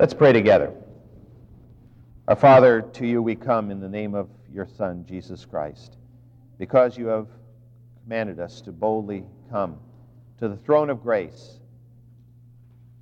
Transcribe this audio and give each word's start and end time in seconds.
Let's 0.00 0.14
pray 0.14 0.32
together. 0.32 0.72
Our 2.26 2.34
Father, 2.34 2.80
to 2.80 3.06
you 3.06 3.20
we 3.20 3.36
come 3.36 3.70
in 3.70 3.80
the 3.80 3.88
name 3.88 4.14
of 4.14 4.30
your 4.50 4.66
Son, 4.66 5.04
Jesus 5.06 5.44
Christ, 5.44 5.98
because 6.58 6.96
you 6.96 7.06
have 7.08 7.26
commanded 8.02 8.40
us 8.40 8.62
to 8.62 8.72
boldly 8.72 9.24
come 9.50 9.78
to 10.38 10.48
the 10.48 10.56
throne 10.56 10.88
of 10.88 11.02
grace. 11.02 11.60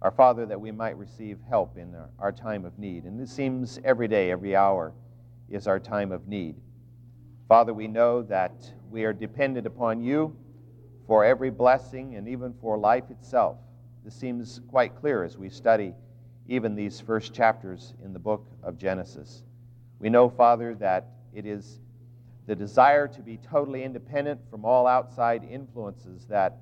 Our 0.03 0.11
Father, 0.11 0.45
that 0.47 0.61
we 0.61 0.73
might 0.73 0.99
receive 0.99 1.39
help 1.49 1.79
in 1.79 1.95
our, 1.95 2.11
our 2.19 2.33
time 2.33 2.65
of 2.65 2.77
need. 2.81 3.05
And 3.05 3.21
it 3.21 3.29
seems 3.29 3.79
every 3.85 4.09
day, 4.09 4.33
every 4.33 4.57
hour 4.57 4.93
is 5.49 5.69
our 5.69 5.79
time 5.79 6.11
of 6.11 6.27
need. 6.27 6.57
Father, 7.49 7.73
we 7.73 7.87
know 7.87 8.23
that 8.23 8.73
we 8.91 9.05
are 9.05 9.13
dependent 9.13 9.69
upon 9.69 10.03
you 10.03 10.37
for 11.07 11.25
every 11.25 11.51
blessing 11.51 12.17
and 12.17 12.27
even 12.27 12.55
for 12.61 12.77
life 12.77 13.09
itself. 13.09 13.57
This 14.05 14.17
seems 14.17 14.63
quite 14.69 14.97
clear 14.97 15.23
as 15.23 15.39
we 15.39 15.49
study 15.49 15.95
even 16.49 16.75
these 16.75 16.99
first 16.99 17.35
chapters 17.35 17.93
in 18.03 18.13
the 18.13 18.19
book 18.19 18.47
of 18.63 18.79
Genesis. 18.79 19.43
We 19.99 20.09
know, 20.09 20.29
Father, 20.31 20.75
that 20.77 21.07
it 21.35 21.45
is 21.45 21.81
the 22.47 22.57
desire 22.57 23.07
to 23.07 23.21
be 23.21 23.37
totally 23.37 23.85
independent 23.85 24.41
from 24.51 24.65
all 24.65 24.87
outside 24.87 25.45
influences 25.45 26.25
that 26.27 26.57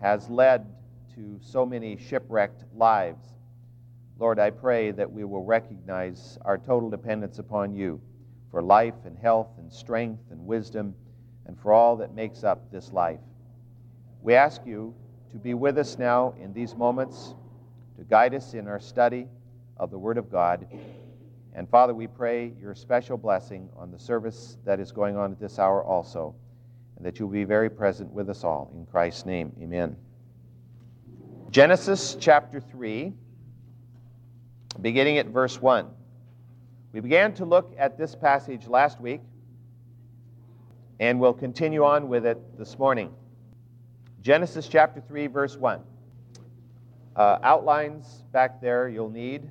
has 0.00 0.28
led 0.30 0.64
to 1.16 1.38
so 1.40 1.66
many 1.66 1.96
shipwrecked 1.96 2.62
lives. 2.76 3.24
Lord, 4.18 4.38
I 4.38 4.50
pray 4.50 4.92
that 4.92 5.10
we 5.10 5.24
will 5.24 5.44
recognize 5.44 6.38
our 6.42 6.56
total 6.56 6.88
dependence 6.88 7.40
upon 7.40 7.74
you 7.74 8.00
for 8.52 8.62
life 8.62 8.94
and 9.04 9.18
health 9.18 9.48
and 9.58 9.72
strength 9.72 10.30
and 10.30 10.46
wisdom 10.46 10.94
and 11.46 11.58
for 11.58 11.72
all 11.72 11.96
that 11.96 12.14
makes 12.14 12.44
up 12.44 12.70
this 12.70 12.92
life. 12.92 13.18
We 14.22 14.34
ask 14.34 14.60
you 14.64 14.94
to 15.32 15.38
be 15.38 15.54
with 15.54 15.76
us 15.78 15.98
now 15.98 16.34
in 16.40 16.52
these 16.52 16.76
moments 16.76 17.34
to 17.96 18.04
guide 18.04 18.34
us 18.34 18.54
in 18.54 18.66
our 18.66 18.80
study 18.80 19.28
of 19.76 19.90
the 19.90 19.98
Word 19.98 20.18
of 20.18 20.30
God. 20.30 20.66
And 21.54 21.68
Father, 21.68 21.94
we 21.94 22.06
pray 22.06 22.52
your 22.60 22.74
special 22.74 23.16
blessing 23.16 23.68
on 23.76 23.90
the 23.90 23.98
service 23.98 24.58
that 24.64 24.80
is 24.80 24.90
going 24.90 25.16
on 25.16 25.32
at 25.32 25.38
this 25.38 25.58
hour 25.58 25.84
also, 25.84 26.34
and 26.96 27.06
that 27.06 27.18
you'll 27.18 27.28
be 27.28 27.44
very 27.44 27.70
present 27.70 28.10
with 28.10 28.28
us 28.28 28.42
all. 28.42 28.72
In 28.74 28.86
Christ's 28.86 29.26
name, 29.26 29.52
amen. 29.62 29.96
Genesis 31.50 32.16
chapter 32.18 32.60
3, 32.60 33.12
beginning 34.80 35.18
at 35.18 35.26
verse 35.26 35.60
1. 35.62 35.86
We 36.92 37.00
began 37.00 37.32
to 37.34 37.44
look 37.44 37.72
at 37.78 37.96
this 37.96 38.16
passage 38.16 38.66
last 38.66 39.00
week, 39.00 39.20
and 40.98 41.20
we'll 41.20 41.32
continue 41.32 41.84
on 41.84 42.08
with 42.08 42.26
it 42.26 42.58
this 42.58 42.78
morning. 42.78 43.12
Genesis 44.22 44.66
chapter 44.66 45.00
3, 45.00 45.28
verse 45.28 45.56
1. 45.56 45.80
Uh, 47.16 47.38
outlines 47.42 48.24
back 48.32 48.60
there 48.60 48.88
you'll 48.88 49.10
need. 49.10 49.48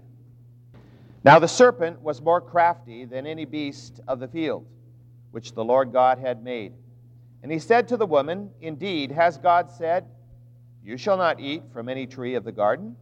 Now 1.24 1.40
the 1.40 1.48
serpent 1.48 2.02
was 2.02 2.22
more 2.22 2.42
crafty 2.42 3.06
than 3.06 3.26
any 3.26 3.46
beast 3.46 4.02
of 4.08 4.20
the 4.20 4.28
field, 4.28 4.66
which 5.32 5.54
the 5.54 5.64
Lord 5.64 5.94
God 5.94 6.20
had 6.20 6.44
made. 6.44 6.74
And 7.42 7.52
he 7.52 7.60
said 7.60 7.88
to 7.90 7.98
the 7.98 8.06
woman, 8.06 8.50
Indeed, 8.62 9.12
has 9.12 9.38
God 9.38 9.72
said, 9.72 10.06
You 10.84 10.98
shall 10.98 11.18
not 11.18 11.40
eat 11.40 11.64
from 11.72 11.88
any 11.88 12.06
tree 12.06 12.36
of 12.36 12.44
the 12.44 12.52
garden? 12.52 12.96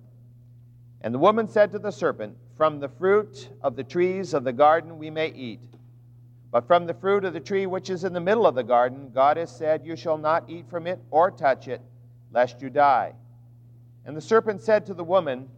And 1.01 1.13
the 1.13 1.19
woman 1.19 1.47
said 1.47 1.71
to 1.71 1.79
the 1.79 1.91
serpent, 1.91 2.37
From 2.55 2.79
the 2.79 2.89
fruit 2.89 3.49
of 3.63 3.75
the 3.75 3.83
trees 3.83 4.35
of 4.35 4.43
the 4.43 4.53
garden 4.53 4.99
we 4.99 5.09
may 5.09 5.29
eat. 5.29 5.59
But 6.51 6.67
from 6.67 6.85
the 6.85 6.93
fruit 6.93 7.25
of 7.25 7.33
the 7.33 7.39
tree 7.39 7.65
which 7.65 7.89
is 7.89 8.03
in 8.03 8.13
the 8.13 8.19
middle 8.19 8.45
of 8.45 8.55
the 8.55 8.63
garden, 8.63 9.09
God 9.13 9.37
has 9.37 9.55
said, 9.55 9.85
You 9.85 9.95
shall 9.95 10.17
not 10.17 10.47
eat 10.47 10.69
from 10.69 10.85
it 10.85 10.99
or 11.09 11.31
touch 11.31 11.67
it, 11.67 11.81
lest 12.31 12.61
you 12.61 12.69
die. 12.69 13.13
And 14.05 14.16
the 14.16 14.21
serpent 14.21 14.61
said 14.61 14.85
to 14.88 14.94
the 14.94 15.03
woman, 15.03 15.49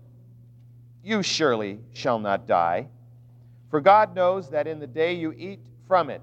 You 1.04 1.24
surely 1.24 1.80
shall 1.94 2.20
not 2.20 2.48
die, 2.48 2.88
for 3.70 3.82
God 3.82 4.16
knows 4.16 4.50
that 4.50 4.68
in 4.68 4.80
the 4.80 4.88
day 4.88 5.14
you 5.14 5.34
eat 5.38 5.66
from 5.88 6.10
it, 6.10 6.22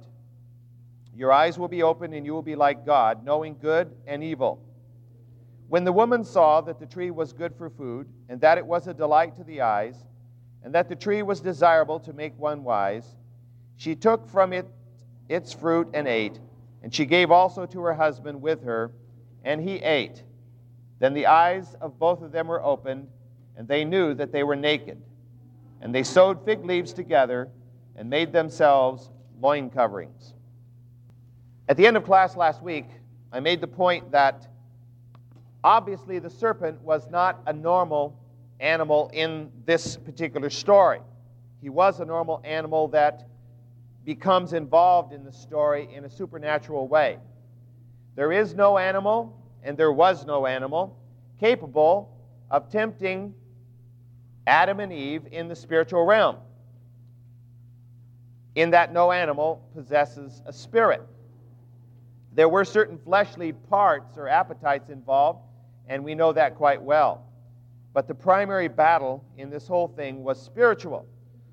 your 1.15 1.33
eyes 1.33 1.59
will 1.59 1.69
be 1.69 1.83
opened 1.83 2.15
and 2.15 2.25
you 2.25 2.33
will 2.33 2.43
be 2.43 2.55
like 2.55 2.87
God, 2.87 3.25
knowing 3.25 3.57
good 3.61 3.91
and 4.07 4.23
evil. 4.23 4.63
When 5.69 5.85
the 5.85 5.93
woman 5.93 6.25
saw 6.25 6.61
that 6.63 6.81
the 6.81 6.87
tree 6.87 7.11
was 7.11 7.33
good 7.33 7.55
for 7.55 7.71
food, 7.71 8.09
and 8.29 8.41
that 8.41 8.59
it 8.59 8.67
was 8.67 8.87
a 8.87 8.95
delight 8.95 9.37
to 9.37 9.45
the 9.45 9.61
eyes, 9.61 9.97
and 10.65 10.75
that 10.75 10.89
the 10.89 10.97
tree 10.97 11.23
was 11.23 11.41
desirable 11.41 12.01
to 12.01 12.13
make 12.13 12.37
one 12.39 12.65
wise, 12.65 13.17
she 13.77 13.95
took 13.95 14.29
from 14.29 14.53
it 14.53 14.67
its 15.29 15.53
fruit 15.53 15.89
and 15.95 16.09
ate, 16.09 16.41
and 16.83 16.95
she 16.95 17.05
gave 17.07 17.31
also 17.31 17.67
to 17.67 17.81
her 17.81 17.95
husband 17.95 18.41
with 18.43 18.65
her, 18.65 18.93
and 19.45 19.61
he 19.61 19.77
ate. 19.77 20.23
Then 21.01 21.15
the 21.15 21.27
eyes 21.27 21.75
of 21.81 21.99
both 21.99 22.23
of 22.23 22.31
them 22.31 22.47
were 22.47 22.63
opened, 22.63 23.09
and 23.57 23.67
they 23.67 23.85
knew 23.85 24.15
that 24.15 24.31
they 24.31 24.45
were 24.45 24.55
naked. 24.55 25.03
And 25.81 25.95
they 25.95 26.03
sewed 26.03 26.45
fig 26.45 26.65
leaves 26.65 26.93
together 26.93 27.49
and 27.97 28.09
made 28.09 28.33
themselves 28.33 29.11
loin 29.41 29.71
coverings. 29.71 30.35
At 31.69 31.77
the 31.77 31.87
end 31.87 31.97
of 31.97 32.05
class 32.05 32.37
last 32.37 32.63
week, 32.63 32.87
I 33.33 33.41
made 33.41 33.61
the 33.61 33.67
point 33.67 34.13
that 34.13 34.47
obviously 35.65 36.19
the 36.19 36.31
serpent 36.31 36.81
was 36.83 37.09
not 37.11 37.41
a 37.47 37.53
normal 37.53 38.19
animal 38.61 39.11
in 39.15 39.51
this 39.65 39.97
particular 39.97 40.51
story. 40.51 41.01
He 41.63 41.71
was 41.71 42.01
a 42.01 42.05
normal 42.05 42.43
animal 42.45 42.89
that 42.89 43.27
becomes 44.05 44.53
involved 44.53 45.13
in 45.15 45.25
the 45.25 45.33
story 45.33 45.89
in 45.95 46.05
a 46.05 46.11
supernatural 46.11 46.89
way. 46.89 47.19
There 48.17 48.33
is 48.33 48.55
no 48.55 48.77
animal 48.77 49.40
and 49.63 49.77
there 49.77 49.93
was 49.93 50.27
no 50.27 50.47
animal 50.47 50.97
capable 51.39 52.17
of 52.51 52.71
tempting 52.71 53.35
Adam 54.47 54.81
and 54.81 54.93
Eve 54.93 55.23
in 55.31 55.49
the 55.49 55.57
spiritual 55.57 56.05
realm, 56.05 56.37
in 58.55 58.71
that 58.71 58.93
no 58.93 59.13
animal 59.13 59.65
possesses 59.75 60.43
a 60.47 60.53
spirit. 60.53 61.03
There 62.33 62.49
were 62.49 62.65
certain 62.65 62.99
fleshly 62.99 63.53
parts 63.53 64.17
or 64.17 64.29
appetites 64.29 64.91
involved, 64.91 65.41
and 65.89 66.05
we 66.05 66.15
know 66.15 66.33
that 66.33 66.57
quite 66.57 66.83
well. 66.83 67.27
But 67.93 68.07
the 68.07 68.15
primary 68.15 68.69
battle 68.69 69.25
in 69.37 69.51
this 69.51 69.67
whole 69.67 69.89
thing 69.89 70.23
was 70.23 70.41
spiritual. 70.41 71.07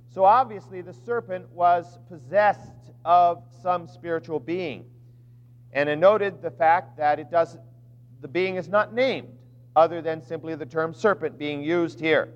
So 0.09 0.23
obviously, 0.23 0.81
the 0.81 0.93
serpent 0.93 1.49
was 1.49 1.99
possessed 2.09 2.91
of 3.05 3.43
some 3.61 3.87
spiritual 3.87 4.39
being. 4.39 4.85
And 5.73 5.89
it 5.89 5.97
noted 5.97 6.41
the 6.41 6.51
fact 6.51 6.97
that 6.97 7.19
it 7.19 7.29
doesn't 7.29 7.61
the 8.21 8.27
being 8.27 8.55
is 8.55 8.67
not 8.67 8.93
named 8.93 9.29
other 9.75 10.01
than 10.01 10.21
simply 10.21 10.55
the 10.55 10.65
term 10.65 10.93
serpent 10.93 11.37
being 11.37 11.61
used 11.61 11.99
here. 11.99 12.33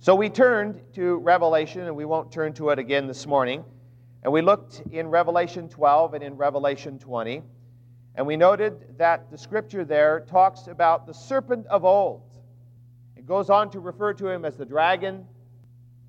So 0.00 0.14
we 0.14 0.30
turned 0.30 0.80
to 0.94 1.16
Revelation, 1.16 1.82
and 1.82 1.94
we 1.94 2.04
won't 2.04 2.32
turn 2.32 2.52
to 2.54 2.70
it 2.70 2.78
again 2.78 3.06
this 3.06 3.26
morning. 3.26 3.64
And 4.22 4.32
we 4.32 4.40
looked 4.40 4.82
in 4.92 5.08
Revelation 5.08 5.68
12 5.68 6.14
and 6.14 6.24
in 6.24 6.36
Revelation 6.36 6.98
20. 6.98 7.42
And 8.14 8.26
we 8.26 8.36
noted 8.36 8.96
that 8.98 9.30
the 9.30 9.36
scripture 9.36 9.84
there 9.84 10.20
talks 10.20 10.68
about 10.68 11.06
the 11.06 11.12
serpent 11.12 11.66
of 11.66 11.84
old. 11.84 12.22
It 13.16 13.26
goes 13.26 13.50
on 13.50 13.70
to 13.72 13.80
refer 13.80 14.14
to 14.14 14.28
him 14.28 14.44
as 14.44 14.56
the 14.56 14.64
dragon, 14.64 15.26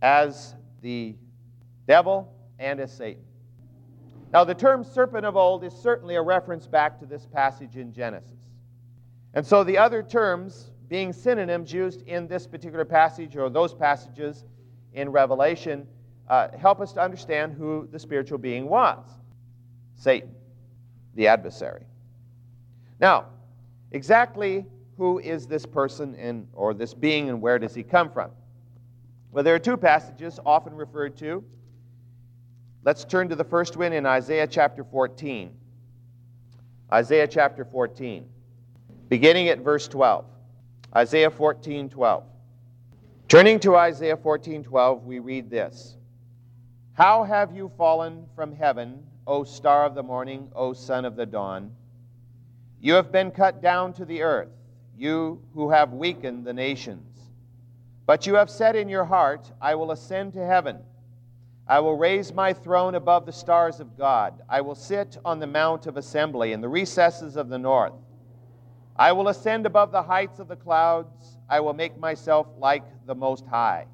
as 0.02 0.56
the 0.82 1.16
devil, 1.88 2.34
and 2.60 2.80
as 2.80 2.96
Satan. 2.96 3.24
Now, 4.32 4.44
the 4.44 4.54
term 4.54 4.84
serpent 4.84 5.26
of 5.26 5.36
old 5.36 5.64
is 5.64 5.74
certainly 5.74 6.16
a 6.16 6.22
reference 6.22 6.68
back 6.68 7.00
to 7.00 7.06
this 7.06 7.26
passage 7.26 7.78
in 7.78 7.92
Genesis. 7.92 8.38
And 9.34 9.46
so 9.46 9.64
the 9.64 9.78
other 9.78 10.04
terms 10.04 10.72
being 10.88 11.14
synonyms 11.14 11.72
used 11.72 12.02
in 12.08 12.28
this 12.28 12.48
particular 12.48 12.86
passage 12.86 13.36
or 13.36 13.50
those 13.50 13.74
passages 13.74 14.46
in 14.94 15.10
Revelation 15.10 15.88
uh, 16.28 16.50
help 16.58 16.80
us 16.80 16.94
to 16.94 17.02
understand 17.02 17.54
who 17.54 17.88
the 17.92 18.00
spiritual 18.00 18.38
being 18.38 18.68
was 18.68 19.04
Satan, 19.96 20.30
the 21.16 21.28
adversary. 21.28 21.84
Now, 23.00 23.26
exactly 23.92 24.66
who 24.98 25.20
is 25.20 25.48
this 25.48 25.66
person 25.66 26.16
and, 26.16 26.48
or 26.54 26.74
this 26.74 26.94
being 26.94 27.30
and 27.30 27.42
where 27.42 27.58
does 27.58 27.74
he 27.74 27.84
come 27.84 28.12
from? 28.12 28.32
Well, 29.32 29.44
there 29.44 29.56
are 29.56 29.60
two 29.60 29.78
passages 29.78 30.40
often 30.46 30.74
referred 30.74 31.18
to 31.18 31.44
Let's 32.84 33.04
turn 33.04 33.28
to 33.30 33.36
the 33.36 33.44
first 33.44 33.76
one 33.76 33.92
in 33.92 34.06
Isaiah 34.06 34.48
chapter 34.48 34.86
14. 34.86 35.52
Isaiah 36.92 37.28
chapter 37.28 37.66
14, 37.66 38.26
beginning 39.10 39.50
at 39.50 39.60
verse 39.60 39.88
12. 39.88 40.26
Isaiah 40.96 41.30
14, 41.30 41.90
12. 41.90 42.24
Turning 43.28 43.60
to 43.60 43.76
Isaiah 43.76 44.18
14, 44.18 44.64
12, 44.64 45.06
we 45.06 45.20
read 45.20 45.50
this 45.50 45.98
How 46.94 47.24
have 47.24 47.54
you 47.54 47.70
fallen 47.78 48.26
from 48.34 48.56
heaven, 48.56 49.04
O 49.28 49.44
star 49.44 49.86
of 49.86 49.94
the 49.94 50.02
morning, 50.02 50.50
O 50.56 50.74
son 50.74 51.04
of 51.04 51.16
the 51.16 51.26
dawn? 51.26 51.72
You 52.80 52.94
have 52.94 53.12
been 53.12 53.30
cut 53.30 53.62
down 53.62 53.92
to 53.94 54.06
the 54.06 54.22
earth, 54.22 54.50
you 54.98 55.44
who 55.54 55.70
have 55.70 55.92
weakened 55.92 56.46
the 56.46 56.54
nations. 56.54 57.06
But 58.06 58.26
you 58.26 58.36
have 58.36 58.50
said 58.50 58.76
in 58.76 58.88
your 58.88 59.06
heart, 59.06 59.52
I 59.62 59.76
will 59.76 59.92
ascend 59.92 60.34
to 60.34 60.46
heaven. 60.46 60.78
I 61.70 61.80
will 61.82 61.96
raise 61.96 62.34
my 62.34 62.52
throne 62.52 62.96
above 62.96 63.28
the 63.28 63.32
stars 63.32 63.80
of 63.80 63.96
God. 63.96 64.42
I 64.50 64.60
will 64.62 64.74
sit 64.74 65.20
on 65.24 65.38
the 65.38 65.46
mount 65.46 65.86
of 65.86 65.98
assembly 65.98 66.52
in 66.52 66.62
the 66.62 66.68
recesses 66.68 67.36
of 67.36 67.48
the 67.48 67.60
north. 67.60 67.94
I 68.96 69.12
will 69.12 69.28
ascend 69.28 69.68
above 69.68 69.92
the 69.92 70.02
heights 70.02 70.40
of 70.40 70.48
the 70.48 70.56
clouds. 70.56 71.38
I 71.48 71.60
will 71.60 71.76
make 71.76 71.96
myself 72.00 72.48
like 72.58 72.84
the 73.06 73.14
Most 73.14 73.46
High. 73.46 73.86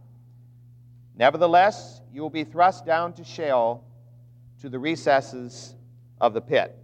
Nevertheless, 1.17 1.99
you 2.13 2.21
will 2.21 2.29
be 2.29 2.45
thrust 2.45 2.85
down 2.85 3.11
to 3.15 3.25
Sheol, 3.25 3.83
to 4.61 4.69
the 4.69 4.79
recesses 4.79 5.75
of 6.21 6.33
the 6.33 6.41
pit. 6.41 6.77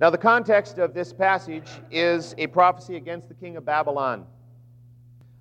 Now, 0.00 0.10
the 0.10 0.18
context 0.18 0.78
of 0.78 0.92
this 0.92 1.12
passage 1.12 1.68
is 1.92 2.34
a 2.36 2.48
prophecy 2.48 2.96
against 2.96 3.28
the 3.28 3.34
king 3.34 3.56
of 3.56 3.64
Babylon. 3.64 4.26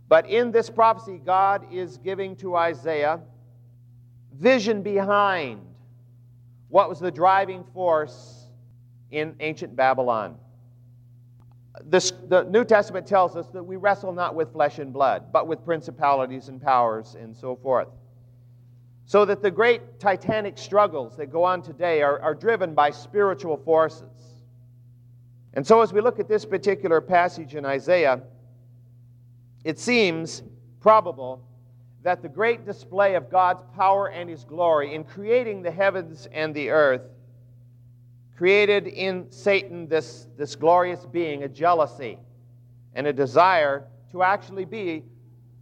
But 0.07 0.30
in 0.30 0.51
this 0.51 0.69
prophecy, 0.69 1.19
God 1.24 1.66
is 1.72 1.98
giving 1.98 2.36
to 2.38 2.56
Isaiah 2.56 3.19
vision 4.34 4.82
behind 4.82 5.62
what 6.70 6.90
was 6.90 7.00
the 7.00 7.12
driving 7.12 7.64
force 7.74 8.46
in 9.12 9.36
ancient 9.40 9.76
Babylon. 9.76 10.38
This, 11.86 12.12
the 12.28 12.44
New 12.44 12.66
Testament 12.66 13.06
tells 13.06 13.36
us 13.36 13.48
that 13.50 13.64
we 13.64 13.76
wrestle 13.76 14.12
not 14.12 14.36
with 14.36 14.52
flesh 14.52 14.80
and 14.80 14.92
blood, 14.92 15.32
but 15.32 15.48
with 15.48 15.64
principalities 15.64 16.50
and 16.50 16.62
powers 16.62 17.16
and 17.20 17.36
so 17.36 17.56
forth. 17.56 17.88
So 19.06 19.24
that 19.26 19.42
the 19.42 19.52
great 19.52 20.00
titanic 20.00 20.58
struggles 20.58 21.16
that 21.18 21.28
go 21.28 21.44
on 21.44 21.62
today 21.62 22.02
are, 22.02 22.20
are 22.20 22.36
driven 22.36 22.74
by 22.74 22.92
spiritual 22.92 23.58
forces. 23.58 24.44
And 25.54 25.66
so, 25.66 25.82
as 25.82 25.94
we 25.94 26.02
look 26.02 26.20
at 26.20 26.28
this 26.28 26.46
particular 26.46 27.00
passage 27.00 27.56
in 27.56 27.66
Isaiah, 27.66 28.22
it 29.64 29.80
seems 29.80 30.44
probable 30.82 31.47
that 32.07 32.21
the 32.21 32.30
great 32.30 32.65
display 32.65 33.15
of 33.15 33.30
God's 33.30 33.65
power 33.75 34.07
and 34.07 34.30
His 34.30 34.45
glory 34.45 34.95
in 34.95 35.04
creating 35.04 35.62
the 35.62 35.69
heavens 35.69 36.25
and 36.31 36.56
the 36.56 36.69
earth 36.69 37.01
created 38.38 38.88
in 38.88 39.30
Satan 39.30 39.89
this, 39.89 40.25
this 40.38 40.56
glorious 40.56 41.06
being, 41.06 41.44
a 41.44 41.50
jealousy 41.50 42.18
and 42.94 43.07
a 43.07 43.12
desire 43.12 43.88
to 44.13 44.24
actually 44.24 44.63
be 44.63 45.04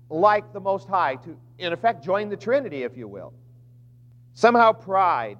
like 0.07 0.53
the 0.53 0.59
Most 0.59 0.87
High, 0.87 1.15
to, 1.15 1.35
in 1.57 1.73
effect, 1.73 2.05
join 2.05 2.29
the 2.29 2.37
Trinity, 2.37 2.83
if 2.83 2.95
you 2.95 3.07
will. 3.07 3.33
Somehow 4.35 4.71
pride 4.71 5.39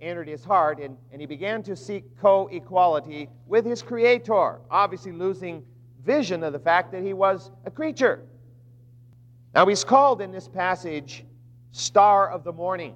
entered 0.00 0.26
his 0.26 0.42
heart, 0.42 0.80
and, 0.80 0.96
and 1.12 1.20
he 1.20 1.26
began 1.26 1.62
to 1.64 1.76
seek 1.76 2.18
co 2.18 2.46
equality 2.46 3.28
with 3.46 3.66
his 3.66 3.82
Creator, 3.82 4.60
obviously 4.70 5.12
losing 5.12 5.62
vision 6.02 6.42
of 6.42 6.54
the 6.54 6.58
fact 6.58 6.92
that 6.92 7.02
he 7.02 7.12
was 7.12 7.50
a 7.66 7.70
creature. 7.70 8.24
Now, 9.56 9.64
he's 9.64 9.84
called 9.84 10.20
in 10.20 10.32
this 10.32 10.46
passage 10.46 11.24
Star 11.72 12.28
of 12.28 12.44
the 12.44 12.52
Morning, 12.52 12.94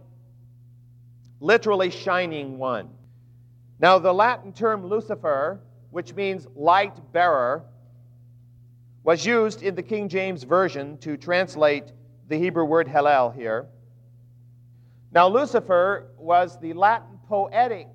literally 1.40 1.88
shining 1.88 2.58
one. 2.58 2.90
Now, 3.78 3.98
the 3.98 4.12
Latin 4.12 4.52
term 4.52 4.86
Lucifer, 4.86 5.62
which 5.90 6.12
means 6.12 6.46
light 6.54 6.92
bearer, 7.14 7.64
was 9.04 9.24
used 9.24 9.62
in 9.62 9.74
the 9.74 9.82
King 9.82 10.10
James 10.10 10.42
Version 10.42 10.98
to 10.98 11.16
translate 11.16 11.92
the 12.28 12.36
Hebrew 12.36 12.66
word 12.66 12.86
Hallel 12.86 13.34
here. 13.34 13.66
Now, 15.12 15.28
Lucifer 15.28 16.08
was 16.18 16.60
the 16.60 16.74
Latin 16.74 17.18
poetic 17.26 17.88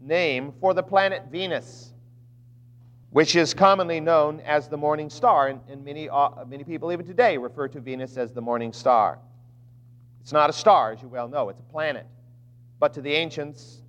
name 0.00 0.52
for 0.60 0.72
the 0.72 0.84
planet 0.84 1.24
Venus, 1.32 1.91
which 3.12 3.36
is 3.36 3.52
commonly 3.52 4.00
known 4.00 4.40
as 4.40 4.68
the 4.68 4.76
morning 4.76 5.10
star, 5.10 5.48
and, 5.48 5.60
and 5.68 5.84
many, 5.84 6.08
uh, 6.08 6.30
many 6.46 6.64
people 6.64 6.90
even 6.92 7.04
today 7.04 7.36
refer 7.36 7.68
to 7.68 7.78
Venus 7.78 8.16
as 8.16 8.32
the 8.32 8.40
morning 8.40 8.72
star. 8.72 9.18
It's 10.22 10.32
not 10.32 10.48
a 10.48 10.52
star, 10.52 10.92
as 10.92 11.02
you 11.02 11.08
well 11.08 11.28
know, 11.28 11.50
it's 11.50 11.60
a 11.60 11.64
planet. 11.64 12.06
But 12.80 12.94
to 12.94 13.02
the 13.02 13.12
ancients, 13.12 13.82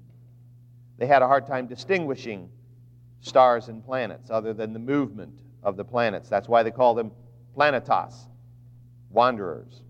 they 0.98 1.08
had 1.08 1.22
a 1.22 1.28
hard 1.28 1.48
time 1.48 1.68
distinguishing 1.68 2.50
stars 3.22 3.70
and 3.70 3.84
planets 3.84 4.30
other 4.30 4.54
than 4.54 4.74
the 4.74 4.80
movement 4.80 5.40
of 5.64 5.78
the 5.78 5.86
planets. 5.86 6.28
That's 6.28 6.50
why 6.50 6.62
they 6.62 6.72
call 6.72 6.94
them 6.94 7.12
planetas, 7.56 8.28
wanderers. 9.10 9.84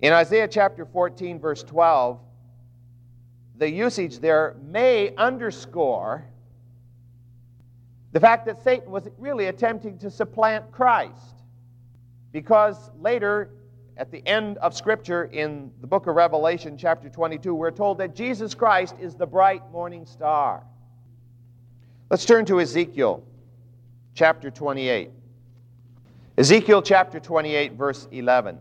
In 0.00 0.12
Isaiah 0.12 0.46
chapter 0.46 0.86
14, 0.86 1.40
verse 1.40 1.64
12, 1.64 2.20
the 3.56 3.68
usage 3.68 4.20
there 4.20 4.54
may 4.62 5.12
underscore 5.16 6.26
the 8.14 8.20
fact 8.20 8.46
that 8.46 8.62
Satan 8.62 8.92
was 8.92 9.08
really 9.18 9.48
attempting 9.48 9.98
to 9.98 10.08
supplant 10.08 10.70
Christ. 10.70 11.42
Because 12.30 12.92
later 13.00 13.50
at 13.96 14.12
the 14.12 14.24
end 14.24 14.56
of 14.58 14.72
Scripture 14.72 15.24
in 15.24 15.72
the 15.80 15.88
book 15.88 16.06
of 16.06 16.14
Revelation, 16.14 16.78
chapter 16.78 17.08
22, 17.08 17.52
we're 17.52 17.72
told 17.72 17.98
that 17.98 18.14
Jesus 18.14 18.54
Christ 18.54 18.94
is 19.00 19.16
the 19.16 19.26
bright 19.26 19.68
morning 19.72 20.06
star. 20.06 20.62
Let's 22.08 22.24
turn 22.24 22.44
to 22.46 22.60
Ezekiel 22.60 23.24
chapter 24.14 24.48
28. 24.48 25.10
Ezekiel 26.38 26.82
chapter 26.82 27.18
28, 27.18 27.72
verse 27.72 28.06
11. 28.12 28.58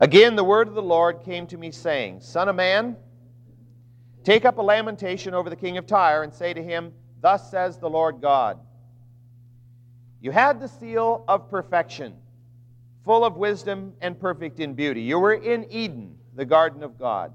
Again, 0.00 0.36
the 0.36 0.44
word 0.44 0.68
of 0.68 0.74
the 0.74 0.82
Lord 0.82 1.22
came 1.22 1.46
to 1.48 1.58
me, 1.58 1.70
saying, 1.70 2.22
Son 2.22 2.48
of 2.48 2.56
man, 2.56 2.96
take 4.24 4.46
up 4.46 4.56
a 4.56 4.62
lamentation 4.62 5.34
over 5.34 5.50
the 5.50 5.56
king 5.56 5.76
of 5.76 5.86
Tyre, 5.86 6.22
and 6.22 6.32
say 6.32 6.54
to 6.54 6.62
him, 6.62 6.94
Thus 7.26 7.50
says 7.50 7.76
the 7.76 7.90
Lord 7.90 8.20
God 8.20 8.56
You 10.20 10.30
had 10.30 10.60
the 10.60 10.68
seal 10.68 11.24
of 11.26 11.50
perfection 11.50 12.14
full 13.04 13.24
of 13.24 13.36
wisdom 13.36 13.94
and 14.00 14.16
perfect 14.16 14.60
in 14.60 14.74
beauty. 14.74 15.02
You 15.02 15.18
were 15.18 15.32
in 15.32 15.66
Eden, 15.68 16.16
the 16.36 16.44
garden 16.44 16.84
of 16.84 17.00
God. 17.00 17.34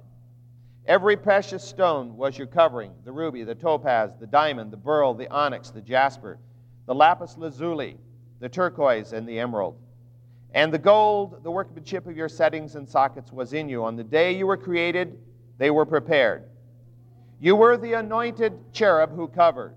Every 0.86 1.18
precious 1.18 1.62
stone 1.62 2.16
was 2.16 2.38
your 2.38 2.48
covering 2.48 2.94
the 3.04 3.12
ruby, 3.12 3.44
the 3.44 3.54
topaz, 3.54 4.12
the 4.18 4.28
diamond, 4.28 4.72
the 4.72 4.78
beryl, 4.78 5.14
the 5.14 5.30
onyx, 5.30 5.72
the 5.72 5.82
jasper, 5.82 6.40
the 6.86 6.96
lapis 6.96 7.36
lazuli, 7.38 7.98
the 8.40 8.48
turquoise, 8.48 9.12
and 9.12 9.28
the 9.28 9.40
emerald. 9.40 9.76
And 10.54 10.74
the 10.74 10.80
gold, 10.80 11.44
the 11.44 11.52
workmanship 11.52 12.08
of 12.08 12.16
your 12.16 12.30
settings 12.30 12.76
and 12.76 12.88
sockets, 12.88 13.34
was 13.34 13.52
in 13.52 13.68
you. 13.68 13.84
On 13.84 13.98
the 13.98 14.06
day 14.06 14.32
you 14.32 14.48
were 14.48 14.56
created, 14.56 15.20
they 15.58 15.70
were 15.70 15.86
prepared. 15.86 16.46
You 17.42 17.56
were 17.56 17.76
the 17.76 17.94
anointed 17.94 18.72
cherub 18.72 19.16
who 19.16 19.28
covers. 19.28 19.76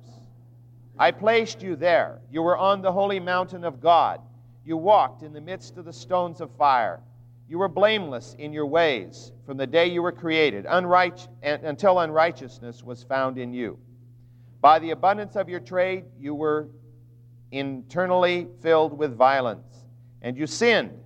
I 0.99 1.13
placed 1.13 1.63
you 1.63 1.77
there. 1.77 2.21
You 2.31 2.43
were 2.43 2.59
on 2.59 2.83
the 2.83 2.93
holy 2.93 3.19
mountain 3.19 3.65
of 3.65 3.81
God. 3.81 4.21
You 4.67 4.77
walked 4.77 5.23
in 5.23 5.33
the 5.33 5.41
midst 5.41 5.79
of 5.79 5.87
the 5.87 5.93
stones 5.93 6.43
of 6.43 6.51
fire. 6.59 7.01
You 7.49 7.59
were 7.59 7.69
blameless 7.69 8.35
in 8.39 8.53
your 8.53 8.67
ways 8.67 9.33
from 9.47 9.57
the 9.57 9.67
day 9.67 9.87
you 9.87 10.03
were 10.03 10.13
created, 10.13 10.67
unright- 10.67 11.27
until 11.43 12.01
unrighteousness 12.01 12.85
was 12.85 13.03
found 13.03 13.39
in 13.39 13.55
you. 13.55 13.79
By 14.61 14.79
the 14.79 14.91
abundance 14.91 15.35
of 15.35 15.49
your 15.49 15.61
trade, 15.61 16.05
you 16.19 16.35
were 16.35 16.69
internally 17.51 18.47
filled 18.61 18.99
with 18.99 19.17
violence, 19.17 19.87
and 20.21 20.37
you 20.37 20.47
sinned. 20.47 21.03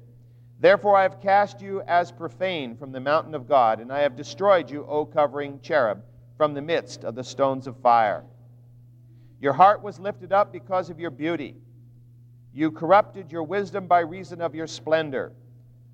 Therefore, 0.59 0.97
I 0.97 1.03
have 1.03 1.21
cast 1.21 1.61
you 1.61 1.83
as 1.83 2.11
profane 2.11 2.77
from 2.77 2.91
the 2.91 3.01
mountain 3.01 3.37
of 3.37 3.47
God, 3.47 3.79
and 3.79 3.93
I 3.93 4.01
have 4.01 4.17
destroyed 4.17 4.69
you, 4.69 4.85
O 4.87 5.05
covering 5.05 5.61
cherub, 5.61 6.03
from 6.39 6.55
the 6.55 6.63
midst 6.63 7.05
of 7.05 7.17
the 7.17 7.25
stones 7.25 7.67
of 7.67 7.77
fire. 7.79 8.25
Your 9.41 9.53
heart 9.53 9.83
was 9.83 9.99
lifted 9.99 10.33
up 10.33 10.53
because 10.53 10.89
of 10.89 10.99
your 10.99 11.11
beauty. 11.11 11.57
You 12.55 12.71
corrupted 12.71 13.31
your 13.31 13.43
wisdom 13.43 13.87
by 13.87 14.01
reason 14.01 14.41
of 14.41 14.55
your 14.55 14.67
splendor. 14.67 15.33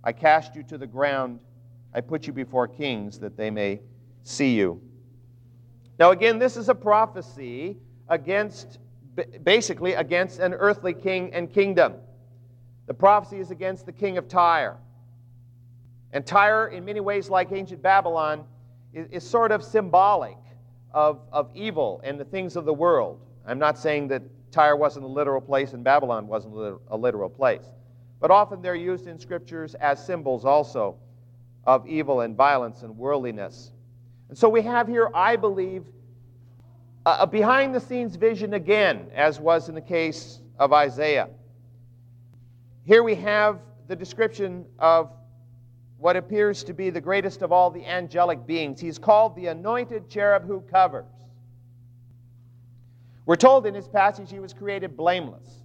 I 0.05 0.13
cast 0.13 0.55
you 0.55 0.63
to 0.65 0.79
the 0.79 0.87
ground. 0.87 1.41
I 1.95 2.01
put 2.03 2.27
you 2.27 2.33
before 2.33 2.69
kings 2.69 3.19
that 3.21 3.37
they 3.37 3.51
may 3.51 3.81
see 4.23 4.55
you. 4.55 4.81
Now, 5.99 6.11
again, 6.11 6.39
this 6.39 6.57
is 6.57 6.69
a 6.69 6.75
prophecy 6.75 7.79
against, 8.09 8.79
basically, 9.43 9.95
against 9.95 10.41
an 10.41 10.53
earthly 10.53 10.93
king 10.93 11.33
and 11.33 11.53
kingdom. 11.53 11.95
The 12.87 12.95
prophecy 12.95 13.39
is 13.39 13.51
against 13.51 13.87
the 13.87 13.93
king 13.93 14.19
of 14.19 14.29
Tyre. 14.29 14.77
And 16.13 16.27
Tyre, 16.27 16.69
in 16.69 16.85
many 16.85 17.01
ways, 17.01 17.31
like 17.31 17.51
ancient 17.53 17.83
Babylon, 17.83 18.45
is, 18.95 19.29
sort 19.29 19.53
of 19.53 19.63
symbolic 19.63 20.37
of, 20.93 21.21
of 21.33 21.51
evil 21.55 22.01
and 22.05 22.19
the 22.19 22.25
things 22.25 22.57
of 22.57 22.65
the 22.65 22.73
world. 22.73 23.21
I'm 23.47 23.59
not 23.59 23.79
saying 23.79 24.09
that 24.09 24.23
Tyre 24.53 24.77
wasn't 24.77 25.05
a 25.05 25.09
literal 25.09 25.41
place 25.41 25.73
and 25.73 25.83
Babylon 25.83 26.29
wasn't 26.29 26.55
a 26.89 26.97
literal 26.97 27.29
place. 27.29 27.65
But 28.21 28.31
often 28.31 28.63
they're 28.63 28.75
used 28.75 29.07
in 29.07 29.19
scriptures 29.19 29.75
as 29.75 30.05
symbols 30.05 30.45
also 30.45 30.97
of 31.65 31.87
evil 31.87 32.21
and 32.21 32.37
violence 32.37 32.83
and 32.83 32.97
worldliness. 32.97 33.73
And 34.29 34.39
so 34.39 34.49
we 34.49 34.63
have 34.63 34.89
here, 34.89 35.11
I 35.15 35.37
believe, 35.37 35.85
a 37.07 37.27
behind 37.27 37.75
the 37.75 37.81
scenes 37.81 38.17
vision 38.17 38.55
again, 38.55 39.09
as 39.15 39.39
was 39.39 39.69
in 39.69 39.75
the 39.75 39.81
case 39.81 40.41
of 40.59 40.73
Isaiah. 40.73 41.29
Here 42.85 43.03
we 43.03 43.15
have 43.17 43.61
the 43.89 43.97
description 43.97 44.65
of 44.79 45.11
what 46.05 46.17
appears 46.17 46.63
to 46.63 46.75
be 46.75 46.91
the 46.91 47.01
greatest 47.01 47.41
of 47.41 47.51
all 47.51 47.71
the 47.71 47.83
angelic 47.87 48.47
beings. 48.47 48.79
He's 48.79 48.99
called 48.99 49.35
the 49.35 49.47
anointed 49.47 50.11
cherub 50.11 50.47
who 50.47 50.61
covers. 50.61 51.07
We're 53.25 53.37
told 53.37 53.65
in 53.65 53.73
this 53.73 53.89
passage 53.89 54.31
he 54.31 54.39
was 54.39 54.53
created 54.53 54.99
blameless. 54.99 55.63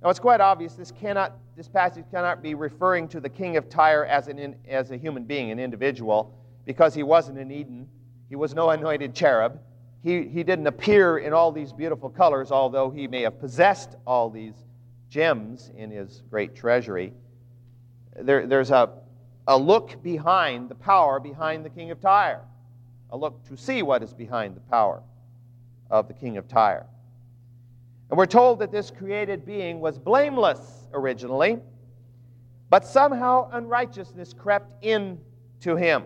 Now, 0.00 0.10
it's 0.10 0.20
quite 0.20 0.40
obvious 0.40 0.74
this, 0.74 0.92
cannot, 0.92 1.36
this 1.56 1.66
passage 1.66 2.04
cannot 2.12 2.40
be 2.40 2.54
referring 2.54 3.08
to 3.08 3.18
the 3.18 3.28
king 3.28 3.56
of 3.56 3.68
Tyre 3.68 4.04
as, 4.04 4.28
an, 4.28 4.54
as 4.68 4.92
a 4.92 4.96
human 4.96 5.24
being, 5.24 5.50
an 5.50 5.58
individual, 5.58 6.38
because 6.66 6.94
he 6.94 7.02
wasn't 7.02 7.38
in 7.38 7.50
Eden. 7.50 7.88
He 8.28 8.36
was 8.36 8.54
no 8.54 8.70
anointed 8.70 9.12
cherub. 9.12 9.58
he, 10.04 10.28
he 10.28 10.44
didn't 10.44 10.68
appear 10.68 11.18
in 11.18 11.32
all 11.32 11.50
these 11.50 11.72
beautiful 11.72 12.10
colors, 12.10 12.52
although 12.52 12.90
he 12.90 13.08
may 13.08 13.22
have 13.22 13.40
possessed 13.40 13.96
all 14.06 14.30
these 14.30 14.54
gems 15.08 15.72
in 15.76 15.90
his 15.90 16.22
great 16.30 16.54
treasury. 16.54 17.12
There, 18.14 18.46
there's 18.46 18.70
a, 18.70 18.90
a 19.50 19.58
look 19.58 20.00
behind 20.00 20.68
the 20.68 20.76
power 20.76 21.18
behind 21.18 21.64
the 21.64 21.70
king 21.70 21.90
of 21.90 22.00
Tyre, 22.00 22.40
a 23.10 23.16
look 23.16 23.44
to 23.48 23.56
see 23.56 23.82
what 23.82 24.00
is 24.00 24.14
behind 24.14 24.54
the 24.54 24.60
power 24.60 25.02
of 25.90 26.06
the 26.06 26.14
king 26.14 26.36
of 26.36 26.46
Tyre. 26.46 26.86
And 28.08 28.16
we're 28.16 28.26
told 28.26 28.60
that 28.60 28.70
this 28.70 28.92
created 28.92 29.44
being 29.44 29.80
was 29.80 29.98
blameless 29.98 30.86
originally, 30.92 31.58
but 32.70 32.86
somehow 32.86 33.50
unrighteousness 33.52 34.32
crept 34.32 34.84
into 34.84 35.74
him. 35.74 36.04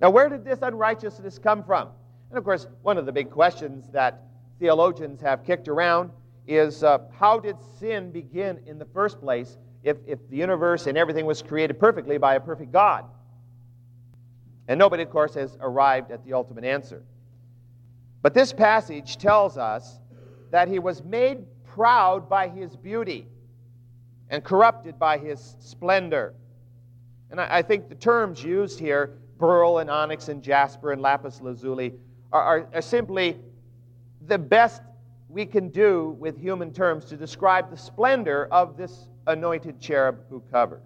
Now, 0.00 0.10
where 0.10 0.28
did 0.28 0.44
this 0.44 0.62
unrighteousness 0.62 1.38
come 1.38 1.62
from? 1.62 1.90
And 2.30 2.36
of 2.36 2.42
course, 2.42 2.66
one 2.82 2.98
of 2.98 3.06
the 3.06 3.12
big 3.12 3.30
questions 3.30 3.88
that 3.92 4.24
theologians 4.58 5.20
have 5.20 5.44
kicked 5.44 5.68
around 5.68 6.10
is 6.48 6.82
uh, 6.82 6.98
how 7.16 7.38
did 7.38 7.54
sin 7.78 8.10
begin 8.10 8.58
in 8.66 8.80
the 8.80 8.86
first 8.86 9.20
place 9.20 9.58
if, 9.84 9.98
if 10.06 10.18
the 10.28 10.36
universe 10.36 10.86
and 10.86 10.98
everything 10.98 11.26
was 11.26 11.42
created 11.42 11.78
perfectly 11.78 12.18
by 12.18 12.34
a 12.34 12.40
perfect 12.40 12.72
God? 12.72 13.04
And 14.66 14.78
nobody, 14.78 15.02
of 15.02 15.10
course, 15.10 15.34
has 15.34 15.56
arrived 15.60 16.10
at 16.10 16.24
the 16.24 16.32
ultimate 16.32 16.64
answer. 16.64 17.02
But 18.22 18.32
this 18.32 18.52
passage 18.52 19.18
tells 19.18 19.58
us 19.58 20.00
that 20.50 20.68
he 20.68 20.78
was 20.78 21.04
made 21.04 21.44
proud 21.64 22.28
by 22.28 22.48
his 22.48 22.74
beauty 22.76 23.26
and 24.30 24.42
corrupted 24.42 24.98
by 24.98 25.18
his 25.18 25.56
splendor. 25.60 26.34
And 27.30 27.40
I, 27.40 27.58
I 27.58 27.62
think 27.62 27.88
the 27.88 27.94
terms 27.94 28.42
used 28.42 28.80
here, 28.80 29.18
beryl 29.38 29.80
and 29.80 29.90
onyx 29.90 30.28
and 30.28 30.42
jasper 30.42 30.92
and 30.92 31.02
lapis 31.02 31.42
lazuli, 31.42 31.92
are, 32.32 32.42
are, 32.42 32.68
are 32.72 32.82
simply 32.82 33.38
the 34.26 34.38
best 34.38 34.80
we 35.28 35.44
can 35.44 35.68
do 35.68 36.16
with 36.18 36.38
human 36.38 36.72
terms 36.72 37.04
to 37.06 37.16
describe 37.16 37.70
the 37.70 37.76
splendor 37.76 38.46
of 38.50 38.76
this 38.76 39.08
anointed 39.26 39.80
cherub 39.80 40.18
who 40.28 40.42
covers. 40.50 40.82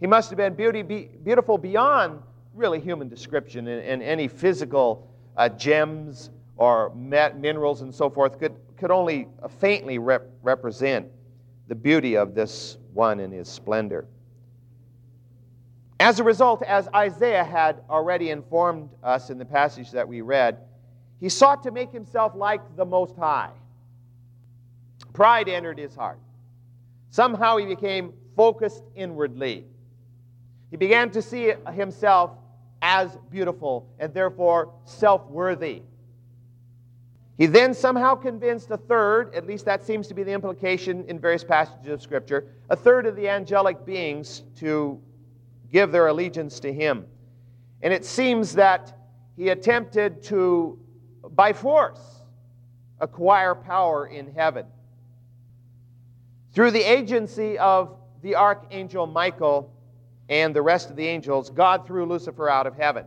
He 0.00 0.06
must 0.06 0.30
have 0.30 0.36
been 0.36 0.54
beauty, 0.54 0.82
be, 0.82 1.08
beautiful 1.22 1.58
beyond 1.58 2.20
really 2.54 2.80
human 2.80 3.08
description, 3.08 3.66
and, 3.68 3.82
and 3.82 4.02
any 4.02 4.28
physical 4.28 5.08
uh, 5.36 5.48
gems 5.48 6.30
or 6.56 6.94
met, 6.94 7.38
minerals 7.38 7.82
and 7.82 7.94
so 7.94 8.08
forth 8.08 8.38
could, 8.38 8.54
could 8.76 8.90
only 8.90 9.28
faintly 9.58 9.98
rep, 9.98 10.28
represent 10.42 11.06
the 11.68 11.74
beauty 11.74 12.16
of 12.16 12.34
this 12.34 12.76
one 12.92 13.18
in 13.20 13.32
his 13.32 13.48
splendor. 13.48 14.06
As 16.00 16.20
a 16.20 16.24
result, 16.24 16.62
as 16.62 16.88
Isaiah 16.94 17.44
had 17.44 17.82
already 17.88 18.30
informed 18.30 18.90
us 19.02 19.30
in 19.30 19.38
the 19.38 19.44
passage 19.44 19.90
that 19.92 20.06
we 20.06 20.20
read, 20.20 20.58
he 21.20 21.28
sought 21.28 21.62
to 21.62 21.70
make 21.70 21.92
himself 21.92 22.34
like 22.34 22.60
the 22.76 22.84
Most 22.84 23.16
High. 23.16 23.52
Pride 25.12 25.48
entered 25.48 25.78
his 25.78 25.94
heart. 25.94 26.18
Somehow 27.14 27.58
he 27.58 27.66
became 27.66 28.12
focused 28.34 28.82
inwardly. 28.96 29.66
He 30.72 30.76
began 30.76 31.12
to 31.12 31.22
see 31.22 31.52
himself 31.72 32.32
as 32.82 33.16
beautiful 33.30 33.88
and 34.00 34.12
therefore 34.12 34.74
self 34.84 35.24
worthy. 35.30 35.82
He 37.38 37.46
then 37.46 37.72
somehow 37.72 38.16
convinced 38.16 38.68
a 38.72 38.76
third, 38.76 39.32
at 39.32 39.46
least 39.46 39.64
that 39.66 39.86
seems 39.86 40.08
to 40.08 40.14
be 40.14 40.24
the 40.24 40.32
implication 40.32 41.04
in 41.04 41.20
various 41.20 41.44
passages 41.44 41.86
of 41.86 42.02
Scripture, 42.02 42.48
a 42.68 42.74
third 42.74 43.06
of 43.06 43.14
the 43.14 43.28
angelic 43.28 43.86
beings 43.86 44.42
to 44.56 45.00
give 45.70 45.92
their 45.92 46.08
allegiance 46.08 46.58
to 46.58 46.72
him. 46.72 47.06
And 47.82 47.92
it 47.92 48.04
seems 48.04 48.54
that 48.54 48.92
he 49.36 49.50
attempted 49.50 50.20
to, 50.24 50.80
by 51.30 51.52
force, 51.52 52.24
acquire 52.98 53.54
power 53.54 54.08
in 54.08 54.34
heaven. 54.34 54.66
Through 56.54 56.70
the 56.70 56.82
agency 56.82 57.58
of 57.58 57.96
the 58.22 58.36
archangel 58.36 59.06
Michael 59.06 59.72
and 60.28 60.54
the 60.54 60.62
rest 60.62 60.88
of 60.88 60.96
the 60.96 61.06
angels, 61.06 61.50
God 61.50 61.86
threw 61.86 62.06
Lucifer 62.06 62.48
out 62.48 62.66
of 62.66 62.76
heaven. 62.76 63.06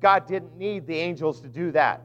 God 0.00 0.26
didn't 0.26 0.56
need 0.56 0.86
the 0.86 0.96
angels 0.96 1.40
to 1.42 1.48
do 1.48 1.70
that. 1.72 2.02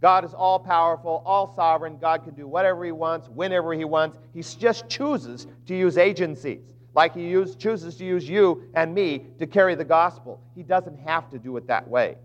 God 0.00 0.24
is 0.24 0.34
all 0.34 0.58
powerful, 0.58 1.22
all 1.24 1.54
sovereign. 1.54 1.98
God 1.98 2.24
can 2.24 2.34
do 2.34 2.46
whatever 2.46 2.84
he 2.84 2.92
wants, 2.92 3.28
whenever 3.28 3.72
he 3.72 3.84
wants. 3.84 4.18
He 4.34 4.42
just 4.42 4.88
chooses 4.88 5.46
to 5.66 5.74
use 5.74 5.96
agencies 5.98 6.60
like 6.94 7.14
he 7.14 7.26
use, 7.28 7.54
chooses 7.56 7.96
to 7.96 8.04
use 8.04 8.26
you 8.26 8.70
and 8.74 8.94
me 8.94 9.26
to 9.38 9.46
carry 9.46 9.74
the 9.74 9.84
gospel. 9.84 10.40
He 10.54 10.62
doesn't 10.62 10.98
have 11.00 11.30
to 11.30 11.38
do 11.38 11.56
it 11.58 11.66
that 11.66 11.86
way. 11.86 12.16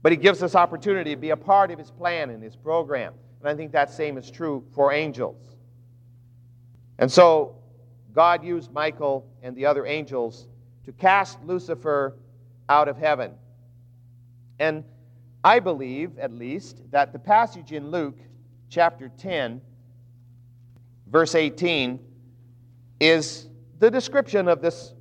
But 0.00 0.12
he 0.12 0.16
gives 0.16 0.42
us 0.42 0.54
opportunity 0.54 1.10
to 1.10 1.20
be 1.20 1.30
a 1.30 1.36
part 1.36 1.72
of 1.72 1.78
his 1.78 1.90
plan 1.90 2.30
and 2.30 2.42
his 2.42 2.54
program. 2.54 3.14
And 3.40 3.48
I 3.48 3.54
think 3.56 3.72
that 3.72 3.90
same 3.90 4.16
is 4.16 4.30
true 4.30 4.64
for 4.74 4.92
angels. 4.92 5.51
And 6.98 7.10
so 7.10 7.56
God 8.14 8.44
used 8.44 8.72
Michael 8.72 9.26
and 9.42 9.56
the 9.56 9.66
other 9.66 9.86
angels 9.86 10.46
to 10.84 10.92
cast 10.92 11.42
Lucifer 11.44 12.16
out 12.68 12.88
of 12.88 12.96
heaven. 12.96 13.32
And 14.58 14.84
I 15.44 15.58
believe, 15.60 16.18
at 16.18 16.32
least, 16.32 16.80
that 16.90 17.12
the 17.12 17.18
passage 17.18 17.72
in 17.72 17.90
Luke 17.90 18.18
chapter 18.68 19.10
10, 19.18 19.60
verse 21.08 21.34
18, 21.34 21.98
is 23.00 23.48
the 23.78 23.90
description 23.90 24.46
of 24.46 24.62
this 24.62 24.94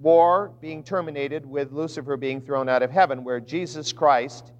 war 0.00 0.52
being 0.60 0.82
terminated 0.82 1.46
with 1.46 1.72
Lucifer 1.72 2.16
being 2.16 2.40
thrown 2.40 2.68
out 2.68 2.82
of 2.82 2.90
heaven, 2.90 3.24
where 3.24 3.40
Jesus 3.40 3.92
Christ, 3.92 4.52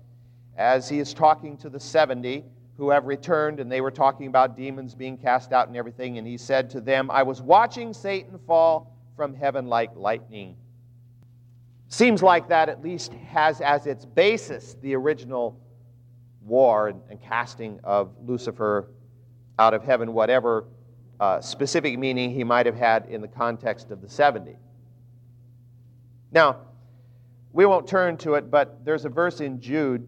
as 0.56 0.88
he 0.88 0.98
is 0.98 1.12
talking 1.12 1.58
to 1.58 1.68
the 1.68 1.78
70 1.78 2.44
who 2.76 2.90
have 2.90 3.06
returned, 3.06 3.58
and 3.58 3.72
they 3.72 3.80
were 3.80 3.90
talking 3.90 4.26
about 4.26 4.56
demons 4.56 4.94
being 4.94 5.16
cast 5.16 5.52
out 5.52 5.68
and 5.68 5.76
everything, 5.76 6.18
and 6.18 6.26
he 6.26 6.36
said 6.36 6.68
to 6.70 6.80
them, 6.80 7.10
I 7.10 7.22
was 7.22 7.40
watching 7.40 7.92
Satan 7.92 8.38
fall 8.46 8.94
from 9.16 9.34
heaven 9.34 9.66
like 9.66 9.90
lightning. 9.96 10.56
Seems 11.88 12.22
like 12.22 12.48
that 12.48 12.68
at 12.68 12.82
least 12.82 13.14
has 13.14 13.60
as 13.60 13.86
its 13.86 14.04
basis 14.04 14.76
the 14.82 14.94
original 14.94 15.58
war 16.42 16.88
and 16.88 17.22
casting 17.22 17.80
of 17.82 18.12
Lucifer 18.22 18.88
out 19.58 19.72
of 19.72 19.82
heaven, 19.82 20.12
whatever 20.12 20.64
uh, 21.18 21.40
specific 21.40 21.98
meaning 21.98 22.30
he 22.30 22.44
might 22.44 22.66
have 22.66 22.76
had 22.76 23.06
in 23.06 23.22
the 23.22 23.28
context 23.28 23.90
of 23.90 24.02
the 24.02 24.08
70. 24.08 24.56
Now, 26.30 26.58
we 27.52 27.64
won't 27.64 27.86
turn 27.86 28.18
to 28.18 28.34
it, 28.34 28.50
but 28.50 28.84
there's 28.84 29.06
a 29.06 29.08
verse 29.08 29.40
in 29.40 29.60
Jude 29.60 30.06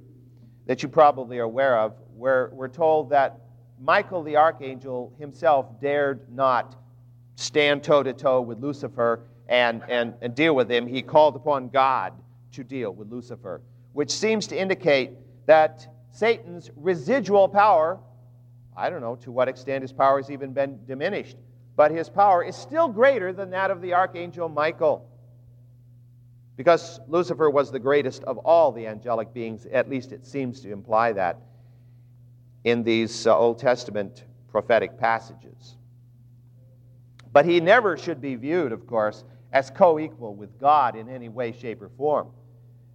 that 0.67 0.83
you 0.83 0.89
probably 0.89 1.39
are 1.39 1.45
aware 1.45 1.79
of 1.79 1.95
where 2.19 2.51
we're 2.53 2.69
told 2.69 3.11
that 3.11 3.41
Michael 3.81 4.23
the 4.23 4.37
archangel 4.37 5.13
himself 5.19 5.81
dared 5.81 6.33
not 6.33 6.77
stand 7.37 7.83
toe 7.83 8.03
to 8.03 8.13
toe 8.13 8.41
with 8.41 8.59
Lucifer 8.59 9.21
and, 9.49 9.83
and, 9.89 10.15
and 10.21 10.35
deal 10.35 10.55
with 10.55 10.71
him. 10.71 10.87
He 10.87 11.01
called 11.03 11.37
upon 11.37 11.69
God 11.69 12.13
to 12.53 12.65
deal 12.65 12.93
with 12.93 13.11
Lucifer, 13.11 13.61
which 13.93 14.11
seems 14.11 14.49
to 14.49 14.59
indicate 14.59 15.13
that 15.47 15.87
Satan's 16.11 16.71
residual 16.77 17.49
power 17.49 18.01
I 18.79 18.91
don't 18.91 19.01
know 19.01 19.17
to 19.17 19.33
what 19.33 19.49
extent 19.49 19.83
his 19.83 19.93
power 19.93 20.19
has 20.19 20.31
even 20.31 20.53
been 20.53 20.79
diminished, 20.87 21.37
but 21.75 21.91
his 21.91 22.09
power 22.09 22.45
is 22.45 22.55
still 22.55 22.89
greater 22.89 23.33
than 23.33 23.51
that 23.51 23.73
of 23.73 23.83
the 23.83 23.93
archangel 23.95 24.49
Michael. 24.49 25.05
Because 26.57 27.01
Lucifer 27.09 27.51
was 27.51 27.73
the 27.73 27.81
greatest 27.81 28.23
of 28.25 28.39
all 28.39 28.71
the 28.71 28.87
angelic 28.87 29.35
beings, 29.35 29.67
at 29.73 29.91
least 29.91 30.13
it 30.13 30.25
seems 30.25 30.61
to 30.61 30.71
imply 30.71 31.13
that 31.13 31.41
in 32.65 32.83
these 32.83 33.27
uh, 33.27 33.37
Old 33.37 33.59
Testament 33.59 34.25
prophetic 34.51 34.99
passages. 34.99 35.77
But 37.33 37.45
he 37.45 37.61
never 37.61 37.97
should 37.97 38.21
be 38.21 38.35
viewed, 38.35 38.73
of 38.73 38.87
course, 38.87 39.25
as 39.53 39.71
co 39.71 39.99
equal 39.99 40.35
with 40.35 40.59
God 40.59 40.97
in 40.97 41.09
any 41.09 41.29
way, 41.29 41.53
shape, 41.53 41.83
or 41.83 41.91
form. 41.91 42.29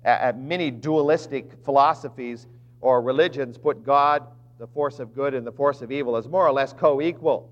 Uh, 0.06 0.34
many 0.36 0.70
dualistic 0.70 1.54
philosophies 1.64 2.48
or 2.82 3.02
religions 3.02 3.58
put 3.58 3.86
God 3.86 4.28
the 4.60 4.68
force 4.68 5.00
of 5.00 5.16
good 5.16 5.34
and 5.34 5.48
the 5.48 5.52
force 5.52 5.82
of 5.82 5.92
evil 5.92 6.16
as 6.16 6.28
more 6.28 6.46
or 6.46 6.52
less 6.52 6.74
co 6.74 7.02
equal. 7.02 7.50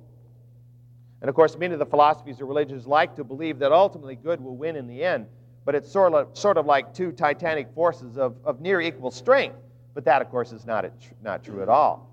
And 1.22 1.30
of 1.30 1.36
course, 1.36 1.58
many 1.58 1.74
of 1.74 1.80
the 1.80 1.86
philosophies 1.86 2.42
or 2.42 2.46
religions 2.46 2.88
like 2.88 3.16
to 3.16 3.24
believe 3.24 3.60
that 3.60 3.72
ultimately 3.72 4.16
good 4.16 4.42
will 4.42 4.56
win 4.56 4.76
in 4.76 4.88
the 4.88 5.04
end, 5.04 5.28
but 5.66 5.76
it's 5.76 5.92
sort 5.92 6.14
of, 6.14 6.36
sort 6.38 6.58
of 6.58 6.66
like 6.66 6.94
two 6.94 7.12
titanic 7.12 7.68
forces 7.76 8.18
of, 8.18 8.36
of 8.44 8.60
near 8.60 8.82
equal 8.82 9.12
strength. 9.12 9.56
But 9.94 10.06
that, 10.06 10.22
of 10.22 10.30
course, 10.30 10.52
is 10.52 10.66
not, 10.66 10.86
not 11.22 11.44
true 11.44 11.62
at 11.62 11.70
all. 11.70 12.10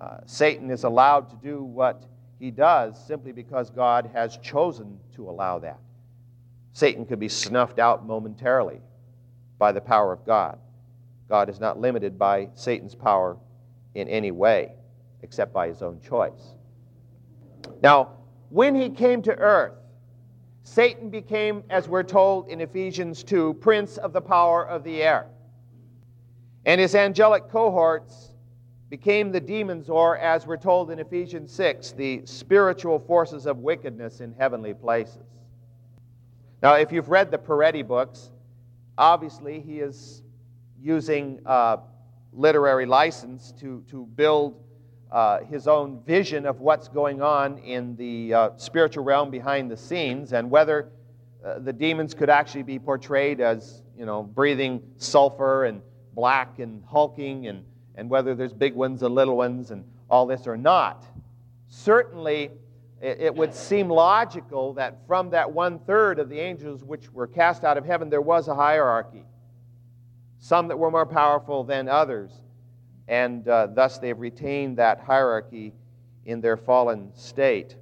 Uh, 0.00 0.18
Satan 0.26 0.70
is 0.70 0.84
allowed 0.84 1.30
to 1.30 1.36
do 1.36 1.62
what 1.62 2.04
he 2.38 2.50
does 2.50 2.98
simply 3.06 3.30
because 3.30 3.70
God 3.70 4.10
has 4.12 4.36
chosen 4.38 4.98
to 5.14 5.28
allow 5.28 5.60
that. 5.60 5.78
Satan 6.72 7.06
could 7.06 7.20
be 7.20 7.28
snuffed 7.28 7.78
out 7.78 8.04
momentarily 8.04 8.80
by 9.58 9.70
the 9.70 9.80
power 9.80 10.12
of 10.12 10.26
God. 10.26 10.58
God 11.28 11.48
is 11.48 11.60
not 11.60 11.78
limited 11.78 12.18
by 12.18 12.48
Satan's 12.54 12.94
power 12.94 13.36
in 13.94 14.08
any 14.08 14.30
way 14.30 14.72
except 15.22 15.52
by 15.52 15.68
his 15.68 15.82
own 15.82 16.00
choice. 16.00 16.56
Now, 17.82 18.10
when 18.50 18.74
he 18.74 18.90
came 18.90 19.22
to 19.22 19.38
earth, 19.38 19.74
Satan 20.64 21.10
became, 21.10 21.62
as 21.70 21.88
we're 21.88 22.02
told 22.02 22.48
in 22.48 22.60
Ephesians 22.60 23.22
2, 23.22 23.54
prince 23.54 23.98
of 23.98 24.12
the 24.12 24.20
power 24.20 24.66
of 24.66 24.84
the 24.84 25.02
air. 25.02 25.26
And 26.64 26.80
his 26.80 26.94
angelic 26.94 27.48
cohorts 27.48 28.32
became 28.88 29.32
the 29.32 29.40
demons, 29.40 29.88
or 29.88 30.18
as 30.18 30.46
we're 30.46 30.56
told 30.56 30.90
in 30.90 30.98
Ephesians 30.98 31.52
6, 31.52 31.92
the 31.92 32.22
spiritual 32.24 32.98
forces 32.98 33.46
of 33.46 33.58
wickedness 33.58 34.20
in 34.20 34.34
heavenly 34.34 34.74
places. 34.74 35.24
Now, 36.62 36.74
if 36.74 36.92
you've 36.92 37.08
read 37.08 37.30
the 37.30 37.38
Peretti 37.38 37.86
books, 37.86 38.30
obviously 38.96 39.60
he 39.60 39.80
is 39.80 40.22
using 40.80 41.40
uh, 41.46 41.78
literary 42.32 42.86
license 42.86 43.52
to, 43.60 43.82
to 43.90 44.06
build 44.14 44.62
uh, 45.10 45.40
his 45.44 45.66
own 45.66 46.00
vision 46.06 46.46
of 46.46 46.60
what's 46.60 46.88
going 46.88 47.20
on 47.20 47.58
in 47.58 47.96
the 47.96 48.32
uh, 48.32 48.50
spiritual 48.56 49.04
realm 49.04 49.30
behind 49.30 49.70
the 49.70 49.76
scenes 49.76 50.32
and 50.32 50.50
whether 50.50 50.90
uh, 51.44 51.58
the 51.58 51.72
demons 51.72 52.14
could 52.14 52.30
actually 52.30 52.62
be 52.62 52.78
portrayed 52.78 53.40
as, 53.40 53.82
you 53.98 54.06
know, 54.06 54.22
breathing 54.22 54.82
sulfur 54.98 55.64
and 55.64 55.82
black 56.14 56.58
and 56.58 56.82
hulking 56.84 57.46
and, 57.46 57.64
and 57.94 58.08
whether 58.08 58.34
there's 58.34 58.52
big 58.52 58.74
ones 58.74 59.02
and 59.02 59.14
little 59.14 59.36
ones 59.36 59.70
and 59.70 59.84
all 60.10 60.26
this 60.26 60.46
or 60.46 60.56
not. 60.56 61.04
Certainly, 61.68 62.50
it, 63.00 63.20
it 63.20 63.34
would 63.34 63.54
seem 63.54 63.88
logical 63.88 64.74
that 64.74 64.98
from 65.06 65.30
that 65.30 65.50
one 65.50 65.78
third 65.80 66.18
of 66.18 66.28
the 66.28 66.38
angels 66.38 66.84
which 66.84 67.10
were 67.12 67.26
cast 67.26 67.64
out 67.64 67.76
of 67.76 67.84
heaven, 67.84 68.10
there 68.10 68.20
was 68.20 68.48
a 68.48 68.54
hierarchy. 68.54 69.24
Some 70.38 70.68
that 70.68 70.78
were 70.78 70.90
more 70.90 71.06
powerful 71.06 71.64
than 71.64 71.88
others, 71.88 72.30
and 73.08 73.46
uh, 73.48 73.68
thus 73.68 73.98
they've 73.98 74.18
retained 74.18 74.78
that 74.78 75.00
hierarchy 75.00 75.72
in 76.24 76.40
their 76.40 76.56
fallen 76.56 77.10
state. 77.14 77.76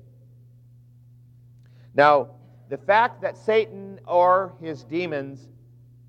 Now, 1.95 2.31
the 2.69 2.79
fact 2.79 3.23
that 3.23 3.37
Satan 3.37 3.99
or 4.07 4.55
his 4.61 4.85
demons 4.85 5.49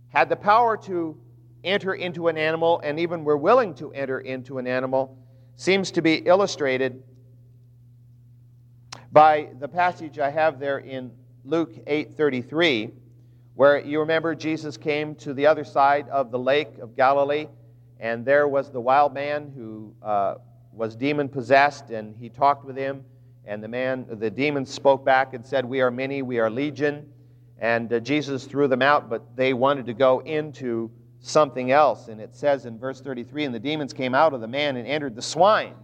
had 0.09 0.29
the 0.29 0.35
power 0.35 0.77
to 0.77 1.17
enter 1.63 1.93
into 1.93 2.27
an 2.27 2.37
animal 2.37 2.79
and 2.83 2.99
even 2.99 3.23
were 3.23 3.37
willing 3.37 3.73
to 3.75 3.91
enter 3.93 4.19
into 4.19 4.57
an 4.57 4.67
animal 4.67 5.17
seems 5.55 5.91
to 5.91 6.01
be 6.01 6.15
illustrated 6.15 7.03
by 9.11 9.49
the 9.59 9.67
passage 9.67 10.17
I 10.19 10.29
have 10.29 10.59
there 10.59 10.79
in 10.79 11.11
Luke 11.43 11.73
8:33 11.85 12.91
where 13.55 13.79
you 13.79 13.99
remember 13.99 14.33
Jesus 14.33 14.77
came 14.77 15.13
to 15.15 15.33
the 15.33 15.45
other 15.45 15.63
side 15.63 16.07
of 16.09 16.31
the 16.31 16.39
lake 16.39 16.77
of 16.79 16.95
Galilee 16.95 17.47
and 17.99 18.25
there 18.25 18.47
was 18.47 18.71
the 18.71 18.81
wild 18.81 19.13
man 19.13 19.51
who 19.55 19.93
uh, 20.01 20.35
was 20.73 20.95
demon 20.95 21.29
possessed 21.29 21.89
and 21.89 22.15
he 22.17 22.29
talked 22.29 22.65
with 22.65 22.77
him 22.77 23.03
and 23.45 23.63
the 23.63 23.67
man 23.67 24.05
the 24.09 24.29
demon 24.29 24.65
spoke 24.65 25.03
back 25.03 25.33
and 25.33 25.45
said 25.45 25.65
we 25.65 25.81
are 25.81 25.91
many 25.91 26.21
we 26.21 26.39
are 26.39 26.49
legion 26.49 27.07
and 27.59 27.91
uh, 27.91 27.99
Jesus 27.99 28.45
threw 28.45 28.67
them 28.67 28.81
out 28.81 29.09
but 29.09 29.35
they 29.35 29.53
wanted 29.53 29.85
to 29.85 29.93
go 29.93 30.19
into 30.19 30.89
something 31.21 31.71
else. 31.71 32.07
And 32.07 32.19
it 32.19 32.35
says 32.35 32.65
in 32.65 32.77
verse 32.77 32.99
33 33.01 33.45
And 33.45 33.55
the 33.55 33.59
demons 33.59 33.93
came 33.93 34.13
out 34.13 34.33
of 34.33 34.41
the 34.41 34.47
man 34.47 34.75
and 34.75 34.87
entered 34.87 35.15
the 35.15 35.21
swine, 35.21 35.75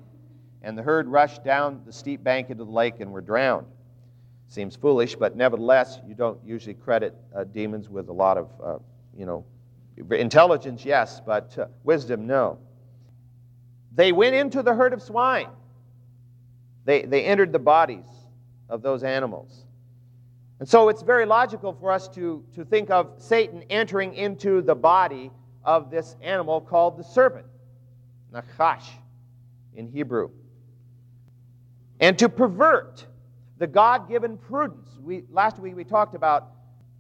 and 0.62 0.78
the 0.78 0.84
herd 0.84 1.08
rushed 1.08 1.44
down 1.44 1.82
the 1.86 1.94
steep 1.94 2.24
bank 2.24 2.50
into 2.50 2.66
the 2.66 2.72
lake 2.72 3.00
and 3.00 3.12
were 3.12 3.22
drowned. 3.22 3.68
Seems 4.50 4.76
foolish, 4.76 5.16
but 5.16 5.36
nevertheless, 5.36 6.00
you 6.08 6.16
don't 6.16 6.40
usually 6.46 6.74
credit 6.74 7.14
uh, 7.36 7.44
demons 7.44 7.90
with 7.90 8.10
a 8.10 8.14
lot 8.14 8.38
of, 8.38 8.50
uh, 8.64 8.78
you 9.16 9.26
know, 9.26 9.46
intelligence, 10.12 10.86
yes, 10.86 11.22
but 11.26 11.58
uh, 11.58 11.68
wisdom, 11.84 12.28
no. 12.28 12.60
They 13.94 14.12
went 14.12 14.36
into 14.36 14.64
the 14.64 14.74
herd 14.74 14.94
of 14.94 15.02
swine. 15.02 15.50
They, 16.86 17.02
they 17.02 17.26
entered 17.26 17.52
the 17.52 17.60
bodies 17.60 18.06
of 18.70 18.82
those 18.82 19.04
animals. 19.04 19.66
And 20.60 20.68
so 20.68 20.90
it's 20.90 21.04
very 21.04 21.26
logical 21.26 21.74
for 21.74 21.92
us 21.92 22.08
to, 22.10 22.44
to 22.56 22.66
think 22.66 22.90
of 22.90 23.14
Satan 23.18 23.64
entering 23.70 24.14
into 24.16 24.62
the 24.62 24.76
body 24.76 25.32
of 25.64 25.92
this 25.92 26.16
animal 26.22 26.62
called 26.62 26.98
the 26.98 27.04
serpent, 27.04 27.46
Nachash 28.34 28.88
in 29.76 29.88
Hebrew, 29.88 30.32
and 32.00 32.18
to 32.20 32.30
pervert 32.30 33.06
the 33.58 33.68
God 33.68 34.08
given 34.08 34.38
prudence. 34.38 34.90
We, 35.00 35.24
last 35.32 35.60
week 35.60 35.76
we 35.76 35.84
talked 35.84 36.16
about 36.16 36.52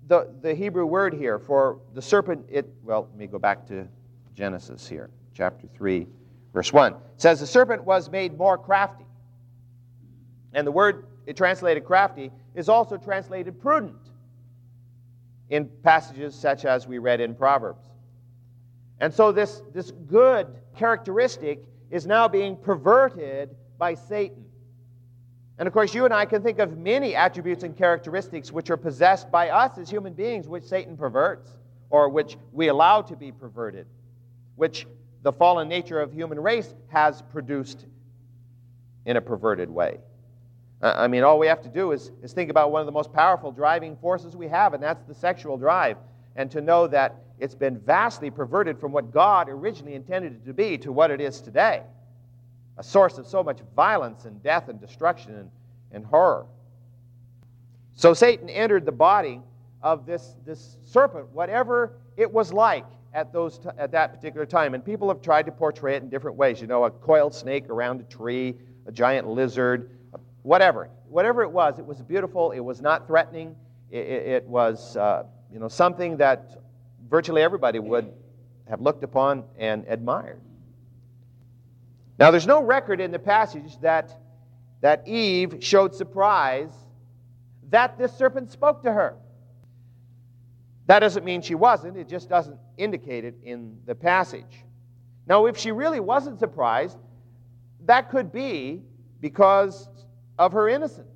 the, 0.08 0.34
the 0.42 0.54
Hebrew 0.54 0.86
word 0.86 1.14
here 1.14 1.40
for 1.40 1.80
the 1.94 2.02
serpent. 2.02 2.46
It, 2.50 2.68
well, 2.84 3.08
let 3.10 3.18
me 3.18 3.28
go 3.28 3.40
back 3.40 3.66
to 3.68 3.88
Genesis 4.36 4.88
here, 4.88 5.10
chapter 5.34 5.68
3, 5.68 6.08
verse 6.54 6.72
1. 6.72 6.94
It 6.94 7.00
says, 7.18 7.40
The 7.40 7.48
serpent 7.48 7.84
was 7.84 8.10
made 8.10 8.38
more 8.38 8.58
crafty. 8.58 9.06
And 10.54 10.66
the 10.66 10.72
word 10.72 11.06
it 11.28 11.36
translated 11.36 11.84
crafty 11.84 12.32
is 12.56 12.70
also 12.70 12.98
translated 12.98 13.62
prudent 13.62 14.00
in 15.50 15.70
passages 15.84 16.34
such 16.34 16.66
as 16.66 16.88
we 16.88 16.98
read 16.98 17.20
in 17.20 17.36
Proverbs. 17.36 17.86
And 19.00 19.14
so 19.14 19.32
this, 19.32 19.62
this 19.74 19.92
good 19.92 20.48
characteristic 20.76 21.64
is 21.92 22.08
now 22.08 22.28
being 22.28 22.56
perverted 22.56 23.56
by 23.78 23.94
Satan. 23.94 24.46
And 25.60 25.68
of 25.68 25.74
course, 25.74 25.94
you 25.94 26.06
and 26.06 26.14
I 26.14 26.26
can 26.26 26.42
think 26.42 26.60
of 26.60 26.78
many 26.78 27.14
attributes 27.14 27.64
and 27.64 27.78
characteristics 27.78 28.52
which 28.52 28.70
are 28.70 28.78
possessed 28.78 29.30
by 29.30 29.50
us 29.50 29.78
as 29.78 29.90
human 29.90 30.14
beings, 30.14 30.48
which 30.48 30.64
Satan 30.64 30.96
perverts, 30.96 31.50
or 31.90 32.10
which 32.10 32.38
we 32.54 32.70
allow 32.70 33.02
to 33.02 33.16
be 33.16 33.32
perverted, 33.32 33.86
which 34.56 34.88
the 35.24 35.34
fallen 35.34 35.68
nature 35.68 36.00
of 36.00 36.14
human 36.14 36.40
race 36.40 36.74
has 36.88 37.22
produced 37.22 37.86
in 39.06 39.18
a 39.18 39.22
perverted 39.22 39.70
way. 39.70 40.00
Uh, 40.82 40.94
I 40.96 41.08
mean, 41.08 41.24
all 41.24 41.40
we 41.40 41.48
have 41.48 41.62
to 41.64 41.70
do 41.70 41.92
is, 41.92 42.12
is 42.22 42.34
think 42.34 42.50
about 42.50 42.72
one 42.72 42.82
of 42.82 42.86
the 42.86 42.92
most 42.92 43.12
powerful 43.12 43.52
driving 43.52 43.96
forces 43.98 44.36
we 44.36 44.48
have, 44.48 44.74
and 44.74 44.84
that's 44.84 45.04
the 45.04 45.16
sexual 45.16 45.58
drive. 45.58 45.98
And 46.36 46.52
to 46.52 46.62
know 46.62 46.88
that 46.88 47.16
it's 47.40 47.56
been 47.56 47.80
vastly 47.80 48.30
perverted 48.30 48.80
from 48.80 48.92
what 48.92 49.12
God 49.12 49.50
originally 49.50 49.96
intended 49.96 50.34
it 50.34 50.46
to 50.46 50.54
be 50.54 50.78
to 50.80 50.92
what 50.92 51.12
it 51.12 51.22
is 51.22 51.42
today 51.42 51.84
a 52.78 52.84
source 52.84 53.18
of 53.18 53.28
so 53.28 53.44
much 53.44 53.60
violence 53.76 54.26
and 54.26 54.42
death 54.44 54.70
and 54.70 54.80
destruction 54.80 55.34
and, 55.36 55.52
and 55.92 56.06
horror. 56.06 56.46
So 57.96 58.14
Satan 58.14 58.50
entered 58.50 58.86
the 58.86 58.92
body 58.92 59.42
of 59.82 60.06
this, 60.06 60.36
this 60.46 60.78
serpent, 60.84 61.28
whatever 61.30 61.94
it 62.18 62.32
was 62.32 62.54
like 62.54 62.86
at, 63.14 63.34
those 63.34 63.58
t- 63.58 63.70
at 63.80 63.92
that 63.92 64.14
particular 64.14 64.46
time. 64.46 64.76
And 64.76 64.86
people 64.86 65.08
have 65.08 65.22
tried 65.22 65.48
to 65.48 65.52
portray 65.52 65.96
it 65.96 66.04
in 66.04 66.10
different 66.10 66.38
ways. 66.38 66.62
You 66.62 66.68
know, 66.68 66.84
a 66.84 66.92
coiled 66.92 67.34
snake 67.34 67.68
around 67.70 68.00
a 68.00 68.04
tree, 68.04 68.56
a 68.86 68.92
giant 68.92 69.28
lizard, 69.28 69.97
whatever. 70.48 70.90
Whatever 71.10 71.44
it 71.44 71.52
was, 71.52 71.78
it 71.78 71.86
was 71.86 72.02
beautiful. 72.02 72.52
It 72.52 72.62
was 72.62 72.82
not 72.82 73.06
threatening. 73.06 73.54
It, 73.92 73.98
it, 73.98 74.28
it 74.28 74.44
was, 74.48 74.96
uh, 74.96 75.24
you 75.52 75.60
know, 75.60 75.68
something 75.68 76.18
that 76.18 76.62
virtually 77.10 77.42
everybody 77.42 77.80
would 77.80 78.14
have 78.70 78.80
looked 78.80 79.04
upon 79.04 79.44
and 79.58 79.84
admired. 79.90 80.40
Now, 82.18 82.32
there's 82.32 82.48
no 82.48 82.64
record 82.64 83.02
in 83.02 83.12
the 83.12 83.20
passage 83.20 83.78
that, 83.82 84.18
that 84.80 85.06
Eve 85.06 85.58
showed 85.60 85.94
surprise 85.94 86.72
that 87.70 87.98
this 87.98 88.14
serpent 88.14 88.50
spoke 88.50 88.84
to 88.84 88.92
her. 88.92 89.16
That 90.86 91.00
doesn't 91.00 91.26
mean 91.26 91.42
she 91.42 91.56
wasn't, 91.56 91.98
it 91.98 92.08
just 92.08 92.30
doesn't 92.30 92.58
indicate 92.78 93.26
it 93.26 93.36
in 93.44 93.80
the 93.86 93.96
passage. 93.96 94.64
Now, 95.28 95.48
if 95.48 95.58
she 95.58 95.74
really 95.74 96.00
wasn't 96.00 96.40
surprised, 96.40 96.98
that 97.86 98.10
could 98.10 98.32
be 98.32 98.82
because 99.20 99.90
of 100.38 100.52
her 100.54 100.70
innocence. 100.70 101.08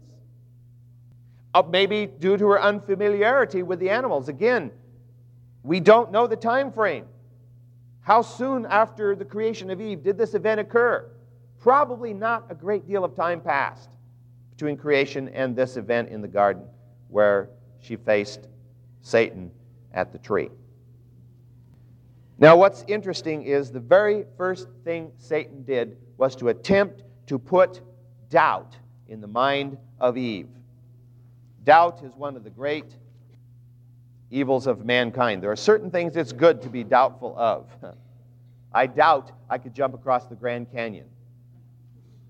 Uh, 1.54 1.64
maybe 1.70 2.06
due 2.06 2.38
to 2.38 2.48
her 2.48 2.62
unfamiliarity 2.62 3.62
with 3.62 3.80
the 3.80 3.90
animals. 3.90 4.30
Again, 4.30 4.72
we 5.64 5.80
don't 5.80 6.12
know 6.12 6.26
the 6.26 6.36
time 6.36 6.72
frame. 6.72 7.06
How 8.02 8.22
soon 8.22 8.66
after 8.66 9.16
the 9.16 9.26
creation 9.26 9.70
of 9.70 9.80
Eve 9.80 10.04
did 10.04 10.18
this 10.18 10.34
event 10.34 10.60
occur? 10.60 11.10
Probably 11.60 12.14
not 12.14 12.46
a 12.50 12.56
great 12.56 12.88
deal 12.88 13.04
of 13.04 13.16
time 13.16 13.42
passed 13.42 13.90
between 14.52 14.78
creation 14.78 15.30
and 15.30 15.56
this 15.56 15.78
event 15.78 16.10
in 16.10 16.22
the 16.22 16.28
garden 16.28 16.64
where 17.10 17.50
she 17.80 17.96
faced 17.96 18.48
Satan 19.02 19.52
at 19.94 20.12
the 20.12 20.18
tree. 20.18 20.50
Now, 22.40 22.56
what's 22.56 22.84
interesting 22.88 23.44
is 23.44 23.72
the 23.72 23.80
very 23.80 24.26
first 24.38 24.68
thing 24.84 25.12
Satan 25.18 25.64
did 25.64 25.98
was 26.18 26.36
to 26.38 26.50
attempt 26.50 27.04
to 27.28 27.38
put 27.38 27.82
doubt 28.30 28.78
in 29.12 29.20
the 29.20 29.28
mind 29.28 29.78
of 30.00 30.18
Eve. 30.18 30.48
Doubt 31.66 32.02
is 32.02 32.16
one 32.16 32.38
of 32.38 32.46
the 32.46 32.50
great 32.50 32.96
evils 34.32 34.68
of 34.68 34.86
mankind. 34.86 35.44
There 35.44 35.52
are 35.52 35.58
certain 35.58 35.92
things 35.92 36.16
it's 36.16 36.32
good 36.32 36.62
to 36.62 36.70
be 36.70 36.86
doubtful 36.86 37.36
of. 37.38 37.68
I 38.74 38.88
doubt 38.88 39.32
I 39.50 39.58
could 39.58 39.76
jump 39.76 39.94
across 39.94 40.28
the 40.28 40.36
Grand 40.36 40.72
Canyon. 40.72 41.08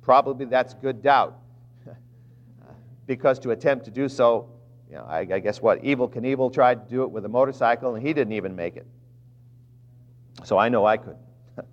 Probably 0.02 0.46
that's 0.46 0.74
good 0.74 1.04
doubt. 1.04 1.38
because 3.06 3.38
to 3.40 3.52
attempt 3.52 3.86
to 3.86 3.92
do 3.92 4.10
so, 4.10 4.50
you 4.90 4.96
know, 4.96 5.04
I, 5.04 5.20
I 5.20 5.40
guess 5.40 5.62
what? 5.62 5.84
Evel 5.84 6.12
Knievel 6.12 6.52
tried 6.52 6.84
to 6.84 6.90
do 6.90 7.04
it 7.04 7.12
with 7.12 7.26
a 7.26 7.30
motorcycle 7.30 7.94
and 7.94 8.06
he 8.06 8.12
didn't 8.12 8.34
even 8.34 8.56
make 8.56 8.76
it. 8.76 8.88
So 10.44 10.58
I 10.58 10.70
know 10.70 10.84
I 10.88 10.98
could. 10.98 11.18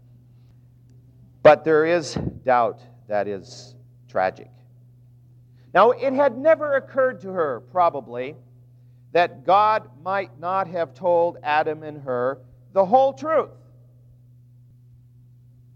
but 1.42 1.64
there 1.64 1.86
is 1.86 2.14
doubt 2.44 2.82
that 3.08 3.26
is 3.26 3.74
tragic. 4.06 4.50
Now, 5.74 5.90
it 5.90 6.12
had 6.12 6.36
never 6.36 6.74
occurred 6.76 7.20
to 7.20 7.28
her, 7.28 7.60
probably, 7.72 8.36
that 9.12 9.44
God 9.44 9.88
might 10.02 10.38
not 10.38 10.68
have 10.68 10.94
told 10.94 11.38
Adam 11.42 11.82
and 11.82 12.02
her 12.02 12.40
the 12.72 12.84
whole 12.84 13.12
truth. 13.12 13.50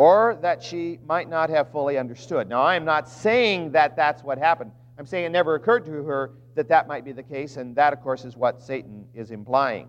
or 0.02 0.36
that 0.42 0.60
she 0.60 0.98
might 1.06 1.28
not 1.30 1.48
have 1.48 1.70
fully 1.70 1.96
understood. 1.96 2.48
Now, 2.48 2.62
I 2.62 2.74
am 2.74 2.84
not 2.84 3.08
saying 3.08 3.70
that 3.70 3.94
that's 3.94 4.24
what 4.24 4.36
happened. 4.36 4.72
I'm 4.98 5.06
saying 5.06 5.26
it 5.26 5.28
never 5.30 5.54
occurred 5.54 5.84
to 5.86 5.92
her 5.92 6.32
that 6.56 6.66
that 6.70 6.88
might 6.88 7.04
be 7.04 7.12
the 7.12 7.22
case, 7.22 7.56
and 7.56 7.76
that, 7.76 7.92
of 7.92 8.00
course, 8.02 8.24
is 8.24 8.36
what 8.36 8.60
Satan 8.60 9.06
is 9.14 9.30
implying. 9.30 9.88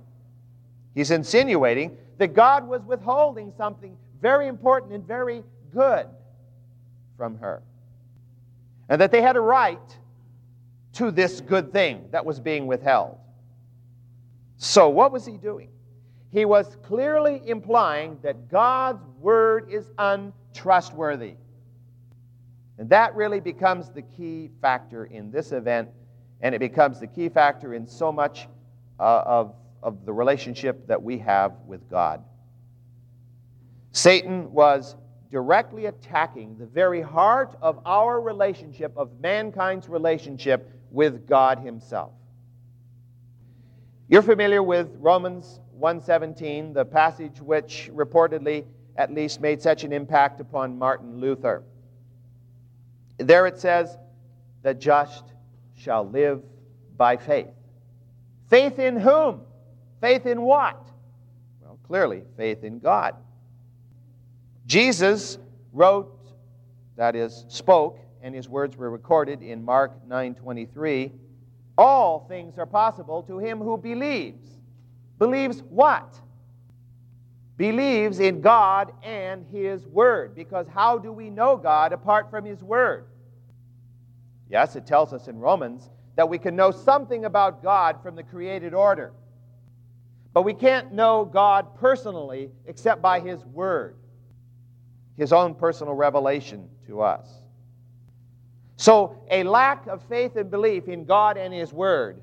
He's 0.93 1.09
insinuating 1.09 1.97
that 2.19 2.35
God 2.35 2.67
was 2.67 2.83
withholding 2.83 3.51
something 3.57 3.97
very 4.21 4.47
important 4.47 4.93
and 4.93 5.03
very 5.03 5.43
good 5.73 6.05
from 7.17 7.39
her, 7.39 7.63
and 8.89 8.99
that 9.01 9.11
they 9.11 9.21
had 9.21 9.35
a 9.35 9.41
right 9.41 9.97
to 10.93 11.11
this 11.11 11.41
good 11.41 11.71
thing 11.71 12.07
that 12.11 12.25
was 12.25 12.39
being 12.39 12.67
withheld. 12.67 13.17
So, 14.57 14.89
what 14.89 15.11
was 15.11 15.25
he 15.25 15.37
doing? 15.37 15.69
He 16.31 16.45
was 16.45 16.77
clearly 16.83 17.41
implying 17.45 18.17
that 18.23 18.49
God's 18.49 19.05
word 19.19 19.69
is 19.69 19.91
untrustworthy. 19.97 21.35
And 22.77 22.89
that 22.89 23.15
really 23.15 23.39
becomes 23.39 23.89
the 23.89 24.01
key 24.01 24.49
factor 24.61 25.05
in 25.05 25.31
this 25.31 25.51
event, 25.51 25.89
and 26.41 26.55
it 26.55 26.59
becomes 26.59 26.99
the 26.99 27.07
key 27.07 27.29
factor 27.29 27.75
in 27.75 27.85
so 27.85 28.11
much 28.11 28.47
uh, 28.99 29.21
of, 29.25 29.55
of 29.83 30.05
the 30.05 30.13
relationship 30.13 30.87
that 30.87 31.01
we 31.01 31.19
have 31.19 31.53
with 31.67 31.87
God. 31.89 32.23
Satan 33.91 34.51
was 34.51 34.95
directly 35.33 35.87
attacking 35.87 36.55
the 36.59 36.65
very 36.67 37.01
heart 37.01 37.55
of 37.59 37.79
our 37.87 38.21
relationship, 38.21 38.93
of 38.95 39.19
mankind's 39.19 39.89
relationship 39.89 40.69
with 40.91 41.27
God 41.27 41.57
Himself. 41.57 42.11
You're 44.07 44.21
familiar 44.21 44.61
with 44.61 44.95
Romans 44.99 45.59
1:17, 45.79 46.73
the 46.73 46.85
passage 46.85 47.41
which 47.41 47.89
reportedly 47.91 48.63
at 48.95 49.11
least 49.11 49.41
made 49.41 49.59
such 49.59 49.83
an 49.83 49.91
impact 49.91 50.39
upon 50.39 50.77
Martin 50.77 51.19
Luther. 51.19 51.63
There 53.17 53.47
it 53.47 53.57
says, 53.57 53.97
"The 54.61 54.75
just 54.75 55.33
shall 55.73 56.07
live 56.07 56.43
by 56.95 57.17
faith." 57.17 57.49
Faith 58.49 58.77
in 58.77 58.97
whom? 58.97 59.41
Faith 59.99 60.27
in 60.27 60.43
what? 60.43 60.79
Well, 61.63 61.79
clearly, 61.87 62.23
faith 62.37 62.63
in 62.63 62.77
God. 62.77 63.15
Jesus 64.65 65.37
wrote, 65.71 66.17
that 66.95 67.15
is, 67.15 67.45
spoke, 67.47 67.99
and 68.21 68.33
his 68.33 68.47
words 68.47 68.77
were 68.77 68.89
recorded 68.89 69.41
in 69.41 69.63
Mark 69.63 70.07
9:23. 70.07 71.11
All 71.77 72.25
things 72.27 72.57
are 72.57 72.65
possible 72.65 73.23
to 73.23 73.39
him 73.39 73.59
who 73.59 73.77
believes. 73.77 74.47
Believes 75.19 75.61
what? 75.63 76.19
Believes 77.57 78.19
in 78.19 78.41
God 78.41 78.93
and 79.03 79.45
his 79.51 79.85
word. 79.87 80.35
Because 80.35 80.67
how 80.67 80.97
do 80.97 81.11
we 81.11 81.29
know 81.29 81.57
God 81.57 81.91
apart 81.91 82.29
from 82.29 82.45
his 82.45 82.63
word? 82.63 83.05
Yes, 84.49 84.75
it 84.75 84.85
tells 84.85 85.13
us 85.13 85.27
in 85.27 85.39
Romans 85.39 85.89
that 86.15 86.29
we 86.29 86.37
can 86.37 86.55
know 86.55 86.71
something 86.71 87.25
about 87.25 87.63
God 87.63 88.01
from 88.03 88.15
the 88.15 88.23
created 88.23 88.73
order. 88.73 89.13
But 90.31 90.43
we 90.43 90.53
can't 90.53 90.93
know 90.93 91.25
God 91.25 91.75
personally 91.75 92.51
except 92.65 93.01
by 93.01 93.19
his 93.19 93.43
word 93.45 93.97
his 95.17 95.31
own 95.31 95.55
personal 95.55 95.93
revelation 95.93 96.67
to 96.87 97.01
us. 97.01 97.27
So, 98.77 99.23
a 99.29 99.43
lack 99.43 99.87
of 99.87 100.01
faith 100.03 100.35
and 100.35 100.49
belief 100.49 100.87
in 100.87 101.05
God 101.05 101.37
and 101.37 101.53
His 101.53 101.71
Word 101.71 102.21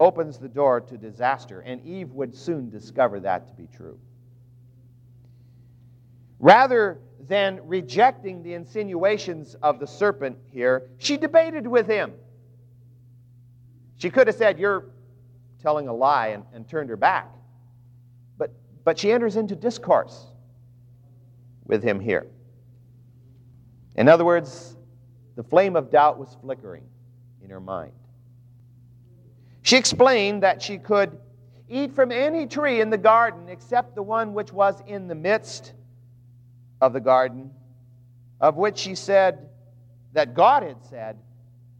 opens 0.00 0.38
the 0.38 0.48
door 0.48 0.80
to 0.80 0.96
disaster, 0.96 1.60
and 1.60 1.84
Eve 1.84 2.12
would 2.12 2.34
soon 2.34 2.70
discover 2.70 3.20
that 3.20 3.46
to 3.48 3.54
be 3.54 3.66
true. 3.66 3.98
Rather 6.38 6.98
than 7.20 7.60
rejecting 7.64 8.42
the 8.42 8.54
insinuations 8.54 9.54
of 9.62 9.78
the 9.78 9.86
serpent 9.86 10.38
here, 10.50 10.88
she 10.98 11.16
debated 11.16 11.66
with 11.66 11.86
him. 11.86 12.12
She 13.96 14.10
could 14.10 14.26
have 14.26 14.36
said, 14.36 14.58
You're 14.58 14.86
telling 15.62 15.88
a 15.88 15.94
lie, 15.94 16.28
and, 16.28 16.44
and 16.52 16.68
turned 16.68 16.90
her 16.90 16.96
back. 16.96 17.30
But, 18.38 18.52
but 18.84 18.98
she 18.98 19.12
enters 19.12 19.36
into 19.36 19.56
discourse 19.56 20.26
with 21.66 21.82
him 21.82 22.00
here. 22.00 22.26
In 23.96 24.08
other 24.08 24.24
words, 24.24 24.76
the 25.36 25.42
flame 25.42 25.76
of 25.76 25.90
doubt 25.90 26.18
was 26.18 26.36
flickering 26.40 26.84
in 27.42 27.50
her 27.50 27.60
mind. 27.60 27.92
She 29.62 29.76
explained 29.76 30.42
that 30.42 30.62
she 30.62 30.78
could 30.78 31.18
eat 31.68 31.92
from 31.92 32.12
any 32.12 32.46
tree 32.46 32.80
in 32.80 32.90
the 32.90 32.98
garden 32.98 33.48
except 33.48 33.94
the 33.94 34.02
one 34.02 34.32
which 34.32 34.52
was 34.52 34.80
in 34.86 35.08
the 35.08 35.14
midst 35.14 35.72
of 36.80 36.92
the 36.92 37.00
garden, 37.00 37.50
of 38.40 38.56
which 38.56 38.78
she 38.78 38.94
said 38.94 39.48
that 40.12 40.34
God 40.34 40.62
had 40.62 40.84
said, 40.84 41.18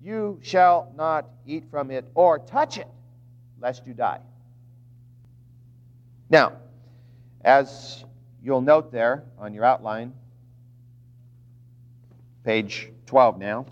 You 0.02 0.40
shall 0.42 0.92
not 0.96 1.28
eat 1.46 1.64
from 1.70 1.90
it 1.90 2.06
or 2.14 2.38
touch 2.38 2.78
it, 2.78 2.88
lest 3.60 3.86
you 3.86 3.94
die. 3.94 4.20
Now, 6.28 6.54
as 7.42 8.04
You'll 8.46 8.60
note 8.60 8.92
there 8.92 9.24
on 9.40 9.52
your 9.54 9.64
outline, 9.64 10.14
page 12.44 12.92
12 13.06 13.40
now, 13.40 13.66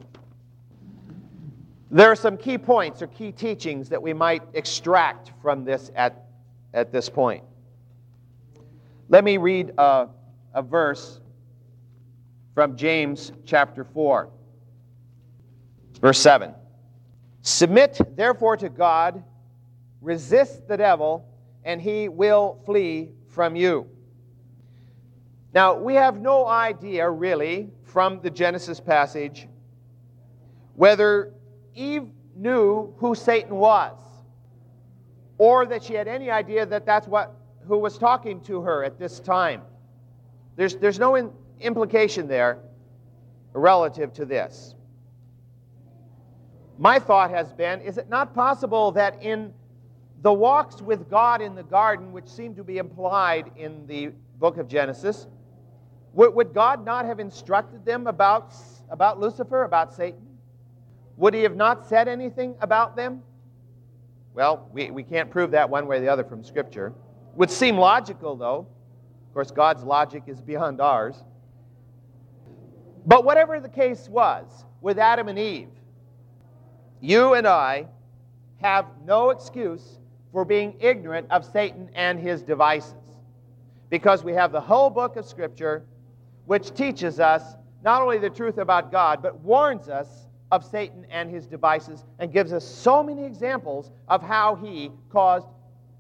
there 1.93 2.11
are 2.11 2.17
some 2.17 2.37
key 2.37 2.59
points 2.59 3.01
or 3.01 3.07
key 3.07 3.31
teachings 3.31 3.89
that 3.91 4.03
we 4.03 4.13
might 4.13 4.43
extract 4.55 5.31
from 5.41 5.65
this 5.65 5.93
at, 5.95 6.27
at 6.73 6.91
this 6.91 7.09
point. 7.09 7.45
Let 9.09 9.23
me 9.23 9.37
read 9.37 9.75
a, 9.79 10.09
a 10.53 10.63
verse 10.63 11.21
from 12.53 12.77
James 12.77 13.31
chapter 13.47 13.85
4, 13.85 14.29
verse 16.01 16.19
7. 16.19 16.53
Submit 17.43 18.01
therefore 18.17 18.57
to 18.57 18.69
God, 18.69 19.23
resist 20.01 20.67
the 20.67 20.77
devil, 20.77 21.25
and 21.63 21.81
he 21.81 22.09
will 22.09 22.61
flee 22.67 23.13
from 23.29 23.55
you. 23.55 23.89
Now, 25.55 25.77
we 25.77 25.95
have 25.95 26.21
no 26.21 26.47
idea 26.47 27.09
really 27.09 27.71
from 27.85 28.21
the 28.21 28.31
Genesis 28.31 28.81
passage 28.81 29.47
whether 30.75 31.33
Eve 31.75 32.09
knew 32.35 32.93
who 32.99 33.15
Satan 33.15 33.55
was 33.55 33.97
or 35.39 35.65
that 35.67 35.85
she 35.85 35.95
had 35.95 36.09
any 36.09 36.29
idea 36.29 36.67
that 36.67 36.85
that's 36.85 37.07
what 37.07 37.37
who 37.69 37.79
was 37.79 37.97
talking 37.97 38.41
to 38.43 38.61
her 38.61 38.85
at 38.85 38.99
this 38.99 39.21
time. 39.21 39.63
There's, 40.57 40.77
there's 40.77 40.99
no 40.99 41.15
in, 41.15 41.31
implication 41.61 42.29
there 42.29 42.59
relative 43.53 44.13
to 44.15 44.25
this. 44.25 44.75
My 46.79 46.99
thought 46.99 47.31
has 47.31 47.53
been 47.53 47.81
is 47.81 47.97
it 47.97 48.09
not 48.09 48.35
possible 48.35 48.91
that 48.93 49.23
in 49.23 49.53
the 50.23 50.33
walks 50.33 50.83
with 50.83 51.09
God 51.09 51.41
in 51.41 51.55
the 51.55 51.63
garden, 51.63 52.13
which 52.13 52.27
seem 52.27 52.55
to 52.57 52.65
be 52.65 52.79
implied 52.79 53.53
in 53.57 53.87
the 53.87 54.11
book 54.39 54.59
of 54.59 54.67
Genesis, 54.67 55.29
would, 56.15 56.35
would 56.35 56.55
God 56.55 56.85
not 56.85 57.05
have 57.05 57.19
instructed 57.21 57.85
them 57.85 58.07
about, 58.07 58.55
about 58.91 59.21
Lucifer, 59.21 59.65
about 59.65 59.93
Satan? 59.93 60.27
Would 61.17 61.35
he 61.35 61.43
have 61.43 61.57
not 61.57 61.87
said 61.87 62.09
anything 62.09 62.55
about 62.61 62.97
them? 62.97 63.23
Well, 64.33 64.69
we, 64.73 64.91
we 64.91 65.03
can't 65.03 65.31
prove 65.31 65.51
that 65.53 65.69
one 65.69 65.87
way 65.87 65.99
or 65.99 66.01
the 66.01 66.09
other 66.09 66.25
from 66.25 66.43
Scripture. 66.43 66.93
Would 67.35 67.51
seem 67.51 67.77
logical, 67.77 68.37
though. 68.37 68.67
Of 69.29 69.35
course, 69.35 69.51
God's 69.51 69.83
logic 69.83 70.25
is 70.27 70.41
beyond 70.41 70.81
ours. 70.81 71.17
But 73.07 73.25
whatever 73.25 73.61
the 73.61 73.69
case 73.69 74.09
was 74.09 74.65
with 74.81 74.99
Adam 74.99 75.29
and 75.29 75.39
Eve, 75.39 75.69
you 77.01 77.35
and 77.35 77.47
I 77.47 77.87
have 78.61 78.87
no 79.05 79.31
excuse 79.31 79.99
for 80.33 80.45
being 80.45 80.77
ignorant 80.81 81.27
of 81.31 81.45
Satan 81.45 81.91
and 81.95 82.19
his 82.19 82.43
devices 82.43 82.95
because 83.91 84.25
we 84.25 84.33
have 84.33 84.53
the 84.53 84.61
whole 84.61 84.91
book 84.91 85.17
of 85.17 85.27
Scripture 85.27 85.85
which 86.47 86.75
teaches 86.75 87.21
us 87.21 87.57
not 87.83 88.03
only 88.03 88.19
the 88.19 88.31
truth 88.31 88.59
about 88.59 88.91
God, 88.91 89.23
but 89.23 89.39
warns 89.41 89.89
us 89.89 90.27
of 90.51 90.65
Satan 90.65 91.07
and 91.11 91.31
his 91.31 91.47
devices 91.47 92.05
and 92.19 92.33
gives 92.33 92.53
us 92.53 92.65
so 92.65 93.03
many 93.03 93.25
examples 93.25 93.91
of 94.09 94.23
how 94.23 94.55
he 94.55 94.91
caused 95.11 95.49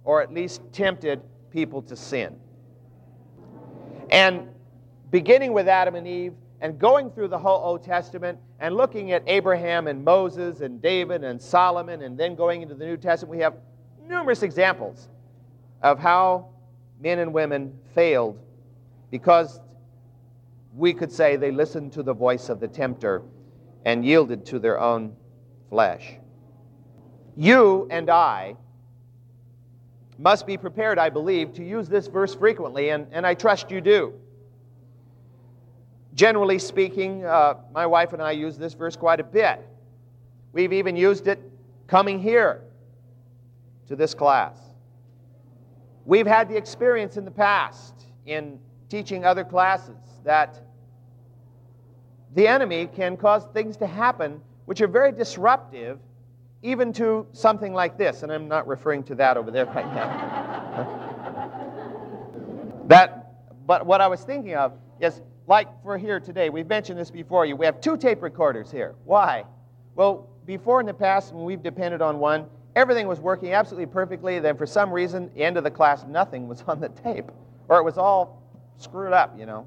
or 0.04 0.22
at 0.22 0.32
least 0.32 0.60
tempted 0.72 1.20
people 1.50 1.82
to 1.82 1.96
sin. 1.96 2.36
And 4.10 4.48
beginning 5.10 5.52
with 5.52 5.66
Adam 5.66 5.94
and 5.94 6.06
Eve 6.06 6.34
and 6.60 6.78
going 6.78 7.10
through 7.10 7.28
the 7.28 7.38
whole 7.38 7.62
Old 7.64 7.82
Testament 7.82 8.38
and 8.60 8.76
looking 8.76 9.12
at 9.12 9.22
Abraham 9.26 9.86
and 9.86 10.04
Moses 10.04 10.60
and 10.60 10.80
David 10.80 11.24
and 11.24 11.40
Solomon 11.40 12.02
and 12.02 12.18
then 12.18 12.34
going 12.34 12.62
into 12.62 12.74
the 12.74 12.86
New 12.86 12.96
Testament, 12.96 13.30
we 13.30 13.42
have 13.42 13.54
numerous 14.08 14.42
examples 14.42 15.08
of 15.82 15.98
how 15.98 16.48
men 17.00 17.18
and 17.18 17.32
women 17.32 17.76
failed 17.94 18.38
because 19.10 19.60
we 20.76 20.92
could 20.92 21.12
say 21.12 21.36
they 21.36 21.50
listened 21.50 21.92
to 21.92 22.02
the 22.02 22.12
voice 22.12 22.48
of 22.48 22.60
the 22.60 22.68
tempter 22.68 23.22
and 23.84 24.04
yielded 24.04 24.44
to 24.46 24.58
their 24.58 24.80
own 24.80 25.14
flesh. 25.70 26.14
You 27.36 27.86
and 27.90 28.10
I 28.10 28.56
must 30.18 30.46
be 30.46 30.56
prepared, 30.56 30.98
I 30.98 31.10
believe, 31.10 31.52
to 31.54 31.64
use 31.64 31.88
this 31.88 32.06
verse 32.06 32.34
frequently, 32.34 32.90
and, 32.90 33.06
and 33.12 33.26
I 33.26 33.34
trust 33.34 33.70
you 33.70 33.80
do. 33.80 34.14
Generally 36.14 36.60
speaking, 36.60 37.24
uh, 37.24 37.54
my 37.72 37.86
wife 37.86 38.12
and 38.12 38.22
I 38.22 38.30
use 38.32 38.56
this 38.56 38.74
verse 38.74 38.94
quite 38.96 39.18
a 39.18 39.24
bit. 39.24 39.66
We've 40.52 40.72
even 40.72 40.96
used 40.96 41.26
it 41.26 41.40
coming 41.88 42.20
here 42.20 42.62
to 43.88 43.96
this 43.96 44.14
class. 44.14 44.56
We've 46.04 46.26
had 46.26 46.48
the 46.48 46.56
experience 46.56 47.16
in 47.16 47.24
the 47.24 47.30
past 47.30 47.94
in 48.26 48.60
teaching 48.94 49.24
other 49.24 49.42
classes 49.42 49.96
that 50.22 50.62
the 52.36 52.46
enemy 52.46 52.86
can 52.86 53.16
cause 53.16 53.44
things 53.52 53.76
to 53.76 53.88
happen 53.88 54.40
which 54.66 54.80
are 54.80 54.86
very 54.86 55.10
disruptive, 55.10 55.98
even 56.62 56.92
to 56.92 57.26
something 57.32 57.74
like 57.74 57.98
this. 57.98 58.22
And 58.22 58.30
I'm 58.30 58.46
not 58.46 58.68
referring 58.68 59.02
to 59.04 59.16
that 59.16 59.36
over 59.36 59.50
there 59.50 59.66
right 59.66 59.92
now. 59.92 60.86
that, 62.86 63.66
but 63.66 63.84
what 63.84 64.00
I 64.00 64.06
was 64.06 64.22
thinking 64.22 64.54
of 64.54 64.74
is 65.00 65.20
like 65.48 65.66
for 65.82 65.98
here 65.98 66.20
today, 66.20 66.48
we've 66.48 66.68
mentioned 66.68 66.96
this 66.96 67.10
before 67.10 67.46
you, 67.46 67.56
we 67.56 67.66
have 67.66 67.80
two 67.80 67.96
tape 67.96 68.22
recorders 68.22 68.70
here. 68.70 68.94
Why? 69.04 69.42
Well, 69.96 70.28
before 70.46 70.78
in 70.78 70.86
the 70.86 70.94
past, 70.94 71.34
when 71.34 71.44
we've 71.44 71.64
depended 71.64 72.00
on 72.00 72.20
one, 72.20 72.46
everything 72.76 73.08
was 73.08 73.18
working 73.18 73.54
absolutely 73.54 73.86
perfectly. 73.86 74.38
Then 74.38 74.56
for 74.56 74.66
some 74.66 74.92
reason, 74.92 75.32
the 75.34 75.42
end 75.42 75.56
of 75.56 75.64
the 75.64 75.70
class, 75.72 76.04
nothing 76.06 76.46
was 76.46 76.62
on 76.68 76.78
the 76.78 76.90
tape, 76.90 77.32
or 77.68 77.78
it 77.78 77.82
was 77.82 77.98
all 77.98 78.43
screwed 78.78 79.12
up, 79.12 79.38
you 79.38 79.46
know. 79.46 79.66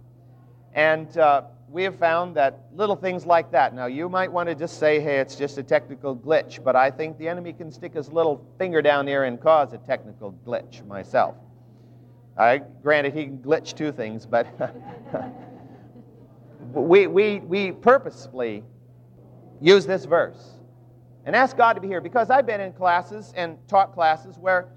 And 0.74 1.18
uh, 1.18 1.44
we 1.70 1.84
have 1.84 1.98
found 1.98 2.36
that 2.36 2.68
little 2.74 2.96
things 2.96 3.26
like 3.26 3.52
that. 3.52 3.74
Now, 3.74 3.88
you 3.88 4.08
might 4.10 4.32
want 4.32 4.48
to 4.48 4.56
just 4.56 4.80
say, 4.80 5.00
hey, 5.00 5.20
it's 5.20 5.36
just 5.36 5.58
a 5.58 5.64
technical 5.64 6.16
glitch, 6.16 6.64
but 6.64 6.76
I 6.76 6.92
think 6.92 7.18
the 7.18 7.28
enemy 7.28 7.54
can 7.54 7.72
stick 7.72 7.94
his 7.94 8.12
little 8.12 8.46
finger 8.58 8.82
down 8.82 9.06
there 9.06 9.26
and 9.26 9.40
cause 9.42 9.74
a 9.74 9.78
technical 9.78 10.34
glitch 10.46 10.86
myself. 10.86 11.36
I 12.38 12.60
granted 12.84 13.14
he 13.14 13.26
can 13.26 13.40
glitch 13.40 13.76
two 13.76 13.92
things, 13.92 14.26
but 14.26 14.48
we, 16.74 17.08
we, 17.08 17.40
we 17.40 17.72
purposefully 17.72 18.64
use 19.60 19.86
this 19.86 20.06
verse 20.06 20.58
and 21.26 21.36
ask 21.36 21.58
God 21.58 21.74
to 21.74 21.82
be 21.82 21.88
here 21.88 22.00
because 22.00 22.30
I've 22.30 22.46
been 22.46 22.62
in 22.62 22.72
classes 22.72 23.34
and 23.36 23.58
taught 23.68 23.94
classes 23.94 24.38
where 24.38 24.70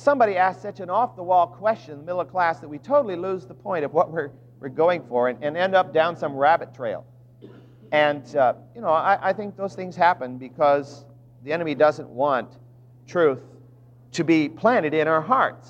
somebody 0.00 0.36
asks 0.36 0.62
such 0.62 0.80
an 0.80 0.88
off 0.88 1.14
the 1.14 1.22
wall 1.22 1.46
question 1.46 1.92
in 1.92 1.98
the 1.98 2.04
middle 2.04 2.20
of 2.20 2.30
class 2.30 2.58
that 2.60 2.68
we 2.68 2.78
totally 2.78 3.16
lose 3.16 3.46
the 3.46 3.54
point 3.54 3.84
of 3.84 3.92
what 3.92 4.10
we're, 4.10 4.30
we're 4.58 4.68
going 4.68 5.04
for 5.06 5.28
and, 5.28 5.42
and 5.44 5.56
end 5.56 5.74
up 5.74 5.92
down 5.92 6.16
some 6.16 6.34
rabbit 6.34 6.74
trail. 6.74 7.04
And, 7.92 8.34
uh, 8.36 8.54
you 8.74 8.80
know, 8.80 8.88
I, 8.88 9.30
I 9.30 9.32
think 9.32 9.56
those 9.56 9.74
things 9.74 9.96
happen 9.96 10.38
because 10.38 11.04
the 11.44 11.52
enemy 11.52 11.74
doesn't 11.74 12.08
want 12.08 12.48
truth 13.06 13.40
to 14.12 14.24
be 14.24 14.48
planted 14.48 14.94
in 14.94 15.06
our 15.06 15.20
hearts. 15.20 15.68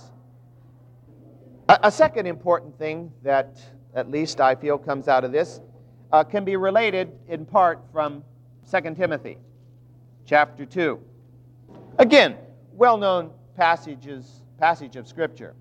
A, 1.69 1.79
a 1.85 1.91
second 1.91 2.27
important 2.27 2.79
thing 2.79 3.13
that 3.23 3.59
at 3.95 4.11
least 4.11 4.41
I 4.41 4.55
feel 4.55 4.79
comes 4.79 5.09
out 5.09 5.25
of 5.25 5.33
this 5.33 5.61
uh, 6.13 6.23
can 6.23 6.45
be 6.45 6.57
related 6.57 7.11
in 7.29 7.45
part 7.45 7.81
from 7.93 8.23
2 8.71 8.95
Timothy 8.95 9.39
chapter 10.25 10.65
2. 10.65 11.01
Again, 11.99 12.37
well 12.73 12.97
known 12.97 13.33
passages, 13.61 14.41
passage 14.59 14.97
of 14.97 15.07
Scripture. 15.07 15.55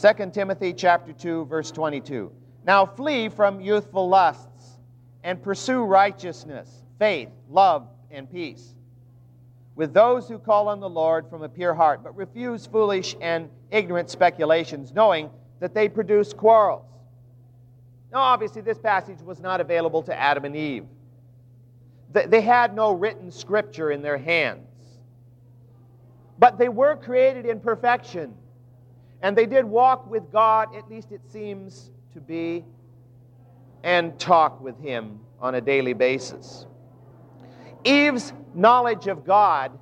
2 0.00 0.30
Timothy 0.30 0.72
chapter 0.72 1.12
2, 1.12 1.44
verse 1.44 1.70
22. 1.70 2.32
Now 2.64 2.86
flee 2.86 3.28
from 3.28 3.60
youthful 3.60 4.08
lusts 4.08 4.78
and 5.22 5.42
pursue 5.42 5.82
righteousness, 5.82 6.82
faith, 6.98 7.28
love, 7.50 7.86
and 8.10 8.30
peace 8.30 8.74
with 9.74 9.92
those 9.92 10.26
who 10.28 10.38
call 10.38 10.68
on 10.68 10.80
the 10.80 10.88
Lord 10.88 11.28
from 11.28 11.42
a 11.42 11.48
pure 11.48 11.74
heart, 11.74 12.02
but 12.02 12.16
refuse 12.16 12.66
foolish 12.66 13.14
and 13.20 13.50
ignorant 13.70 14.08
speculations, 14.08 14.94
knowing 14.94 15.28
that 15.60 15.74
they 15.74 15.90
produce 15.90 16.32
quarrels. 16.32 16.86
Now, 18.10 18.20
obviously, 18.20 18.62
this 18.62 18.78
passage 18.78 19.20
was 19.20 19.40
not 19.40 19.60
available 19.60 20.02
to 20.04 20.18
Adam 20.18 20.46
and 20.46 20.56
Eve. 20.56 20.86
They 22.12 22.40
had 22.40 22.74
no 22.74 22.92
written 22.92 23.30
scripture 23.30 23.90
in 23.90 24.00
their 24.00 24.16
hands. 24.16 24.67
But 26.38 26.58
they 26.58 26.68
were 26.68 26.96
created 26.96 27.46
in 27.46 27.60
perfection. 27.60 28.34
And 29.22 29.36
they 29.36 29.46
did 29.46 29.64
walk 29.64 30.08
with 30.08 30.30
God, 30.30 30.74
at 30.76 30.88
least 30.88 31.10
it 31.10 31.20
seems 31.30 31.90
to 32.12 32.20
be, 32.20 32.64
and 33.82 34.18
talk 34.18 34.60
with 34.60 34.80
Him 34.80 35.20
on 35.40 35.56
a 35.56 35.60
daily 35.60 35.92
basis. 35.92 36.66
Eve's 37.84 38.32
knowledge 38.54 39.06
of 39.06 39.24
God 39.24 39.72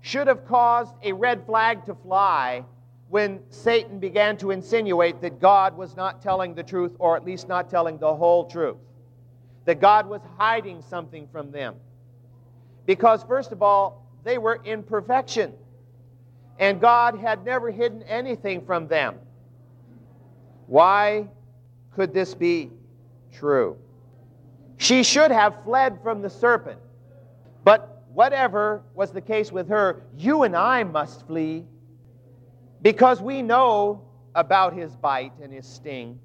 should 0.00 0.26
have 0.26 0.46
caused 0.46 0.94
a 1.02 1.12
red 1.12 1.46
flag 1.46 1.84
to 1.86 1.94
fly 1.94 2.64
when 3.08 3.40
Satan 3.50 3.98
began 3.98 4.36
to 4.38 4.50
insinuate 4.50 5.20
that 5.20 5.38
God 5.38 5.76
was 5.76 5.96
not 5.96 6.22
telling 6.22 6.54
the 6.54 6.62
truth, 6.62 6.96
or 6.98 7.16
at 7.16 7.24
least 7.24 7.48
not 7.48 7.70
telling 7.70 7.98
the 7.98 8.14
whole 8.14 8.46
truth 8.46 8.76
that 9.64 9.80
God 9.80 10.08
was 10.08 10.20
hiding 10.38 10.82
something 10.82 11.28
from 11.30 11.50
them. 11.52 11.76
Because, 12.86 13.22
first 13.22 13.52
of 13.52 13.62
all, 13.62 14.06
they 14.24 14.38
were 14.38 14.60
in 14.64 14.82
perfection, 14.82 15.52
and 16.58 16.80
God 16.80 17.18
had 17.18 17.44
never 17.44 17.70
hidden 17.70 18.02
anything 18.04 18.64
from 18.64 18.88
them. 18.88 19.18
Why 20.66 21.28
could 21.94 22.14
this 22.14 22.34
be 22.34 22.70
true? 23.32 23.76
She 24.76 25.02
should 25.02 25.30
have 25.30 25.62
fled 25.64 25.98
from 26.02 26.22
the 26.22 26.30
serpent, 26.30 26.80
but 27.64 28.04
whatever 28.12 28.82
was 28.94 29.12
the 29.12 29.20
case 29.20 29.52
with 29.52 29.68
her, 29.68 30.02
you 30.16 30.42
and 30.42 30.56
I 30.56 30.84
must 30.84 31.26
flee 31.26 31.64
because 32.82 33.20
we 33.20 33.42
know 33.42 34.02
about 34.34 34.74
his 34.74 34.94
bite 34.96 35.32
and 35.42 35.52
his 35.52 35.66
sting. 35.66 36.18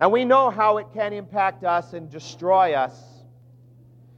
And 0.00 0.10
we 0.10 0.24
know 0.24 0.50
how 0.50 0.78
it 0.78 0.88
can 0.92 1.12
impact 1.12 1.64
us 1.64 1.92
and 1.92 2.10
destroy 2.10 2.74
us. 2.74 3.00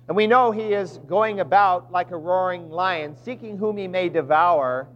And 0.09 0.17
we 0.17 0.27
know 0.27 0.51
he 0.51 0.73
is 0.73 0.99
going 1.07 1.41
about 1.41 1.93
like 1.93 2.11
a 2.11 2.17
roaring 2.17 2.71
lion, 2.71 3.17
seeking 3.23 3.57
whom 3.57 3.77
he 3.77 3.87
may 3.87 4.09
devour. 4.09 4.89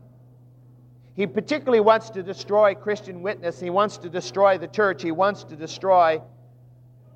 He 1.19 1.27
particularly 1.27 1.81
wants 1.81 2.11
to 2.11 2.23
destroy 2.23 2.77
Christian 2.77 3.23
witness. 3.23 3.59
He 3.59 3.71
wants 3.71 3.97
to 3.99 4.09
destroy 4.09 4.57
the 4.57 4.69
church. 4.69 5.03
He 5.03 5.11
wants 5.11 5.43
to 5.43 5.57
destroy 5.57 6.23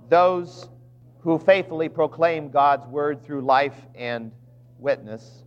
those 0.09 0.69
who 1.21 1.39
faithfully 1.39 1.89
proclaim 1.89 2.51
God's 2.51 2.85
word 2.89 3.23
through 3.23 3.43
life 3.43 3.77
and 3.95 4.33
witness. 4.81 5.45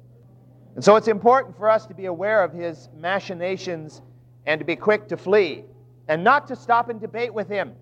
And 0.76 0.82
so 0.82 0.96
it's 0.96 1.10
important 1.10 1.58
for 1.58 1.70
us 1.70 1.86
to 1.88 1.94
be 1.94 2.06
aware 2.06 2.46
of 2.46 2.54
his 2.54 2.88
machinations 2.98 4.02
and 4.46 4.58
to 4.60 4.66
be 4.66 4.78
quick 4.78 5.10
to 5.10 5.18
flee 5.18 5.66
and 6.08 6.24
not 6.24 6.48
to 6.48 6.56
stop 6.56 6.88
and 6.88 7.02
debate 7.02 7.34
with 7.34 7.50
him 7.50 7.74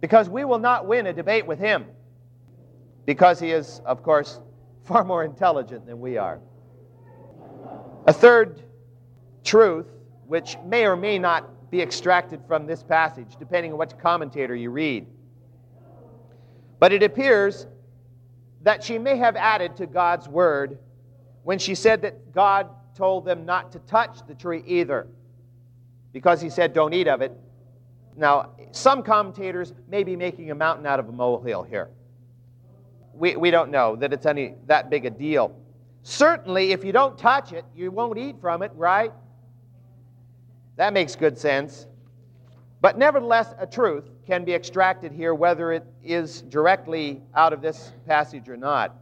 because 0.00 0.28
we 0.28 0.44
will 0.44 0.58
not 0.58 0.84
win 0.84 1.06
a 1.06 1.12
debate 1.12 1.46
with 1.46 1.60
him 1.60 1.86
because 3.06 3.38
he 3.38 3.52
is, 3.52 3.82
of 3.86 4.02
course, 4.02 4.40
far 4.82 5.04
more 5.04 5.22
intelligent 5.22 5.86
than 5.86 6.00
we 6.00 6.16
are. 6.16 6.40
A 8.08 8.12
third 8.12 8.64
truth, 9.44 9.86
which 10.26 10.56
may 10.64 10.84
or 10.86 10.96
may 10.96 11.18
not 11.18 11.70
be 11.70 11.80
extracted 11.80 12.40
from 12.46 12.66
this 12.66 12.82
passage, 12.82 13.36
depending 13.38 13.72
on 13.72 13.78
which 13.78 13.96
commentator 13.98 14.54
you 14.54 14.70
read. 14.70 15.06
But 16.78 16.92
it 16.92 17.02
appears 17.02 17.66
that 18.62 18.82
she 18.82 18.98
may 18.98 19.16
have 19.16 19.36
added 19.36 19.76
to 19.76 19.86
God's 19.86 20.28
word 20.28 20.78
when 21.42 21.58
she 21.58 21.74
said 21.74 22.02
that 22.02 22.32
God 22.32 22.68
told 22.94 23.24
them 23.24 23.44
not 23.44 23.72
to 23.72 23.78
touch 23.80 24.18
the 24.26 24.34
tree 24.34 24.62
either, 24.66 25.06
because 26.12 26.40
he 26.40 26.50
said, 26.50 26.72
Don't 26.72 26.92
eat 26.92 27.08
of 27.08 27.22
it, 27.22 27.32
now, 28.18 28.50
some 28.72 29.04
commentators 29.04 29.72
may 29.88 30.02
be 30.02 30.16
making 30.16 30.50
a 30.50 30.54
mountain 30.54 30.84
out 30.86 30.98
of 30.98 31.08
a 31.08 31.12
molehill 31.12 31.62
here. 31.62 31.88
We, 33.14 33.36
we 33.36 33.52
don't 33.52 33.70
know 33.70 33.94
that 33.94 34.12
it's 34.12 34.26
any 34.26 34.54
that 34.66 34.90
big 34.90 35.06
a 35.06 35.10
deal. 35.10 35.56
Certainly, 36.02 36.72
if 36.72 36.84
you 36.84 36.90
don't 36.90 37.16
touch 37.16 37.52
it, 37.52 37.64
you 37.76 37.92
won't 37.92 38.18
eat 38.18 38.36
from 38.40 38.62
it, 38.62 38.72
right? 38.74 39.12
That 40.78 40.92
makes 40.92 41.16
good 41.16 41.36
sense. 41.36 41.88
But 42.80 42.96
nevertheless, 42.96 43.52
a 43.58 43.66
truth 43.66 44.04
can 44.26 44.44
be 44.44 44.54
extracted 44.54 45.10
here, 45.10 45.34
whether 45.34 45.72
it 45.72 45.84
is 46.04 46.42
directly 46.42 47.20
out 47.34 47.52
of 47.52 47.60
this 47.60 47.92
passage 48.06 48.48
or 48.48 48.56
not. 48.56 48.96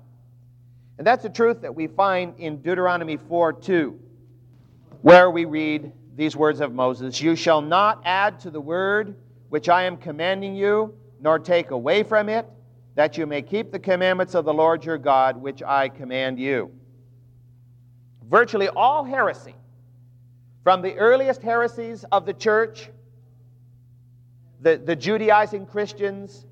And 0.96 1.06
that's 1.06 1.26
a 1.26 1.28
truth 1.28 1.60
that 1.60 1.74
we 1.74 1.86
find 1.86 2.32
in 2.38 2.62
Deuteronomy 2.62 3.18
4 3.18 3.52
2, 3.52 4.00
where 5.02 5.30
we 5.30 5.44
read, 5.44 5.92
these 6.16 6.34
words 6.34 6.60
of 6.60 6.72
Moses 6.72 7.20
You 7.20 7.36
shall 7.36 7.60
not 7.60 8.00
add 8.06 8.40
to 8.40 8.50
the 8.50 8.60
word 8.60 9.14
which 9.50 9.68
I 9.68 9.82
am 9.82 9.98
commanding 9.98 10.56
you, 10.56 10.94
nor 11.20 11.38
take 11.38 11.72
away 11.72 12.02
from 12.02 12.30
it, 12.30 12.46
that 12.94 13.18
you 13.18 13.26
may 13.26 13.42
keep 13.42 13.70
the 13.70 13.78
commandments 13.78 14.34
of 14.34 14.46
the 14.46 14.54
Lord 14.54 14.82
your 14.82 14.96
God, 14.96 15.36
which 15.36 15.62
I 15.62 15.90
command 15.90 16.38
you. 16.40 16.72
Virtually 18.24 18.68
all 18.70 19.04
heresy, 19.04 19.54
from 20.66 20.82
the 20.82 20.96
earliest 20.96 21.42
heresies 21.42 22.04
of 22.10 22.26
the 22.26 22.32
church, 22.32 22.90
the, 24.62 24.76
the 24.76 24.96
Judaizing 24.96 25.64
Christians, 25.64 26.44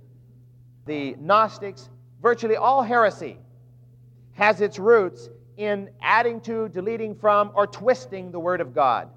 the 0.86 1.16
Gnostics, 1.18 1.90
virtually 2.22 2.54
all 2.54 2.80
heresy 2.80 3.38
has 4.34 4.60
its 4.60 4.78
roots 4.78 5.30
in 5.56 5.90
adding 6.00 6.40
to, 6.42 6.68
deleting 6.68 7.16
from, 7.16 7.50
or 7.56 7.66
twisting 7.66 8.30
the 8.30 8.38
Word 8.38 8.60
of 8.60 8.72
God. 8.72 9.08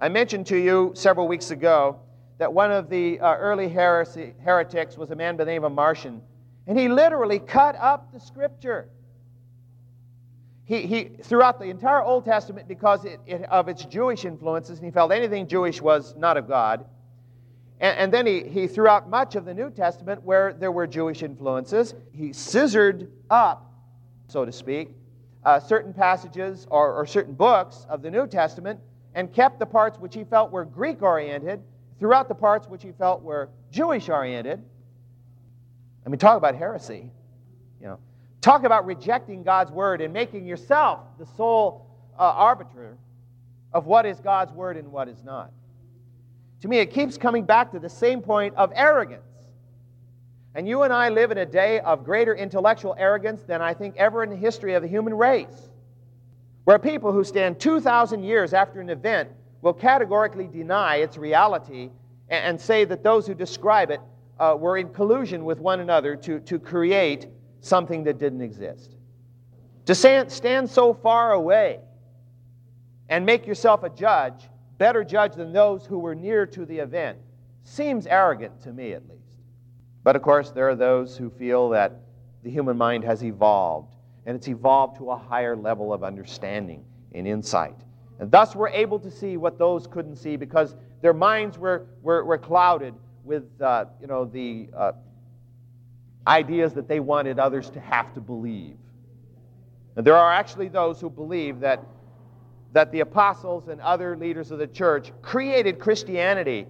I 0.00 0.08
mentioned 0.08 0.48
to 0.48 0.56
you 0.56 0.90
several 0.96 1.28
weeks 1.28 1.52
ago 1.52 2.00
that 2.38 2.52
one 2.52 2.72
of 2.72 2.90
the 2.90 3.20
uh, 3.20 3.36
early 3.36 3.68
heresy, 3.68 4.34
heretics 4.42 4.96
was 4.96 5.12
a 5.12 5.14
man 5.14 5.36
by 5.36 5.44
the 5.44 5.52
name 5.52 5.62
of 5.62 5.70
Marcion, 5.70 6.20
and 6.66 6.76
he 6.76 6.88
literally 6.88 7.38
cut 7.38 7.76
up 7.76 8.12
the 8.12 8.18
scripture. 8.18 8.88
He, 10.68 10.82
he, 10.82 11.04
throughout 11.22 11.58
the 11.58 11.64
entire 11.64 12.02
Old 12.02 12.26
Testament, 12.26 12.68
because 12.68 13.06
it, 13.06 13.20
it, 13.26 13.42
of 13.44 13.68
its 13.68 13.86
Jewish 13.86 14.26
influences, 14.26 14.78
and 14.78 14.84
he 14.84 14.90
felt 14.90 15.12
anything 15.12 15.48
Jewish 15.48 15.80
was 15.80 16.14
not 16.14 16.36
of 16.36 16.46
God. 16.46 16.84
And, 17.80 17.98
and 17.98 18.12
then 18.12 18.26
he, 18.26 18.44
he, 18.46 18.66
throughout 18.66 19.08
much 19.08 19.34
of 19.34 19.46
the 19.46 19.54
New 19.54 19.70
Testament, 19.70 20.22
where 20.24 20.52
there 20.52 20.70
were 20.70 20.86
Jewish 20.86 21.22
influences, 21.22 21.94
he 22.12 22.34
scissored 22.34 23.10
up, 23.30 23.72
so 24.28 24.44
to 24.44 24.52
speak, 24.52 24.90
uh, 25.46 25.58
certain 25.58 25.94
passages 25.94 26.66
or, 26.70 26.92
or 26.92 27.06
certain 27.06 27.32
books 27.32 27.86
of 27.88 28.02
the 28.02 28.10
New 28.10 28.26
Testament 28.26 28.78
and 29.14 29.32
kept 29.32 29.58
the 29.58 29.66
parts 29.66 29.98
which 29.98 30.14
he 30.14 30.24
felt 30.24 30.50
were 30.50 30.66
Greek 30.66 31.00
oriented 31.00 31.62
throughout 31.98 32.28
the 32.28 32.34
parts 32.34 32.68
which 32.68 32.82
he 32.82 32.92
felt 32.92 33.22
were 33.22 33.48
Jewish 33.70 34.10
oriented. 34.10 34.62
I 36.04 36.10
mean, 36.10 36.18
talk 36.18 36.36
about 36.36 36.56
heresy. 36.56 37.10
Talk 38.40 38.64
about 38.64 38.86
rejecting 38.86 39.42
God's 39.42 39.70
word 39.70 40.00
and 40.00 40.12
making 40.12 40.46
yourself 40.46 41.00
the 41.18 41.26
sole 41.36 41.86
uh, 42.18 42.22
arbiter 42.22 42.96
of 43.72 43.86
what 43.86 44.06
is 44.06 44.20
God's 44.20 44.52
word 44.52 44.76
and 44.76 44.90
what 44.92 45.08
is 45.08 45.22
not. 45.24 45.50
To 46.62 46.68
me, 46.68 46.78
it 46.78 46.92
keeps 46.92 47.16
coming 47.16 47.44
back 47.44 47.72
to 47.72 47.78
the 47.78 47.88
same 47.88 48.20
point 48.20 48.54
of 48.56 48.72
arrogance. 48.74 49.22
And 50.54 50.66
you 50.66 50.82
and 50.82 50.92
I 50.92 51.08
live 51.08 51.30
in 51.30 51.38
a 51.38 51.46
day 51.46 51.78
of 51.80 52.04
greater 52.04 52.34
intellectual 52.34 52.94
arrogance 52.98 53.42
than 53.42 53.62
I 53.62 53.74
think 53.74 53.96
ever 53.96 54.24
in 54.24 54.30
the 54.30 54.36
history 54.36 54.74
of 54.74 54.82
the 54.82 54.88
human 54.88 55.14
race, 55.14 55.70
where 56.64 56.78
people 56.78 57.12
who 57.12 57.22
stand 57.22 57.60
2,000 57.60 58.24
years 58.24 58.52
after 58.52 58.80
an 58.80 58.90
event 58.90 59.30
will 59.62 59.72
categorically 59.72 60.48
deny 60.48 60.96
its 60.96 61.16
reality 61.16 61.90
and, 62.28 62.60
say 62.60 62.84
that 62.84 63.02
those 63.02 63.26
who 63.26 63.34
describe 63.34 63.90
it 63.90 64.00
uh, 64.38 64.54
were 64.58 64.76
in 64.76 64.88
collusion 64.90 65.44
with 65.44 65.58
one 65.60 65.80
another 65.80 66.14
to, 66.14 66.40
to 66.40 66.58
create 66.58 67.26
something 67.60 68.04
that 68.04 68.18
didn't 68.18 68.40
exist. 68.40 68.96
To 69.86 69.94
stand, 69.94 70.68
so 70.68 70.92
far 70.92 71.32
away 71.32 71.80
and 73.08 73.24
make 73.24 73.46
yourself 73.46 73.82
a 73.82 73.88
judge, 73.88 74.48
better 74.76 75.02
judge 75.02 75.34
than 75.34 75.52
those 75.52 75.86
who 75.86 75.98
were 75.98 76.14
near 76.14 76.46
to 76.46 76.66
the 76.66 76.78
event, 76.78 77.18
seems 77.62 78.06
arrogant 78.06 78.60
to 78.62 78.72
me 78.72 78.92
at 78.92 79.02
least. 79.08 79.38
But 80.04 80.14
of 80.14 80.22
course, 80.22 80.50
there 80.50 80.68
are 80.68 80.76
those 80.76 81.16
who 81.16 81.30
feel 81.30 81.70
that 81.70 82.00
the 82.42 82.50
human 82.50 82.76
mind 82.76 83.04
has 83.04 83.24
evolved, 83.24 83.94
and 84.26 84.36
it's 84.36 84.48
evolved 84.48 84.98
to 84.98 85.10
a 85.10 85.16
higher 85.16 85.56
level 85.56 85.92
of 85.92 86.04
understanding 86.04 86.84
and 87.12 87.26
insight. 87.26 87.76
And 88.20 88.30
thus 88.30 88.54
we're 88.54 88.68
able 88.68 88.98
to 88.98 89.10
see 89.10 89.36
what 89.36 89.58
those 89.58 89.86
couldn't 89.86 90.16
see 90.16 90.36
because 90.36 90.76
their 91.00 91.14
minds 91.14 91.58
were, 91.58 91.86
were, 92.02 92.24
were 92.24 92.38
clouded 92.38 92.94
with 93.24 93.44
uh, 93.60 93.86
you 94.00 94.06
know, 94.06 94.24
the 94.24 94.68
uh, 94.76 94.92
ideas 96.28 96.74
that 96.74 96.86
they 96.86 97.00
wanted 97.00 97.38
others 97.38 97.70
to 97.70 97.80
have 97.80 98.12
to 98.14 98.20
believe. 98.20 98.76
And 99.96 100.06
there 100.06 100.16
are 100.16 100.32
actually 100.32 100.68
those 100.68 101.00
who 101.00 101.10
believe 101.10 101.60
that, 101.60 101.82
that 102.72 102.92
the 102.92 103.00
apostles 103.00 103.68
and 103.68 103.80
other 103.80 104.16
leaders 104.16 104.50
of 104.50 104.58
the 104.58 104.66
church 104.66 105.10
created 105.22 105.78
Christianity 105.78 106.66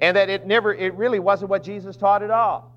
and 0.00 0.16
that 0.16 0.28
it 0.28 0.46
never 0.46 0.74
it 0.74 0.94
really 0.94 1.18
wasn't 1.18 1.50
what 1.50 1.62
Jesus 1.62 1.96
taught 1.96 2.22
at 2.22 2.30
all. 2.30 2.74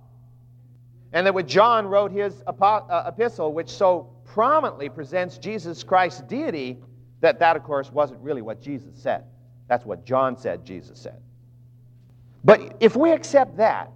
And 1.14 1.26
that 1.26 1.34
when 1.34 1.48
John 1.48 1.88
wrote 1.88 2.12
his 2.12 2.42
uh, 2.48 3.04
epistle, 3.08 3.54
which 3.54 3.70
so 3.70 4.10
prominently 4.26 4.90
presents 4.90 5.38
Jesus 5.38 5.84
Christ's 5.84 6.22
deity, 6.22 6.80
that 7.22 7.40
that, 7.40 7.56
of 7.56 7.64
course, 7.64 7.92
wasn't 7.92 8.20
really 8.22 8.42
what 8.42 8.62
Jesus 8.62 8.96
said. 8.96 9.24
That's 9.68 9.86
what 9.86 10.06
John 10.06 10.38
said 10.38 10.66
Jesus 10.66 11.00
said. 11.00 11.22
But 12.44 12.78
if 12.80 12.96
we 12.96 13.12
accept 13.12 13.58
that, 13.58 13.92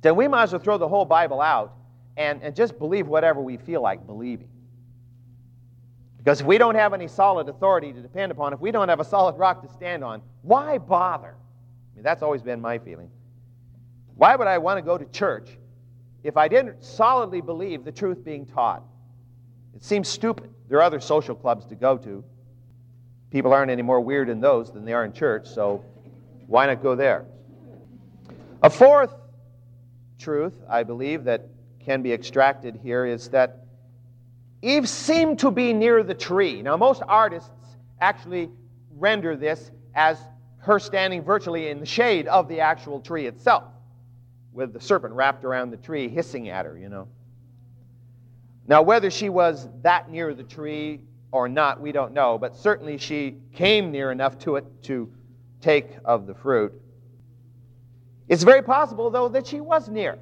then 0.00 0.16
we 0.16 0.28
might 0.28 0.44
as 0.44 0.52
well 0.52 0.60
throw 0.60 0.78
the 0.78 0.88
whole 0.88 1.04
Bible 1.04 1.40
out 1.40 1.74
and, 2.16 2.42
and 2.42 2.54
just 2.54 2.78
believe 2.78 3.06
whatever 3.06 3.40
we 3.40 3.56
feel 3.56 3.80
like 3.80 4.06
believing. 4.06 4.48
Because 6.18 6.40
if 6.40 6.46
we 6.46 6.58
don't 6.58 6.74
have 6.74 6.92
any 6.92 7.08
solid 7.08 7.48
authority 7.48 7.92
to 7.92 8.02
depend 8.02 8.32
upon, 8.32 8.52
if 8.52 8.60
we 8.60 8.70
don't 8.70 8.88
have 8.88 9.00
a 9.00 9.04
solid 9.04 9.38
rock 9.38 9.62
to 9.62 9.72
stand 9.72 10.04
on, 10.04 10.20
why 10.42 10.78
bother? 10.78 11.34
I 11.36 11.94
mean, 11.94 12.02
that's 12.02 12.22
always 12.22 12.42
been 12.42 12.60
my 12.60 12.78
feeling. 12.78 13.10
Why 14.16 14.36
would 14.36 14.46
I 14.46 14.58
want 14.58 14.78
to 14.78 14.82
go 14.82 14.98
to 14.98 15.04
church 15.06 15.48
if 16.24 16.36
I 16.36 16.48
didn't 16.48 16.84
solidly 16.84 17.40
believe 17.40 17.84
the 17.84 17.92
truth 17.92 18.24
being 18.24 18.44
taught? 18.44 18.82
It 19.74 19.84
seems 19.84 20.08
stupid. 20.08 20.50
There 20.68 20.78
are 20.78 20.82
other 20.82 21.00
social 21.00 21.34
clubs 21.34 21.64
to 21.66 21.76
go 21.76 21.96
to. 21.98 22.24
People 23.30 23.52
aren't 23.52 23.70
any 23.70 23.82
more 23.82 24.00
weird 24.00 24.28
in 24.28 24.40
those 24.40 24.72
than 24.72 24.84
they 24.84 24.92
are 24.92 25.04
in 25.04 25.12
church, 25.12 25.46
so 25.46 25.84
why 26.46 26.66
not 26.66 26.82
go 26.82 26.96
there? 26.96 27.26
A 28.62 28.70
fourth 28.70 29.14
truth, 30.18 30.54
I 30.68 30.82
believe, 30.82 31.24
that 31.24 31.46
can 31.84 32.02
be 32.02 32.12
extracted 32.12 32.78
here 32.82 33.06
is 33.06 33.28
that 33.30 33.64
Eve 34.60 34.88
seemed 34.88 35.38
to 35.38 35.50
be 35.50 35.72
near 35.72 36.02
the 36.02 36.14
tree. 36.14 36.62
Now, 36.62 36.76
most 36.76 37.02
artists 37.06 37.50
actually 38.00 38.50
render 38.96 39.36
this 39.36 39.70
as 39.94 40.18
her 40.58 40.78
standing 40.78 41.22
virtually 41.22 41.68
in 41.68 41.80
the 41.80 41.86
shade 41.86 42.26
of 42.26 42.48
the 42.48 42.60
actual 42.60 43.00
tree 43.00 43.26
itself, 43.26 43.64
with 44.52 44.72
the 44.72 44.80
serpent 44.80 45.14
wrapped 45.14 45.44
around 45.44 45.70
the 45.70 45.76
tree 45.76 46.08
hissing 46.08 46.48
at 46.48 46.66
her, 46.66 46.76
you 46.76 46.88
know. 46.88 47.08
Now, 48.66 48.82
whether 48.82 49.10
she 49.10 49.28
was 49.28 49.68
that 49.82 50.10
near 50.10 50.34
the 50.34 50.42
tree 50.42 51.00
or 51.30 51.48
not, 51.48 51.80
we 51.80 51.92
don't 51.92 52.12
know, 52.12 52.36
but 52.36 52.56
certainly 52.56 52.98
she 52.98 53.36
came 53.54 53.90
near 53.90 54.10
enough 54.12 54.38
to 54.40 54.56
it 54.56 54.64
to 54.84 55.10
take 55.60 55.96
of 56.04 56.26
the 56.26 56.34
fruit. 56.34 56.72
It's 58.28 58.42
very 58.42 58.62
possible, 58.62 59.10
though, 59.10 59.28
that 59.28 59.46
she 59.46 59.60
was 59.60 59.88
near 59.88 60.18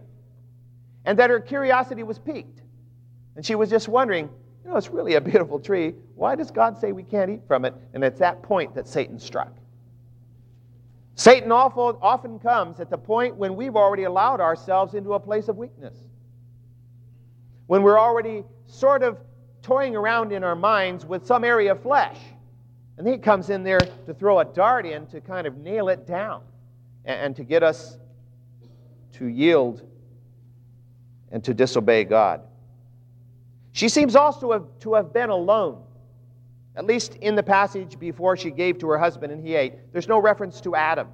and 1.05 1.19
that 1.19 1.31
her 1.31 1.41
curiosity 1.41 2.03
was 2.03 2.19
piqued. 2.19 2.63
And 3.37 3.45
she 3.45 3.55
was 3.55 3.69
just 3.69 3.89
wondering, 3.89 4.29
you 4.65 4.71
know, 4.71 4.77
it's 4.77 4.91
really 4.91 5.15
a 5.15 5.21
beautiful 5.21 5.61
tree. 5.61 5.95
Why 6.15 6.35
does 6.35 6.51
God 6.51 6.79
say 6.79 6.93
we 6.93 7.03
can't 7.03 7.31
eat 7.31 7.43
from 7.47 7.65
it? 7.65 7.75
And 7.95 8.03
it's 8.03 8.19
that 8.19 8.43
point 8.43 8.75
that 8.75 8.89
Satan 8.89 9.19
struck. 9.19 9.53
Satan 11.15 11.51
often 11.51 12.39
comes 12.39 12.81
at 12.81 12.91
the 12.91 12.99
point 12.99 13.37
when 13.37 13.57
we've 13.57 13.77
already 13.77 14.05
allowed 14.05 14.41
ourselves 14.41 14.95
into 14.95 15.15
a 15.15 15.21
place 15.21 15.49
of 15.49 15.57
weakness 15.57 15.95
when 17.67 17.83
we're 17.83 17.99
already 17.99 18.45
sort 18.67 19.03
of 19.03 19.19
toying 19.63 19.97
around 19.97 20.33
in 20.33 20.45
our 20.45 20.55
minds 20.55 21.05
with 21.05 21.27
some 21.27 21.43
area 21.43 21.73
of 21.73 21.83
flesh. 21.83 22.19
And 22.99 23.07
he 23.07 23.19
comes 23.19 23.51
in 23.51 23.65
there 23.65 23.81
to 23.81 24.15
throw 24.15 24.39
a 24.39 24.45
dart 24.45 24.87
in 24.87 25.07
to 25.09 25.21
kind 25.21 25.47
of 25.47 25.57
nail 25.59 25.89
it 25.89 26.07
down 26.07 26.43
and, 27.07 27.37
to 27.37 27.45
get 27.45 27.63
us 27.63 27.97
to 29.15 29.27
yield 29.27 29.83
and 31.31 31.43
to 31.45 31.55
disobey 31.55 32.05
God. 32.05 32.43
She 33.73 33.89
seems 33.89 34.17
also 34.17 34.41
to 34.41 34.53
have, 34.53 34.67
to 34.81 34.95
have 34.95 35.13
been 35.13 35.31
alone, 35.31 35.83
at 36.75 36.85
least 36.85 37.15
in 37.17 37.37
the 37.37 37.43
passage 37.43 37.99
before 37.99 38.37
she 38.37 38.51
gave 38.51 38.79
to 38.79 38.89
her 38.89 38.99
husband 38.99 39.33
and 39.33 39.47
he 39.47 39.55
ate. 39.55 39.93
There's 39.93 40.09
no 40.09 40.19
reference 40.19 40.61
to 40.63 40.75
Adam. 40.75 41.09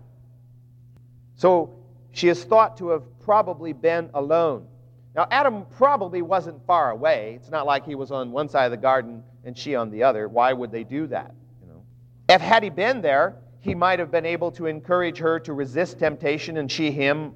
So 1.37 1.74
she 2.12 2.28
is 2.28 2.44
thought 2.44 2.76
to 2.78 2.88
have 2.88 3.02
probably 3.20 3.72
been 3.72 4.11
alone. 4.14 4.66
Now, 5.14 5.26
Adam 5.31 5.66
probably 5.76 6.22
wasn't 6.22 6.64
far 6.66 6.90
away. 6.90 7.35
It's 7.37 7.50
not 7.50 7.66
like 7.66 7.85
he 7.85 7.94
was 7.94 8.11
on 8.11 8.33
one 8.33 8.48
side 8.48 8.64
of 8.64 8.70
the 8.70 8.76
garden 8.78 9.22
and 9.44 9.57
she 9.57 9.74
on 9.74 9.90
the 9.90 10.02
other. 10.02 10.28
Why 10.28 10.52
would 10.52 10.72
they 10.72 10.85
do 10.85 11.07
that? 11.09 11.35
You 11.61 11.68
know? 11.68 11.83
If 12.28 12.40
had 12.40 12.62
he 12.62 12.70
been 12.70 13.02
there, 13.02 13.37
he 13.62 13.77
might 13.77 14.01
have 14.01 14.11
been 14.11 14.27
able 14.27 14.51
to 14.53 14.66
encourage 14.66 15.18
her 15.18 15.38
to 15.40 15.53
resist 15.53 16.01
temptation 16.01 16.57
and 16.57 16.70
she 16.70 16.90
him. 16.90 17.33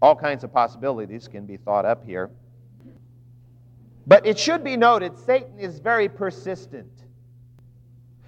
All 0.00 0.16
kinds 0.16 0.42
of 0.42 0.52
possibilities 0.52 1.28
can 1.28 1.44
be 1.44 1.58
thought 1.58 1.84
up 1.84 2.04
here. 2.04 2.30
But 4.06 4.26
it 4.26 4.38
should 4.38 4.64
be 4.64 4.76
noted 4.76 5.18
Satan 5.18 5.58
is 5.58 5.80
very 5.80 6.08
persistent. 6.08 6.90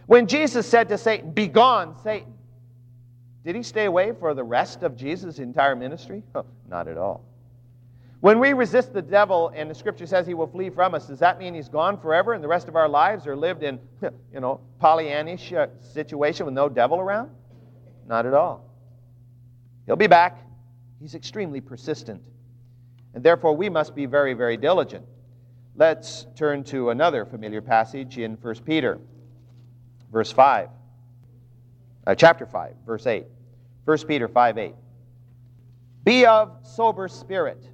When 0.05 0.27
Jesus 0.27 0.67
said 0.67 0.91
to 0.91 0.99
Satan, 0.99 1.31
Begone, 1.31 1.97
Satan, 2.03 2.35
did 3.45 3.57
he 3.57 3.63
stay 3.63 3.87
away 3.87 4.13
for 4.13 4.35
the 4.35 4.45
rest 4.45 4.83
of 4.83 4.95
Jesus' 4.95 5.39
entire 5.39 5.75
ministry? 5.75 6.23
Oh, 6.35 6.45
not 6.69 6.87
at 6.87 6.99
all. 6.99 7.25
When 8.21 8.39
we 8.39 8.53
resist 8.53 8.93
the 8.93 9.01
devil 9.01 9.51
and 9.55 9.71
the 9.71 9.75
scripture 9.75 10.07
says 10.07 10.27
he 10.27 10.35
will 10.35 10.47
flee 10.47 10.69
from 10.69 10.95
us, 10.95 11.07
does 11.07 11.19
that 11.21 11.39
mean 11.39 11.55
he's 11.55 11.71
gone 11.71 11.99
forever 11.99 12.35
and 12.35 12.45
the 12.45 12.49
rest 12.49 12.69
of 12.69 12.77
our 12.77 12.89
lives 12.89 13.27
are 13.27 13.37
lived 13.37 13.63
in, 13.63 13.81
you 14.33 14.41
know, 14.41 14.61
Pollyannish 14.81 15.57
uh, 15.57 15.69
situation 15.81 16.45
with 16.45 16.55
no 16.55 16.69
devil 16.69 17.01
around? 17.01 17.31
Not 18.07 18.27
at 18.27 18.35
all. 18.35 18.69
He'll 19.87 19.97
be 19.97 20.07
back. 20.07 20.39
He's 21.01 21.15
extremely 21.15 21.63
persistent. 21.63 22.23
And 23.15 23.25
therefore, 23.25 23.57
we 23.57 23.71
must 23.71 23.95
be 23.95 24.05
very, 24.05 24.35
very 24.35 24.59
diligent. 24.59 25.07
Let's 25.75 26.27
turn 26.37 26.63
to 26.65 26.91
another 26.91 27.25
familiar 27.25 27.63
passage 27.63 28.19
in 28.19 28.35
1 28.35 28.55
Peter, 28.67 28.99
verse 30.13 30.31
5. 30.31 30.69
Uh, 32.07 32.15
chapter 32.15 32.45
5, 32.45 32.75
verse 32.85 33.07
8. 33.07 33.25
1 33.87 33.99
Peter 34.07 34.29
5 34.29 34.59
8. 34.59 34.75
Be 36.05 36.27
of 36.27 36.53
sober 36.63 37.09
spirit 37.09 37.65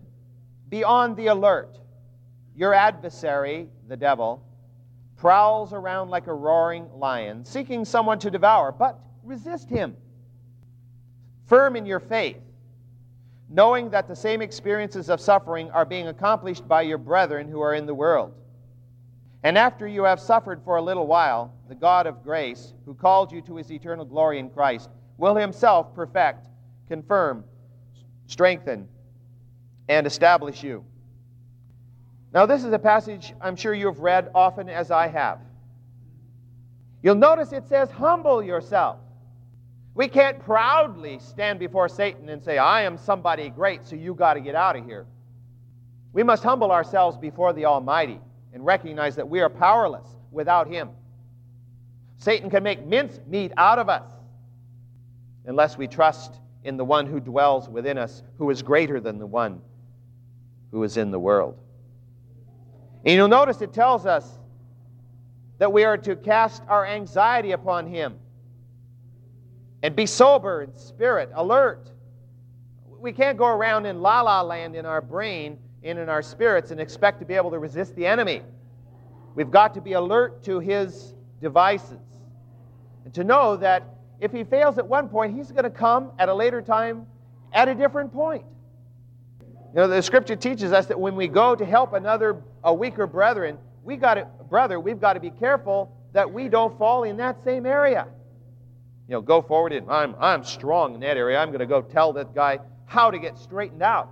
be 0.68 0.84
on 0.84 1.14
the 1.14 1.28
alert. 1.28 1.78
Your 2.54 2.72
adversary, 2.72 3.68
the 3.88 3.96
devil, 3.96 4.42
prowls 5.16 5.72
around 5.72 6.10
like 6.10 6.26
a 6.26 6.34
roaring 6.34 6.88
lion, 6.94 7.44
seeking 7.44 7.84
someone 7.84 8.18
to 8.20 8.30
devour, 8.30 8.72
but 8.72 8.98
resist 9.22 9.68
him, 9.68 9.96
firm 11.46 11.76
in 11.76 11.86
your 11.86 12.00
faith, 12.00 12.40
knowing 13.48 13.90
that 13.90 14.08
the 14.08 14.16
same 14.16 14.42
experiences 14.42 15.08
of 15.08 15.20
suffering 15.20 15.70
are 15.70 15.84
being 15.84 16.08
accomplished 16.08 16.66
by 16.66 16.82
your 16.82 16.98
brethren 16.98 17.48
who 17.48 17.60
are 17.60 17.74
in 17.74 17.86
the 17.86 17.94
world. 17.94 18.34
And 19.42 19.56
after 19.56 19.86
you 19.86 20.02
have 20.04 20.18
suffered 20.18 20.60
for 20.64 20.76
a 20.76 20.82
little 20.82 21.06
while, 21.06 21.54
the 21.68 21.74
God 21.74 22.06
of 22.06 22.24
grace, 22.24 22.72
who 22.84 22.94
called 22.94 23.30
you 23.30 23.40
to 23.42 23.56
his 23.56 23.70
eternal 23.70 24.04
glory 24.04 24.38
in 24.38 24.50
Christ, 24.50 24.90
will 25.18 25.36
himself 25.36 25.94
perfect, 25.94 26.48
confirm, 26.88 27.44
strengthen, 28.26 28.88
and 29.88 30.06
establish 30.06 30.62
you. 30.62 30.84
Now, 32.32 32.46
this 32.46 32.64
is 32.64 32.72
a 32.72 32.78
passage 32.78 33.34
I'm 33.40 33.56
sure 33.56 33.72
you 33.72 33.86
have 33.86 34.00
read 34.00 34.30
often 34.34 34.68
as 34.68 34.90
I 34.90 35.08
have. 35.08 35.40
You'll 37.02 37.14
notice 37.14 37.52
it 37.52 37.68
says, 37.68 37.90
Humble 37.90 38.42
yourself. 38.42 38.98
We 39.94 40.08
can't 40.08 40.38
proudly 40.40 41.18
stand 41.20 41.58
before 41.58 41.88
Satan 41.88 42.28
and 42.28 42.42
say, 42.42 42.58
I 42.58 42.82
am 42.82 42.98
somebody 42.98 43.48
great, 43.48 43.86
so 43.86 43.96
you 43.96 44.12
got 44.12 44.34
to 44.34 44.40
get 44.40 44.54
out 44.54 44.76
of 44.76 44.84
here. 44.84 45.06
We 46.12 46.22
must 46.22 46.42
humble 46.42 46.70
ourselves 46.70 47.16
before 47.16 47.54
the 47.54 47.64
Almighty 47.64 48.20
and 48.52 48.64
recognize 48.64 49.16
that 49.16 49.28
we 49.28 49.40
are 49.40 49.48
powerless 49.48 50.06
without 50.30 50.66
Him. 50.66 50.90
Satan 52.18 52.50
can 52.50 52.62
make 52.62 52.84
mincemeat 52.84 53.52
out 53.56 53.78
of 53.78 53.88
us 53.88 54.02
unless 55.46 55.78
we 55.78 55.86
trust 55.86 56.40
in 56.64 56.76
the 56.76 56.84
one 56.84 57.06
who 57.06 57.20
dwells 57.20 57.68
within 57.68 57.96
us, 57.96 58.22
who 58.36 58.50
is 58.50 58.62
greater 58.62 59.00
than 59.00 59.18
the 59.18 59.26
one 59.26 59.62
who 60.70 60.82
is 60.82 60.96
in 60.96 61.10
the 61.10 61.18
world. 61.18 61.58
And 63.04 63.14
you'll 63.14 63.28
notice 63.28 63.60
it 63.62 63.72
tells 63.72 64.06
us 64.06 64.38
that 65.58 65.72
we 65.72 65.84
are 65.84 65.96
to 65.98 66.16
cast 66.16 66.62
our 66.68 66.84
anxiety 66.84 67.52
upon 67.52 67.86
Him 67.86 68.18
and 69.82 69.94
be 69.94 70.06
sober 70.06 70.62
in 70.62 70.74
spirit, 70.74 71.30
alert. 71.34 71.90
We 72.98 73.12
can't 73.12 73.38
go 73.38 73.46
around 73.46 73.86
in 73.86 74.00
la 74.00 74.22
la 74.22 74.42
land 74.42 74.74
in 74.74 74.84
our 74.84 75.00
brain 75.00 75.58
and 75.82 75.98
in 75.98 76.08
our 76.08 76.22
spirits 76.22 76.72
and 76.72 76.80
expect 76.80 77.20
to 77.20 77.24
be 77.24 77.34
able 77.34 77.50
to 77.52 77.58
resist 77.58 77.94
the 77.94 78.06
enemy. 78.06 78.42
We've 79.34 79.50
got 79.50 79.74
to 79.74 79.80
be 79.80 79.92
alert 79.92 80.42
to 80.44 80.58
his 80.58 81.14
devices 81.40 82.00
and 83.04 83.14
to 83.14 83.22
know 83.22 83.56
that 83.56 83.84
if 84.18 84.32
he 84.32 84.42
fails 84.44 84.78
at 84.78 84.86
one 84.86 85.08
point, 85.08 85.36
he's 85.36 85.52
going 85.52 85.64
to 85.64 85.70
come 85.70 86.10
at 86.18 86.28
a 86.28 86.34
later 86.34 86.62
time 86.62 87.06
at 87.52 87.68
a 87.68 87.74
different 87.74 88.12
point. 88.12 88.44
You 89.76 89.82
know, 89.82 89.88
the 89.88 90.00
scripture 90.00 90.36
teaches 90.36 90.72
us 90.72 90.86
that 90.86 90.98
when 90.98 91.16
we 91.16 91.28
go 91.28 91.54
to 91.54 91.62
help 91.62 91.92
another, 91.92 92.42
a 92.64 92.72
weaker 92.72 93.06
brethren, 93.06 93.58
we 93.84 93.98
got 93.98 94.14
to, 94.14 94.26
brother, 94.48 94.80
we've 94.80 94.98
got 94.98 95.12
to 95.12 95.20
be 95.20 95.28
careful 95.28 95.94
that 96.14 96.32
we 96.32 96.48
don't 96.48 96.78
fall 96.78 97.04
in 97.04 97.18
that 97.18 97.44
same 97.44 97.66
area. 97.66 98.08
You 99.06 99.12
know, 99.12 99.20
go 99.20 99.42
forward 99.42 99.74
and 99.74 99.90
I'm, 99.90 100.14
I'm 100.18 100.44
strong 100.44 100.94
in 100.94 101.00
that 101.00 101.18
area. 101.18 101.38
I'm 101.38 101.48
going 101.48 101.58
to 101.58 101.66
go 101.66 101.82
tell 101.82 102.14
that 102.14 102.34
guy 102.34 102.60
how 102.86 103.10
to 103.10 103.18
get 103.18 103.36
straightened 103.36 103.82
out. 103.82 104.08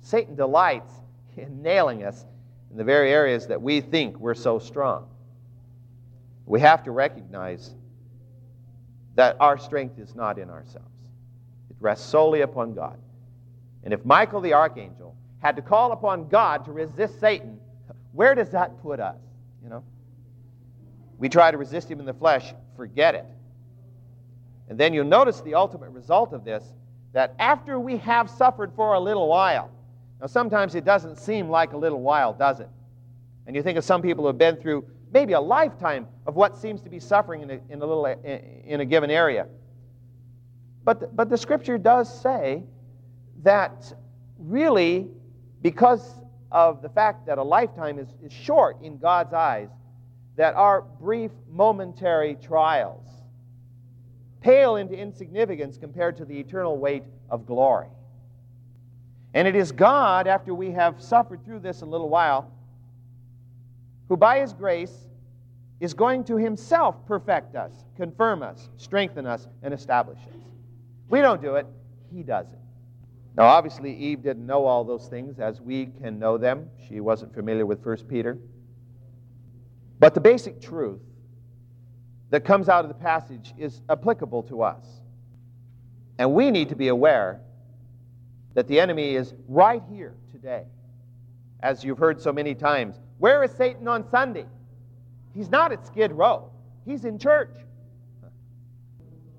Satan 0.00 0.36
delights 0.36 0.92
in 1.36 1.60
nailing 1.60 2.04
us 2.04 2.24
in 2.70 2.76
the 2.76 2.84
very 2.84 3.10
areas 3.10 3.48
that 3.48 3.60
we 3.60 3.80
think 3.80 4.16
we're 4.20 4.34
so 4.34 4.60
strong. 4.60 5.08
We 6.44 6.60
have 6.60 6.84
to 6.84 6.92
recognize 6.92 7.74
that 9.16 9.38
our 9.40 9.58
strength 9.58 9.98
is 9.98 10.14
not 10.14 10.38
in 10.38 10.50
ourselves, 10.50 10.86
it 11.68 11.76
rests 11.80 12.08
solely 12.08 12.42
upon 12.42 12.74
God. 12.74 12.96
And 13.86 13.94
if 13.94 14.04
Michael 14.04 14.40
the 14.40 14.52
archangel 14.52 15.14
had 15.38 15.54
to 15.54 15.62
call 15.62 15.92
upon 15.92 16.26
God 16.26 16.64
to 16.64 16.72
resist 16.72 17.20
Satan, 17.20 17.60
where 18.10 18.34
does 18.34 18.50
that 18.50 18.82
put 18.82 18.98
us? 18.98 19.20
You 19.62 19.70
know? 19.70 19.84
We 21.18 21.28
try 21.28 21.52
to 21.52 21.56
resist 21.56 21.88
him 21.88 22.00
in 22.00 22.04
the 22.04 22.12
flesh, 22.12 22.52
forget 22.76 23.14
it. 23.14 23.24
And 24.68 24.76
then 24.76 24.92
you'll 24.92 25.04
notice 25.04 25.40
the 25.40 25.54
ultimate 25.54 25.90
result 25.90 26.32
of 26.32 26.44
this 26.44 26.64
that 27.12 27.36
after 27.38 27.78
we 27.78 27.98
have 27.98 28.28
suffered 28.28 28.72
for 28.74 28.94
a 28.94 28.98
little 28.98 29.28
while, 29.28 29.70
now 30.20 30.26
sometimes 30.26 30.74
it 30.74 30.84
doesn't 30.84 31.16
seem 31.16 31.48
like 31.48 31.72
a 31.72 31.76
little 31.76 32.02
while, 32.02 32.32
does 32.32 32.58
it? 32.58 32.68
And 33.46 33.54
you 33.54 33.62
think 33.62 33.78
of 33.78 33.84
some 33.84 34.02
people 34.02 34.24
who 34.24 34.26
have 34.26 34.38
been 34.38 34.56
through 34.56 34.84
maybe 35.12 35.34
a 35.34 35.40
lifetime 35.40 36.08
of 36.26 36.34
what 36.34 36.56
seems 36.56 36.80
to 36.80 36.90
be 36.90 36.98
suffering 36.98 37.42
in 37.42 37.50
a, 37.52 37.60
in 37.68 37.80
a 37.80 37.86
little 37.86 38.04
eh, 38.04 38.38
in 38.64 38.80
a 38.80 38.84
given 38.84 39.12
area. 39.12 39.46
But 40.82 40.98
the, 40.98 41.06
but 41.06 41.30
the 41.30 41.38
scripture 41.38 41.78
does 41.78 42.20
say 42.20 42.64
that 43.42 43.92
really, 44.38 45.08
because 45.62 46.14
of 46.52 46.82
the 46.82 46.88
fact 46.88 47.26
that 47.26 47.38
a 47.38 47.42
lifetime 47.42 47.98
is, 47.98 48.08
is 48.22 48.32
short 48.32 48.80
in 48.82 48.98
God's 48.98 49.32
eyes, 49.32 49.68
that 50.36 50.54
our 50.54 50.82
brief 50.82 51.30
momentary 51.50 52.36
trials 52.36 53.06
pale 54.40 54.76
into 54.76 54.94
insignificance 54.94 55.76
compared 55.76 56.16
to 56.18 56.24
the 56.24 56.38
eternal 56.38 56.76
weight 56.76 57.02
of 57.30 57.46
glory. 57.46 57.88
And 59.34 59.48
it 59.48 59.56
is 59.56 59.72
God, 59.72 60.26
after 60.26 60.54
we 60.54 60.70
have 60.70 61.02
suffered 61.02 61.44
through 61.44 61.60
this 61.60 61.82
a 61.82 61.86
little 61.86 62.08
while, 62.08 62.50
who 64.08 64.16
by 64.16 64.40
his 64.40 64.52
grace 64.52 64.94
is 65.80 65.94
going 65.94 66.24
to 66.24 66.36
himself 66.36 66.94
perfect 67.06 67.54
us, 67.56 67.72
confirm 67.96 68.42
us, 68.42 68.70
strengthen 68.76 69.26
us, 69.26 69.46
and 69.62 69.74
establish 69.74 70.18
us. 70.18 70.40
We 71.08 71.20
don't 71.20 71.42
do 71.42 71.56
it, 71.56 71.66
he 72.14 72.22
does 72.22 72.46
it. 72.52 72.58
Now, 73.36 73.44
obviously, 73.44 73.94
Eve 73.94 74.22
didn't 74.22 74.46
know 74.46 74.64
all 74.64 74.82
those 74.82 75.08
things 75.08 75.38
as 75.38 75.60
we 75.60 75.86
can 76.00 76.18
know 76.18 76.38
them. 76.38 76.70
She 76.88 77.00
wasn't 77.00 77.34
familiar 77.34 77.66
with 77.66 77.84
1 77.84 77.98
Peter. 78.08 78.38
But 79.98 80.14
the 80.14 80.20
basic 80.20 80.60
truth 80.60 81.00
that 82.30 82.44
comes 82.44 82.68
out 82.68 82.84
of 82.84 82.88
the 82.88 82.94
passage 82.94 83.52
is 83.58 83.82
applicable 83.90 84.42
to 84.44 84.62
us. 84.62 84.84
And 86.18 86.32
we 86.32 86.50
need 86.50 86.70
to 86.70 86.76
be 86.76 86.88
aware 86.88 87.40
that 88.54 88.66
the 88.68 88.80
enemy 88.80 89.14
is 89.14 89.34
right 89.48 89.82
here 89.90 90.14
today. 90.32 90.64
As 91.60 91.84
you've 91.84 91.98
heard 91.98 92.20
so 92.20 92.32
many 92.32 92.54
times, 92.54 92.98
where 93.18 93.44
is 93.44 93.50
Satan 93.50 93.86
on 93.86 94.08
Sunday? 94.10 94.46
He's 95.34 95.50
not 95.50 95.72
at 95.72 95.86
Skid 95.86 96.10
Row, 96.12 96.50
he's 96.86 97.04
in 97.04 97.18
church. 97.18 97.54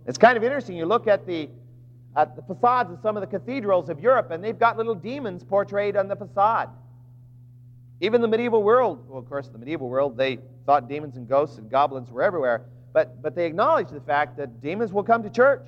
It's 0.05 0.17
kind 0.17 0.37
of 0.37 0.43
interesting. 0.43 0.77
You 0.77 0.85
look 0.85 1.07
at 1.07 1.25
the 1.25 1.49
at 2.17 2.35
the 2.35 2.41
facades 2.41 2.91
of 2.91 2.99
some 2.99 3.15
of 3.15 3.21
the 3.21 3.27
cathedrals 3.27 3.89
of 3.89 3.99
Europe, 3.99 4.31
and 4.31 4.43
they've 4.43 4.57
got 4.57 4.75
little 4.75 4.95
demons 4.95 5.43
portrayed 5.43 5.95
on 5.95 6.07
the 6.07 6.15
facade. 6.15 6.67
Even 8.01 8.21
the 8.21 8.27
medieval 8.27 8.63
world, 8.63 9.07
well, 9.07 9.19
of 9.19 9.29
course, 9.29 9.47
the 9.49 9.57
medieval 9.57 9.87
world, 9.87 10.17
they 10.17 10.39
thought 10.65 10.89
demons 10.89 11.15
and 11.15 11.29
ghosts 11.29 11.59
and 11.59 11.69
goblins 11.69 12.09
were 12.09 12.23
everywhere, 12.23 12.65
but, 12.91 13.21
but 13.21 13.35
they 13.35 13.45
acknowledge 13.45 13.89
the 13.89 14.01
fact 14.01 14.35
that 14.37 14.61
demons 14.61 14.91
will 14.91 15.03
come 15.03 15.21
to 15.21 15.29
church. 15.29 15.67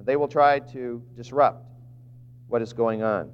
They 0.00 0.16
will 0.16 0.28
try 0.28 0.58
to 0.58 1.02
disrupt 1.16 1.64
what 2.48 2.60
is 2.60 2.72
going 2.72 3.02
on. 3.02 3.30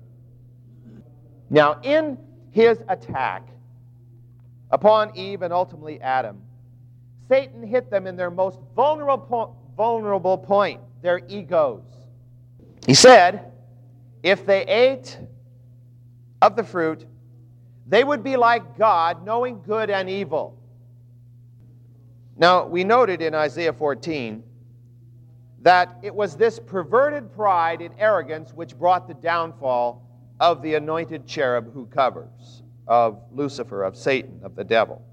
Now, 1.48 1.80
in 1.82 2.18
his 2.50 2.82
attack 2.88 3.48
upon 4.70 5.16
Eve 5.16 5.40
and 5.42 5.52
ultimately 5.52 6.00
Adam, 6.00 6.42
Satan 7.28 7.66
hit 7.66 7.90
them 7.90 8.06
in 8.06 8.16
their 8.16 8.30
most 8.30 8.58
vulnerable, 8.74 9.56
vulnerable 9.76 10.36
point 10.36 10.80
their 11.02 11.20
egos. 11.28 11.82
He 12.86 12.94
said, 12.94 13.52
if 14.22 14.46
they 14.46 14.64
ate 14.66 15.18
of 16.40 16.56
the 16.56 16.64
fruit, 16.64 17.06
they 17.86 18.04
would 18.04 18.22
be 18.22 18.36
like 18.36 18.78
God, 18.78 19.24
knowing 19.24 19.60
good 19.62 19.90
and 19.90 20.08
evil. 20.08 20.58
Now, 22.36 22.64
we 22.66 22.84
noted 22.84 23.20
in 23.20 23.34
Isaiah 23.34 23.72
14 23.72 24.42
that 25.62 25.96
it 26.02 26.14
was 26.14 26.36
this 26.36 26.58
perverted 26.58 27.32
pride 27.32 27.82
and 27.82 27.94
arrogance 27.98 28.52
which 28.52 28.76
brought 28.78 29.06
the 29.06 29.14
downfall 29.14 30.08
of 30.40 30.62
the 30.62 30.74
anointed 30.74 31.26
cherub 31.26 31.72
who 31.72 31.86
covers, 31.86 32.62
of 32.88 33.22
Lucifer, 33.32 33.84
of 33.84 33.96
Satan, 33.96 34.40
of 34.42 34.56
the 34.56 34.64
devil. 34.64 35.04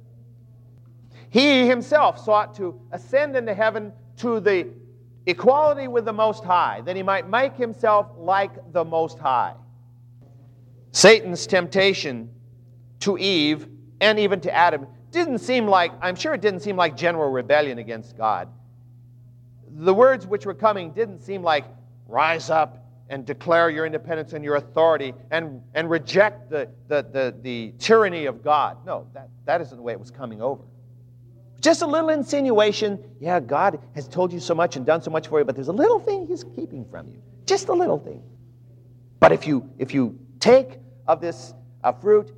He 1.30 1.68
himself 1.68 2.24
sought 2.24 2.56
to 2.56 2.80
ascend 2.92 3.36
into 3.36 3.54
heaven 3.54 3.92
to 4.18 4.40
the 4.40 4.68
equality 5.26 5.88
with 5.88 6.06
the 6.06 6.14
Most 6.14 6.44
High, 6.44 6.82
that 6.86 6.96
he 6.96 7.04
might 7.04 7.30
make 7.30 7.56
himself 7.56 8.08
like 8.18 8.74
the 8.74 8.84
Most 8.84 9.20
High. 9.20 9.54
Satan's 10.92 11.46
temptation 11.46 12.30
to 13.02 13.18
Eve 13.18 13.68
and 14.02 14.20
even 14.20 14.40
to 14.42 14.54
Adam 14.54 14.88
didn't 15.12 15.40
seem 15.40 15.68
like, 15.68 15.92
I'm 16.02 16.16
sure 16.16 16.34
it 16.34 16.42
didn't 16.42 16.62
seem 16.62 16.76
like 16.76 16.96
general 16.96 17.30
rebellion 17.30 17.80
against 17.80 18.18
God. 18.18 18.50
The 19.72 19.94
words 19.94 20.26
which 20.26 20.46
were 20.46 20.54
coming 20.54 20.92
didn't 20.92 21.22
seem 21.22 21.44
like, 21.44 21.66
rise 22.08 22.50
up 22.50 22.86
and 23.10 23.26
declare 23.26 23.70
your 23.70 23.86
independence 23.86 24.34
and 24.34 24.44
your 24.44 24.56
authority 24.56 25.14
and, 25.32 25.62
and 25.74 25.90
reject 25.90 26.50
the, 26.50 26.70
the, 26.88 27.02
the, 27.12 27.36
the 27.42 27.74
tyranny 27.80 28.26
of 28.26 28.44
God. 28.44 28.78
No, 28.86 29.08
that, 29.14 29.30
that 29.46 29.62
isn't 29.62 29.76
the 29.76 29.82
way 29.82 29.94
it 29.94 30.00
was 30.00 30.12
coming 30.12 30.42
over. 30.42 30.64
Just 31.60 31.82
a 31.82 31.88
little 31.88 32.10
insinuation. 32.10 33.04
Yeah, 33.20 33.40
God 33.40 33.80
has 33.96 34.08
told 34.08 34.32
you 34.32 34.40
so 34.40 34.56
much 34.56 34.76
and 34.76 34.86
done 34.86 35.02
so 35.02 35.12
much 35.12 35.28
for 35.28 35.40
you, 35.40 35.46
but 35.46 35.56
there's 35.56 35.68
a 35.68 35.74
little 35.74 36.00
thing 36.00 36.26
He's 36.28 36.44
keeping 36.56 36.86
from 36.90 37.10
you. 37.10 37.22
Just 37.46 37.68
a 37.68 37.74
little 37.74 38.00
thing. 38.00 38.24
But 39.20 39.32
if 39.32 39.46
you 39.46 39.70
if 39.78 39.94
you 39.94 40.18
take 40.40 40.80
of 41.08 41.20
this 41.20 41.54
uh, 41.84 41.92
fruit, 41.92 42.32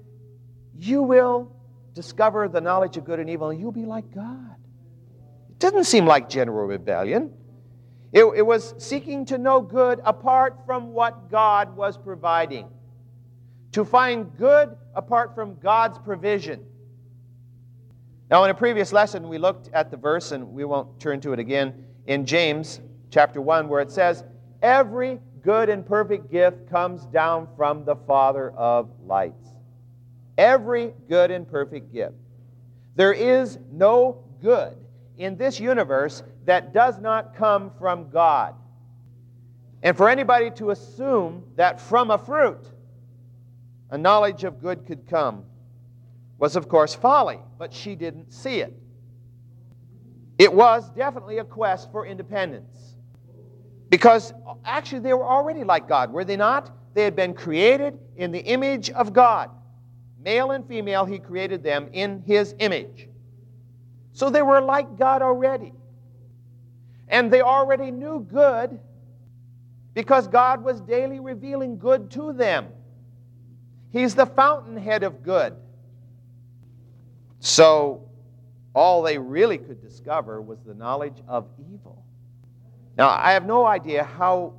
you 0.76 1.04
will 1.04 1.52
discover 1.94 2.48
the 2.48 2.62
knowledge 2.62 2.98
of 2.98 3.06
good 3.06 3.20
and 3.20 3.30
evil, 3.30 3.50
and 3.50 3.60
you'll 3.60 3.72
be 3.72 3.86
like 3.86 4.14
God. 4.14 4.56
It 5.50 5.60
doesn't 5.60 5.84
seem 5.84 6.06
like 6.06 6.30
general 6.30 6.66
rebellion. 6.66 7.34
It, 8.12 8.26
it 8.36 8.42
was 8.42 8.74
seeking 8.78 9.26
to 9.26 9.38
know 9.38 9.62
good 9.62 10.02
apart 10.04 10.66
from 10.66 10.94
what 10.94 11.30
God 11.30 11.76
was 11.76 11.98
providing, 11.98 12.68
to 13.74 13.86
find 13.86 14.36
good 14.38 14.76
apart 14.96 15.36
from 15.36 15.56
God's 15.60 15.98
provision. 16.00 16.66
Now, 18.32 18.46
in 18.46 18.50
a 18.50 18.54
previous 18.54 18.94
lesson, 18.94 19.28
we 19.28 19.38
looked 19.38 19.70
at 19.74 19.92
the 19.92 19.98
verse, 19.98 20.32
and 20.32 20.54
we 20.54 20.64
won't 20.64 21.02
turn 21.02 21.20
to 21.20 21.34
it 21.34 21.40
again, 21.40 21.74
in 22.08 22.26
James 22.26 22.80
chapter 23.10 23.42
1, 23.42 23.68
where 23.68 23.82
it 23.82 23.92
says, 23.92 24.24
Every 24.62 25.20
good 25.42 25.68
and 25.68 25.86
perfect 25.86 26.32
gift 26.32 26.70
comes 26.70 27.06
down 27.08 27.50
from 27.58 27.84
the 27.84 27.98
Father 27.98 28.52
of 28.52 28.90
lights. 29.06 29.50
Every 30.38 30.94
good 31.10 31.30
and 31.30 31.46
perfect 31.46 31.92
gift. 31.92 32.16
There 32.96 33.12
is 33.12 33.60
no 33.70 34.24
good 34.42 34.78
in 35.18 35.36
this 35.36 35.60
universe 35.60 36.24
that 36.46 36.74
does 36.74 37.00
not 37.00 37.36
come 37.36 37.70
from 37.78 38.10
God. 38.12 38.56
And 39.84 39.98
for 39.98 40.08
anybody 40.08 40.52
to 40.52 40.70
assume 40.70 41.44
that 41.58 41.82
from 41.82 42.12
a 42.12 42.18
fruit 42.18 42.66
a 43.90 43.98
knowledge 43.98 44.46
of 44.46 44.62
good 44.62 44.88
could 44.88 45.06
come 45.06 45.44
was, 46.42 46.56
of 46.56 46.68
course, 46.68 46.96
folly, 46.96 47.39
but 47.60 47.72
she 47.72 47.94
didn't 47.96 48.34
see 48.34 48.62
it. 48.62 48.76
It 50.39 50.52
was 50.52 50.89
definitely 50.89 51.38
a 51.38 51.44
quest 51.44 51.92
for 51.92 52.08
independence. 52.08 52.96
Because 53.89 54.34
actually, 54.66 55.02
they 55.02 55.14
were 55.14 55.24
already 55.24 55.64
like 55.64 55.88
God, 55.88 56.12
were 56.12 56.26
they 56.26 56.36
not? 56.36 56.72
They 56.96 57.04
had 57.04 57.16
been 57.16 57.36
created 57.36 58.00
in 58.18 58.32
the 58.32 58.39
image 58.39 58.89
of 58.89 59.14
God. 59.14 59.52
Male 60.26 60.50
and 60.50 60.68
female, 60.68 61.06
He 61.06 61.20
created 61.20 61.62
them 61.62 61.89
in 61.94 62.24
His 62.26 62.56
image. 62.58 63.08
So 64.14 64.32
they 64.32 64.42
were 64.42 64.62
like 64.62 64.98
God 64.98 65.22
already. 65.22 65.74
And 67.08 67.32
they 67.32 67.42
already 67.42 67.92
knew 67.92 68.26
good 68.28 68.80
because 69.94 70.28
God 70.28 70.64
was 70.64 70.82
daily 70.82 71.20
revealing 71.20 71.78
good 71.78 72.10
to 72.12 72.34
them. 72.34 72.70
He's 73.92 74.16
the 74.16 74.26
fountainhead 74.26 75.04
of 75.04 75.22
good. 75.22 75.56
So, 77.42 78.08
all 78.74 79.02
they 79.02 79.18
really 79.18 79.58
could 79.58 79.82
discover 79.82 80.42
was 80.42 80.60
the 80.64 80.76
knowledge 80.76 81.22
of 81.28 81.48
evil. 81.74 82.06
Now, 82.98 83.10
I 83.10 83.32
have 83.34 83.48
no 83.48 83.66
idea 83.66 84.04
how, 84.04 84.54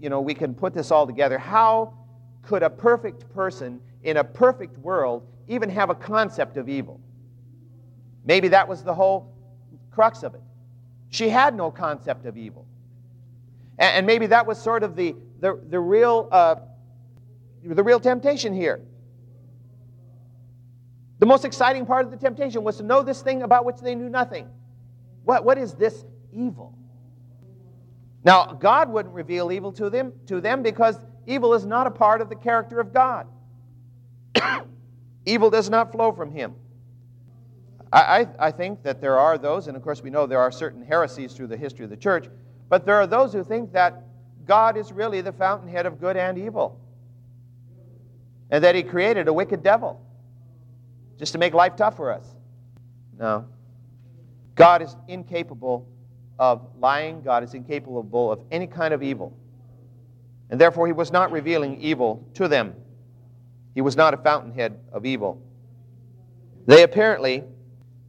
you 0.00 0.08
know, 0.08 0.20
we 0.20 0.32
can 0.32 0.54
put 0.54 0.72
this 0.72 0.92
all 0.92 1.04
together. 1.04 1.36
How 1.36 1.98
could 2.42 2.62
a 2.62 2.70
perfect 2.70 3.28
person 3.34 3.80
in 4.04 4.18
a 4.18 4.24
perfect 4.24 4.78
world 4.78 5.26
even 5.48 5.68
have 5.68 5.90
a 5.90 5.96
concept 5.96 6.56
of 6.56 6.68
evil? 6.68 7.00
Maybe 8.24 8.46
that 8.48 8.68
was 8.68 8.84
the 8.84 8.94
whole 8.94 9.34
crux 9.90 10.22
of 10.22 10.36
it. 10.36 10.42
She 11.08 11.28
had 11.28 11.56
no 11.56 11.72
concept 11.72 12.24
of 12.24 12.36
evil. 12.36 12.66
And, 13.78 14.06
maybe 14.06 14.28
that 14.28 14.46
was 14.46 14.62
sort 14.62 14.84
of 14.84 14.94
the, 14.94 15.16
the, 15.40 15.60
the, 15.68 15.80
real, 15.80 16.28
uh, 16.30 16.54
the 17.64 17.82
real 17.82 17.98
temptation 17.98 18.54
here. 18.54 18.80
The 21.18 21.26
most 21.26 21.44
exciting 21.44 21.86
part 21.86 22.04
of 22.04 22.10
the 22.10 22.16
temptation 22.16 22.62
was 22.62 22.76
to 22.76 22.82
know 22.82 23.02
this 23.02 23.22
thing 23.22 23.42
about 23.42 23.64
which 23.64 23.78
they 23.80 23.94
knew 23.94 24.08
nothing. 24.08 24.48
What, 25.24 25.44
what 25.44 25.56
is 25.56 25.74
this 25.74 26.04
evil? 26.32 26.76
Now, 28.24 28.52
God 28.52 28.90
wouldn't 28.90 29.14
reveal 29.14 29.50
evil 29.50 29.72
to 29.72 29.88
them, 29.88 30.12
to 30.26 30.40
them 30.40 30.62
because 30.62 30.98
evil 31.26 31.54
is 31.54 31.64
not 31.64 31.86
a 31.86 31.90
part 31.90 32.20
of 32.20 32.28
the 32.28 32.34
character 32.34 32.80
of 32.80 32.92
God. 32.92 33.26
evil 35.26 35.48
does 35.48 35.70
not 35.70 35.90
flow 35.90 36.12
from 36.12 36.32
Him. 36.32 36.54
I, 37.92 38.00
I, 38.00 38.46
I 38.48 38.50
think 38.50 38.82
that 38.82 39.00
there 39.00 39.18
are 39.18 39.38
those, 39.38 39.68
and 39.68 39.76
of 39.76 39.82
course 39.82 40.02
we 40.02 40.10
know 40.10 40.26
there 40.26 40.40
are 40.40 40.52
certain 40.52 40.82
heresies 40.82 41.32
through 41.32 41.46
the 41.46 41.56
history 41.56 41.84
of 41.84 41.90
the 41.90 41.96
church, 41.96 42.28
but 42.68 42.84
there 42.84 42.96
are 42.96 43.06
those 43.06 43.32
who 43.32 43.42
think 43.42 43.72
that 43.72 44.02
God 44.44 44.76
is 44.76 44.92
really 44.92 45.22
the 45.22 45.32
fountainhead 45.32 45.86
of 45.86 46.00
good 46.00 46.16
and 46.16 46.36
evil, 46.36 46.78
and 48.50 48.62
that 48.62 48.74
He 48.74 48.82
created 48.82 49.28
a 49.28 49.32
wicked 49.32 49.62
devil 49.62 50.05
just 51.18 51.32
to 51.32 51.38
make 51.38 51.54
life 51.54 51.76
tough 51.76 51.96
for 51.96 52.12
us. 52.12 52.26
No. 53.18 53.46
God 54.54 54.82
is 54.82 54.96
incapable 55.08 55.86
of 56.38 56.66
lying, 56.78 57.22
God 57.22 57.42
is 57.42 57.54
incapable 57.54 58.32
of 58.32 58.42
any 58.50 58.66
kind 58.66 58.92
of 58.92 59.02
evil. 59.02 59.36
And 60.50 60.60
therefore, 60.60 60.86
He 60.86 60.92
was 60.92 61.10
not 61.10 61.32
revealing 61.32 61.80
evil 61.80 62.26
to 62.34 62.48
them. 62.48 62.74
He 63.74 63.80
was 63.80 63.96
not 63.96 64.14
a 64.14 64.16
fountainhead 64.16 64.78
of 64.92 65.04
evil. 65.04 65.42
They 66.66 66.82
apparently 66.82 67.44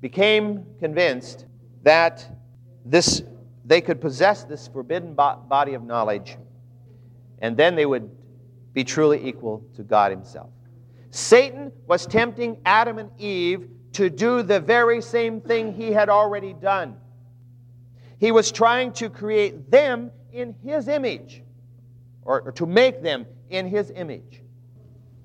became 0.02 0.66
convinced 0.80 1.46
that 1.84 2.26
this, 2.86 3.24
they 3.66 3.82
could 3.82 4.00
possess 4.00 4.44
this 4.44 4.68
forbidden 4.68 5.14
body 5.14 5.74
of 5.74 5.84
knowledge, 5.84 6.38
and 7.40 7.58
then 7.58 7.76
they 7.76 7.86
would 7.86 8.10
be 8.74 8.84
truly 8.84 9.28
equal 9.28 9.64
to 9.76 9.84
God 9.84 10.12
Himself. 10.12 10.50
Satan 11.12 11.72
was 11.88 12.06
tempting 12.06 12.60
Adam 12.66 12.98
and 13.00 13.10
Eve 13.20 13.70
to 13.94 14.10
do 14.10 14.44
the 14.44 14.60
very 14.60 15.02
same 15.02 15.42
thing 15.42 15.74
he 15.74 15.92
had 15.92 16.10
already 16.10 16.54
done. 16.54 16.98
He 18.20 18.32
was 18.32 18.52
trying 18.52 18.94
to 18.94 19.10
create 19.10 19.72
them 19.72 20.12
in 20.32 20.56
his 20.64 20.88
image, 20.88 21.44
or, 22.24 22.42
or 22.42 22.52
to 22.54 22.66
make 22.66 23.02
them 23.02 23.26
in 23.50 23.68
his 23.68 23.92
image. 23.92 24.42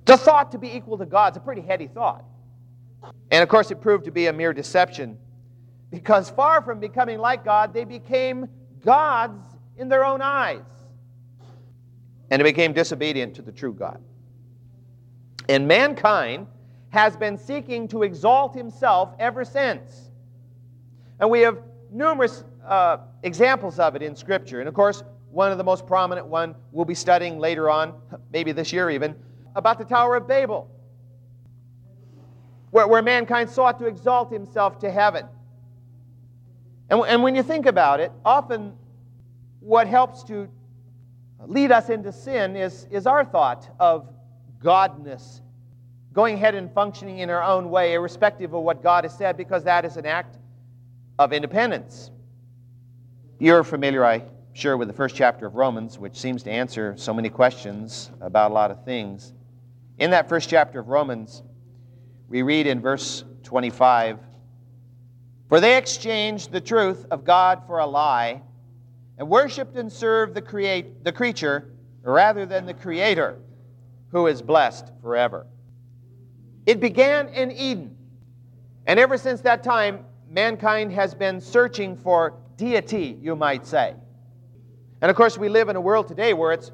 The 0.05 0.17
thought 0.17 0.53
to 0.53 0.59
be 0.59 0.75
equal 0.75 0.99
to 0.99 1.07
God 1.07 1.33
is 1.33 1.37
a 1.37 1.41
pretty 1.41 1.63
heady 1.63 1.87
thought. 1.87 2.25
And 3.31 3.43
of 3.43 3.49
course, 3.49 3.71
it 3.71 3.81
proved 3.81 4.05
to 4.05 4.11
be 4.11 4.27
a 4.27 4.33
mere 4.33 4.53
deception 4.53 5.19
because 5.91 6.31
far 6.31 6.63
from 6.63 6.81
becoming 6.81 7.19
like 7.19 7.45
God, 7.45 7.75
they 7.75 7.85
became 7.85 8.49
gods 8.85 9.45
in 9.77 9.89
their 9.89 10.05
own 10.05 10.23
eyes. 10.23 10.63
And 12.31 12.41
they 12.41 12.45
became 12.45 12.73
disobedient 12.73 13.35
to 13.37 13.43
the 13.43 13.53
true 13.53 13.75
God. 13.75 14.01
And 15.49 15.67
mankind 15.67 16.47
has 16.91 17.17
been 17.17 17.39
seeking 17.39 17.89
to 17.89 18.03
exalt 18.03 18.55
himself 18.55 19.15
ever 19.19 19.45
since. 19.45 20.11
And 21.21 21.31
we 21.31 21.41
have 21.41 21.59
numerous 21.91 22.45
uh, 22.67 22.99
examples 23.23 23.79
of 23.79 23.97
it 23.97 24.03
in 24.03 24.15
Scripture. 24.15 24.61
And 24.61 24.69
of 24.69 24.75
course, 24.75 25.03
one 25.31 25.51
of 25.51 25.59
the 25.59 25.65
most 25.65 25.87
prominent 25.87 26.27
one 26.27 26.55
we'll 26.71 26.85
be 26.85 26.95
studying 26.95 27.39
later 27.39 27.71
on, 27.71 27.95
maybe 28.33 28.53
this 28.53 28.73
year 28.73 28.91
even, 28.91 29.15
about 29.55 29.79
the 29.79 29.85
Tower 29.85 30.17
of 30.17 30.29
Babel, 30.29 30.71
where, 32.71 32.87
where 32.87 33.03
mankind 33.03 33.49
sought 33.49 33.79
to 33.79 33.87
exalt 33.87 34.31
himself 34.31 34.79
to 34.81 34.91
heaven. 34.91 35.27
And, 36.91 37.01
and 37.07 37.23
when 37.23 37.35
you 37.35 37.43
think 37.43 37.67
about 37.67 38.01
it, 38.01 38.13
often 38.25 38.75
what 39.61 39.87
helps 39.87 40.23
to 40.25 40.49
lead 41.47 41.73
us 41.73 41.89
into 41.89 42.13
sin 42.13 42.57
is, 42.57 42.87
is 42.91 43.07
our 43.07 43.25
thought 43.25 43.69
of 43.81 44.09
godness, 44.63 45.41
going 46.13 46.35
ahead 46.35 46.55
and 46.55 46.73
functioning 46.73 47.19
in 47.19 47.31
our 47.31 47.43
own 47.43 47.71
way, 47.71 47.95
irrespective 47.95 48.55
of 48.55 48.63
what 48.63 48.83
God 48.83 49.05
has 49.05 49.17
said, 49.17 49.37
because 49.37 49.65
that 49.65 49.85
is 49.85 49.97
an 49.97 50.07
act 50.07 50.39
of 51.19 51.33
independence. 51.33 52.11
You're 53.39 53.65
familiar, 53.65 54.05
I'm 54.05 54.23
sure, 54.53 54.77
with 54.77 54.89
the 54.89 54.95
first 54.95 55.17
chapter 55.17 55.47
of 55.47 55.55
Romans, 55.55 55.99
which 55.99 56.17
seems 56.17 56.43
to 56.45 56.51
answer 56.51 56.95
so 56.97 57.13
many 57.13 57.29
questions 57.29 58.11
about 58.21 58.51
a 58.51 58.55
lot 58.55 58.71
of 58.71 58.85
things. 58.85 59.33
In 59.99 60.11
that 60.11 60.29
first 60.29 60.49
chapter 60.49 60.81
of 60.81 60.89
Romans, 60.89 61.43
we 62.29 62.43
read 62.43 62.67
in 62.67 62.81
verse 62.81 63.25
25 63.43 64.19
For 65.49 65.61
they 65.61 65.77
exchanged 65.77 66.53
the 66.53 66.61
truth 66.61 67.07
of 67.11 67.25
God 67.25 67.63
for 67.67 67.79
a 67.79 67.87
lie, 67.87 68.43
and 69.19 69.29
worshiped 69.29 69.77
and 69.77 69.93
served 69.93 70.35
the, 70.35 70.43
create, 70.43 71.05
the 71.05 71.13
creature 71.13 71.73
rather 72.03 72.47
than 72.47 72.67
the 72.67 72.75
Creator 72.75 73.39
who 74.13 74.27
is 74.27 74.43
blessed 74.43 74.93
forever. 75.01 75.47
It 76.67 76.79
began 76.79 77.29
in 77.29 77.51
Eden. 77.51 77.97
And 78.87 79.01
ever 79.01 79.19
since 79.19 79.41
that 79.41 79.65
time, 79.65 80.05
mankind 80.31 80.93
has 80.93 81.15
been 81.15 81.41
searching 81.41 81.97
for 81.97 82.35
deity, 82.57 83.19
you 83.21 83.35
might 83.35 83.67
say. 83.67 83.95
And 85.01 85.11
of 85.11 85.17
course, 85.17 85.37
we 85.37 85.49
live 85.49 85.69
in 85.69 85.77
a 85.77 85.81
world 85.81 86.07
today 86.07 86.35
where 86.35 86.53
it's, 86.53 86.71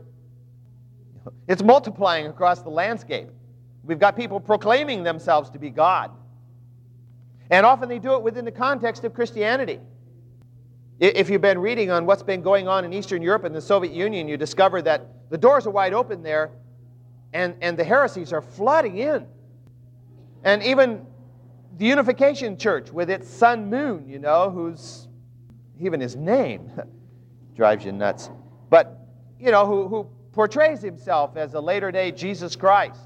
it's 1.46 1.62
multiplying 1.62 2.26
across 2.26 2.60
the 2.60 2.68
landscape. 2.70 3.28
We've 3.82 3.98
got 3.98 4.16
people 4.16 4.40
proclaiming 4.40 5.02
themselves 5.02 5.48
to 5.50 5.58
be 5.58 5.70
God. 5.70 6.10
And 7.50 7.64
often 7.64 7.88
they 7.88 7.98
do 7.98 8.14
it 8.14 8.22
within 8.22 8.44
the 8.44 8.52
context 8.52 9.04
of 9.04 9.14
Christianity. 9.14 9.80
If 11.00 11.30
you've 11.30 11.40
been 11.40 11.60
reading 11.60 11.90
on 11.90 12.04
what's 12.04 12.24
been 12.24 12.42
going 12.42 12.68
on 12.68 12.84
in 12.84 12.92
Eastern 12.92 13.22
Europe 13.22 13.44
and 13.44 13.54
the 13.54 13.60
Soviet 13.60 13.94
Union, 13.94 14.28
you 14.28 14.36
discover 14.36 14.82
that 14.82 15.30
the 15.30 15.38
doors 15.38 15.66
are 15.66 15.70
wide 15.70 15.94
open 15.94 16.22
there 16.22 16.50
and, 17.32 17.54
and 17.60 17.78
the 17.78 17.84
heresies 17.84 18.32
are 18.32 18.42
flooding 18.42 18.98
in. 18.98 19.26
And 20.44 20.62
even 20.62 21.06
the 21.76 21.86
Unification 21.86 22.56
Church 22.56 22.90
with 22.90 23.10
its 23.10 23.28
Sun 23.28 23.70
Moon, 23.70 24.08
you 24.08 24.18
know, 24.18 24.50
who's 24.50 25.08
even 25.80 26.00
his 26.00 26.16
name 26.16 26.70
drives 27.56 27.84
you 27.84 27.92
nuts. 27.92 28.30
But, 28.70 28.98
you 29.38 29.50
know, 29.50 29.66
who, 29.66 29.88
who 29.88 30.08
portrays 30.32 30.80
himself 30.80 31.36
as 31.36 31.54
a 31.54 31.60
later 31.60 31.90
day 31.90 32.12
Jesus 32.12 32.56
Christ. 32.56 33.00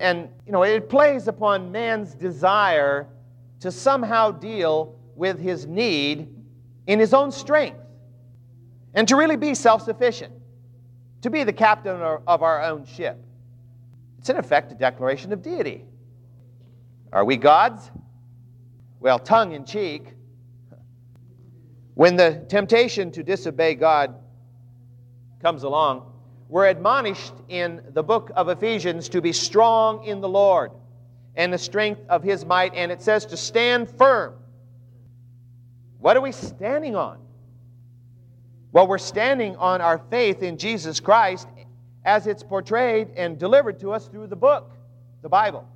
And, 0.00 0.28
you 0.46 0.52
know, 0.52 0.62
it 0.62 0.88
plays 0.88 1.28
upon 1.28 1.72
man's 1.72 2.14
desire 2.14 3.06
to 3.60 3.72
somehow 3.72 4.30
deal 4.30 4.98
with 5.16 5.38
his 5.40 5.66
need 5.66 6.28
in 6.86 6.98
his 6.98 7.12
own 7.12 7.32
strength. 7.32 7.80
and 8.94 9.06
to 9.08 9.16
really 9.16 9.36
be 9.36 9.54
self 9.54 9.82
sufficient, 9.82 10.32
to 11.22 11.30
be 11.30 11.44
the 11.44 11.52
captain 11.52 12.00
of 12.00 12.42
our 12.42 12.62
own 12.62 12.86
ship. 12.86 13.18
It's 14.18 14.30
in 14.30 14.36
effect 14.36 14.72
a 14.72 14.74
declaration 14.74 15.32
of 15.32 15.42
deity. 15.42 15.84
Are 17.12 17.24
we 17.24 17.36
gods? 17.36 17.90
Well, 19.00 19.18
tongue 19.18 19.52
in 19.52 19.64
cheek. 19.64 20.14
When 21.94 22.16
the 22.16 22.44
temptation 22.48 23.10
to 23.12 23.22
disobey 23.22 23.74
God 23.74 24.14
comes 25.40 25.62
along, 25.62 26.12
we're 26.48 26.66
admonished 26.66 27.34
in 27.48 27.82
the 27.92 28.02
book 28.02 28.30
of 28.34 28.48
Ephesians 28.48 29.08
to 29.10 29.20
be 29.20 29.32
strong 29.32 30.04
in 30.04 30.20
the 30.20 30.28
Lord 30.28 30.72
and 31.36 31.52
the 31.52 31.58
strength 31.58 32.00
of 32.08 32.22
his 32.22 32.44
might, 32.44 32.74
and 32.74 32.90
it 32.90 33.02
says 33.02 33.26
to 33.26 33.36
stand 33.36 33.90
firm. 33.90 34.34
What 35.98 36.16
are 36.16 36.20
we 36.20 36.32
standing 36.32 36.96
on? 36.96 37.18
Well, 38.72 38.86
we're 38.86 38.98
standing 38.98 39.56
on 39.56 39.80
our 39.80 39.98
faith 40.10 40.42
in 40.42 40.58
Jesus 40.58 41.00
Christ 41.00 41.48
as 42.04 42.26
it's 42.26 42.42
portrayed 42.42 43.08
and 43.16 43.38
delivered 43.38 43.80
to 43.80 43.92
us 43.92 44.08
through 44.08 44.26
the 44.26 44.36
book, 44.36 44.72
the 45.22 45.28
Bible. 45.28 45.66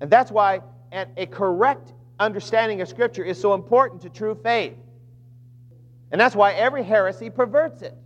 And 0.00 0.10
that's 0.10 0.30
why 0.30 0.60
a 0.92 1.26
correct 1.26 1.92
understanding 2.18 2.80
of 2.80 2.88
Scripture 2.88 3.24
is 3.24 3.40
so 3.40 3.54
important 3.54 4.02
to 4.02 4.10
true 4.10 4.38
faith. 4.42 4.74
And 6.12 6.20
that's 6.20 6.36
why 6.36 6.52
every 6.52 6.84
heresy 6.84 7.30
perverts 7.30 7.82
it. 7.82 7.96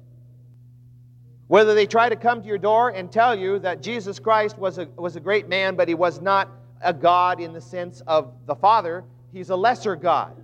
Whether 1.49 1.75
they 1.75 1.87
try 1.87 2.09
to 2.09 2.17
come 2.17 2.43
to 2.43 2.49
your 2.49 2.59
door 2.59 2.91
and 2.91 3.11
tell 3.11 3.37
you 3.37 3.59
that 3.59 3.83
Jesus 3.83 4.19
Christ 4.19 4.57
was 4.57 4.79
a, 4.79 4.87
was 4.97 5.17
a 5.17 5.21
great 5.21 5.49
man, 5.49 5.75
but 5.75 5.89
he 5.89 5.95
was 5.95 6.21
not 6.21 6.49
a 6.81 6.95
God 6.95 7.41
in 7.41 7.53
the 7.53 7.61
sense 7.61 8.01
of 8.07 8.33
the 8.47 8.55
Father, 8.55 9.05
he's 9.33 9.51
a 9.51 9.57
lesser 9.57 9.97
God. 9.97 10.37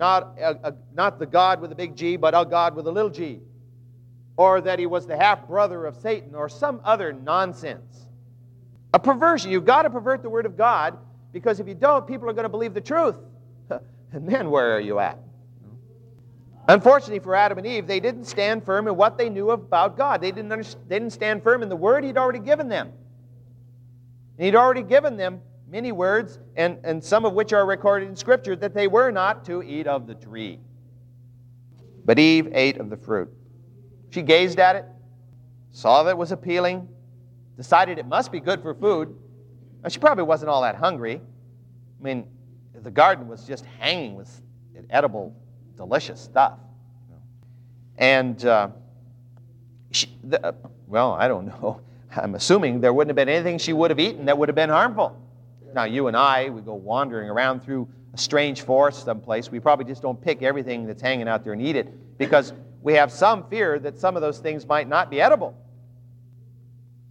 Not, 0.00 0.38
a, 0.40 0.56
a, 0.64 0.74
not 0.94 1.18
the 1.18 1.26
God 1.26 1.60
with 1.60 1.70
a 1.72 1.74
big 1.74 1.94
G, 1.94 2.16
but 2.16 2.34
a 2.34 2.46
God 2.46 2.74
with 2.74 2.86
a 2.86 2.90
little 2.90 3.10
g. 3.10 3.40
Or 4.38 4.62
that 4.62 4.78
he 4.78 4.86
was 4.86 5.06
the 5.06 5.14
half 5.14 5.46
brother 5.46 5.84
of 5.84 5.94
Satan, 5.98 6.34
or 6.34 6.48
some 6.48 6.80
other 6.84 7.12
nonsense. 7.12 8.06
A 8.94 8.98
perversion. 8.98 9.50
You've 9.50 9.66
got 9.66 9.82
to 9.82 9.90
pervert 9.90 10.22
the 10.22 10.30
Word 10.30 10.46
of 10.46 10.56
God 10.56 10.96
because 11.32 11.60
if 11.60 11.68
you 11.68 11.74
don't, 11.74 12.06
people 12.06 12.30
are 12.30 12.32
going 12.32 12.44
to 12.44 12.48
believe 12.48 12.72
the 12.72 12.80
truth. 12.80 13.16
and 13.70 14.26
then 14.26 14.50
where 14.50 14.74
are 14.74 14.80
you 14.80 14.98
at? 15.00 15.18
Unfortunately 16.66 17.18
for 17.18 17.34
Adam 17.34 17.58
and 17.58 17.66
Eve, 17.66 17.86
they 17.86 18.00
didn't 18.00 18.24
stand 18.24 18.64
firm 18.64 18.88
in 18.88 18.96
what 18.96 19.18
they 19.18 19.28
knew 19.28 19.50
about 19.50 19.98
God. 19.98 20.22
They 20.22 20.32
didn't, 20.32 20.48
they 20.88 20.98
didn't 20.98 21.12
stand 21.12 21.42
firm 21.42 21.62
in 21.62 21.68
the 21.68 21.76
Word 21.76 22.04
He'd 22.04 22.16
already 22.16 22.38
given 22.38 22.70
them. 22.70 22.90
And 24.38 24.46
He'd 24.46 24.56
already 24.56 24.82
given 24.82 25.18
them 25.18 25.42
many 25.70 25.92
words, 25.92 26.38
and, 26.56 26.78
and 26.84 27.02
some 27.02 27.24
of 27.24 27.32
which 27.32 27.52
are 27.52 27.64
recorded 27.64 28.08
in 28.08 28.16
Scripture, 28.16 28.56
that 28.56 28.74
they 28.74 28.88
were 28.88 29.10
not 29.10 29.44
to 29.44 29.62
eat 29.62 29.86
of 29.86 30.06
the 30.06 30.14
tree. 30.14 30.58
But 32.04 32.18
Eve 32.18 32.48
ate 32.52 32.78
of 32.78 32.90
the 32.90 32.96
fruit. 32.96 33.32
She 34.10 34.22
gazed 34.22 34.58
at 34.58 34.76
it, 34.76 34.84
saw 35.70 36.02
that 36.02 36.10
it 36.10 36.18
was 36.18 36.32
appealing, 36.32 36.88
decided 37.56 37.98
it 37.98 38.06
must 38.06 38.32
be 38.32 38.40
good 38.40 38.62
for 38.62 38.74
food. 38.74 39.16
Now, 39.82 39.88
she 39.88 40.00
probably 40.00 40.24
wasn't 40.24 40.50
all 40.50 40.62
that 40.62 40.74
hungry. 40.74 41.20
I 42.00 42.04
mean, 42.04 42.26
the 42.74 42.90
garden 42.90 43.28
was 43.28 43.44
just 43.46 43.64
hanging 43.78 44.16
with 44.16 44.40
edible, 44.90 45.34
delicious 45.76 46.20
stuff. 46.20 46.58
And, 47.96 48.44
uh, 48.44 48.70
she, 49.92 50.08
the, 50.24 50.44
uh, 50.44 50.52
well, 50.86 51.12
I 51.12 51.28
don't 51.28 51.46
know. 51.62 51.80
I'm 52.16 52.34
assuming 52.34 52.80
there 52.80 52.92
wouldn't 52.92 53.10
have 53.10 53.16
been 53.16 53.32
anything 53.32 53.58
she 53.58 53.72
would 53.72 53.90
have 53.90 54.00
eaten 54.00 54.24
that 54.24 54.36
would 54.36 54.48
have 54.48 54.56
been 54.56 54.70
harmful. 54.70 55.16
Now, 55.74 55.84
you 55.84 56.08
and 56.08 56.16
I, 56.16 56.48
we 56.50 56.60
go 56.60 56.74
wandering 56.74 57.28
around 57.28 57.60
through 57.60 57.88
a 58.12 58.18
strange 58.18 58.62
forest 58.62 59.04
someplace. 59.04 59.50
We 59.50 59.60
probably 59.60 59.84
just 59.84 60.02
don't 60.02 60.20
pick 60.20 60.42
everything 60.42 60.86
that's 60.86 61.02
hanging 61.02 61.28
out 61.28 61.44
there 61.44 61.52
and 61.52 61.62
eat 61.62 61.76
it 61.76 62.18
because 62.18 62.52
we 62.82 62.94
have 62.94 63.12
some 63.12 63.48
fear 63.48 63.78
that 63.78 63.98
some 63.98 64.16
of 64.16 64.22
those 64.22 64.38
things 64.38 64.66
might 64.66 64.88
not 64.88 65.10
be 65.10 65.20
edible. 65.20 65.56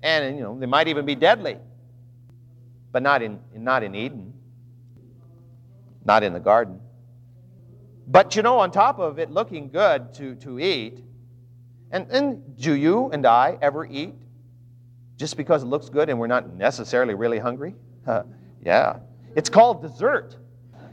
And, 0.01 0.37
you 0.37 0.43
know, 0.43 0.57
they 0.57 0.65
might 0.65 0.87
even 0.87 1.05
be 1.05 1.15
deadly. 1.15 1.57
But 2.91 3.03
not 3.03 3.21
in, 3.21 3.39
not 3.55 3.83
in 3.83 3.93
Eden, 3.93 4.33
not 6.05 6.23
in 6.23 6.33
the 6.33 6.39
garden. 6.39 6.79
But, 8.07 8.35
you 8.35 8.41
know, 8.41 8.57
on 8.57 8.71
top 8.71 8.97
of 8.97 9.19
it 9.19 9.29
looking 9.29 9.69
good 9.69 10.13
to, 10.15 10.33
to 10.35 10.59
eat, 10.59 11.03
and, 11.91 12.09
and 12.09 12.57
do 12.57 12.73
you 12.73 13.11
and 13.11 13.25
I 13.27 13.59
ever 13.61 13.85
eat 13.85 14.15
just 15.17 15.37
because 15.37 15.61
it 15.61 15.67
looks 15.67 15.89
good 15.89 16.09
and 16.09 16.19
we're 16.19 16.27
not 16.27 16.55
necessarily 16.55 17.13
really 17.13 17.37
hungry? 17.37 17.75
Yeah. 18.63 18.99
It's 19.35 19.49
called 19.49 19.81
dessert. 19.81 20.35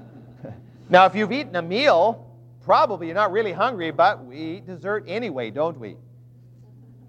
now, 0.88 1.06
if 1.06 1.14
you've 1.14 1.32
eaten 1.32 1.56
a 1.56 1.62
meal, 1.62 2.26
probably 2.62 3.06
you're 3.06 3.14
not 3.14 3.32
really 3.32 3.52
hungry, 3.52 3.90
but 3.90 4.24
we 4.24 4.36
eat 4.36 4.66
dessert 4.66 5.04
anyway, 5.06 5.50
don't 5.50 5.78
we? 5.78 5.96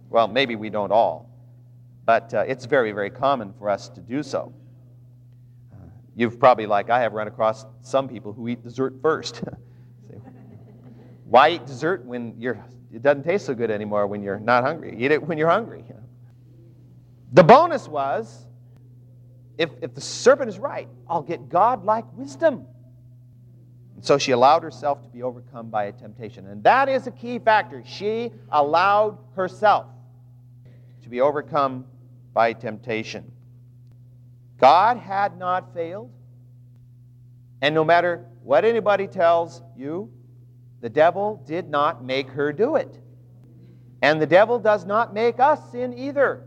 Well, 0.09 0.27
maybe 0.27 0.55
we 0.55 0.69
don't 0.69 0.91
all, 0.91 1.29
but 2.05 2.33
uh, 2.33 2.45
it's 2.47 2.65
very, 2.65 2.91
very 2.91 3.09
common 3.09 3.53
for 3.59 3.69
us 3.69 3.89
to 3.89 4.01
do 4.01 4.23
so. 4.23 4.53
You've 6.15 6.39
probably, 6.39 6.65
like 6.65 6.89
I 6.89 7.01
have, 7.01 7.13
run 7.13 7.27
across 7.27 7.65
some 7.81 8.07
people 8.07 8.33
who 8.33 8.47
eat 8.47 8.63
dessert 8.63 8.95
first. 9.01 9.43
Why 11.25 11.49
eat 11.49 11.65
dessert 11.67 12.03
when 12.05 12.33
you're, 12.39 12.63
it 12.91 13.03
doesn't 13.03 13.23
taste 13.23 13.45
so 13.45 13.53
good 13.53 13.69
anymore 13.69 14.07
when 14.07 14.23
you're 14.23 14.39
not 14.39 14.63
hungry? 14.63 14.95
Eat 14.97 15.11
it 15.11 15.21
when 15.21 15.37
you're 15.37 15.49
hungry. 15.49 15.83
The 17.33 17.43
bonus 17.43 17.87
was 17.87 18.46
if, 19.57 19.71
if 19.81 19.93
the 19.95 20.01
serpent 20.01 20.49
is 20.49 20.59
right, 20.59 20.87
I'll 21.09 21.21
get 21.21 21.49
God-like 21.49 22.05
wisdom. 22.13 22.65
And 23.95 24.05
so 24.05 24.17
she 24.17 24.31
allowed 24.31 24.61
herself 24.61 25.01
to 25.03 25.09
be 25.09 25.23
overcome 25.23 25.69
by 25.69 25.85
a 25.85 25.91
temptation. 25.91 26.45
And 26.47 26.63
that 26.63 26.87
is 26.87 27.07
a 27.07 27.11
key 27.11 27.39
factor. 27.39 27.83
She 27.85 28.31
allowed 28.51 29.17
herself 29.35 29.87
to 31.01 31.09
be 31.09 31.21
overcome 31.21 31.85
by 32.33 32.53
temptation. 32.53 33.31
God 34.59 34.97
had 34.97 35.37
not 35.37 35.73
failed. 35.73 36.11
And 37.61 37.73
no 37.73 37.83
matter 37.83 38.25
what 38.43 38.65
anybody 38.65 39.07
tells 39.07 39.63
you, 39.75 40.11
the 40.81 40.89
devil 40.89 41.43
did 41.47 41.69
not 41.69 42.03
make 42.03 42.29
her 42.29 42.53
do 42.53 42.75
it. 42.75 42.99
And 44.03 44.21
the 44.21 44.27
devil 44.27 44.59
does 44.59 44.85
not 44.85 45.13
make 45.13 45.39
us 45.39 45.71
sin 45.71 45.97
either. 45.97 46.46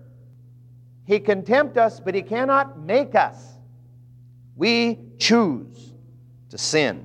He 1.10 1.18
can 1.18 1.42
tempt 1.42 1.76
us, 1.76 1.98
but 1.98 2.14
he 2.14 2.22
cannot 2.22 2.78
make 2.78 3.16
us. 3.16 3.56
We 4.54 5.00
choose 5.18 5.90
to 6.50 6.56
sin. 6.56 7.04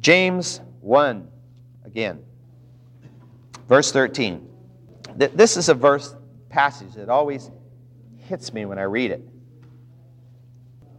James 0.00 0.60
1, 0.80 1.28
again, 1.84 2.24
verse 3.68 3.92
13. 3.92 4.44
This 5.14 5.56
is 5.56 5.68
a 5.68 5.74
verse 5.74 6.16
passage 6.48 6.94
that 6.94 7.08
always 7.08 7.52
hits 8.18 8.52
me 8.52 8.64
when 8.64 8.80
I 8.80 8.82
read 8.82 9.12
it. 9.12 9.22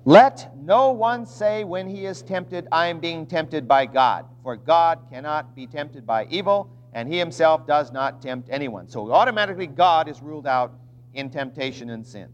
Let 0.06 0.56
no 0.56 0.92
one 0.92 1.26
say 1.26 1.66
when 1.66 1.90
he 1.90 2.06
is 2.06 2.22
tempted, 2.22 2.66
I 2.72 2.88
am 2.88 3.02
being 3.02 3.26
tempted 3.26 3.68
by 3.68 3.88
God. 3.88 4.26
For 4.42 4.56
God 4.56 5.00
cannot 5.12 5.54
be 5.54 5.68
tempted 5.68 6.08
by 6.08 6.28
evil, 6.30 6.70
and 6.94 7.12
he 7.12 7.20
himself 7.20 7.68
does 7.68 7.92
not 7.92 8.22
tempt 8.22 8.48
anyone. 8.50 8.88
So 8.88 9.12
automatically, 9.12 9.68
God 9.68 10.08
is 10.08 10.22
ruled 10.22 10.48
out 10.48 10.80
in 11.16 11.30
temptation 11.30 11.90
and 11.90 12.06
sin. 12.06 12.30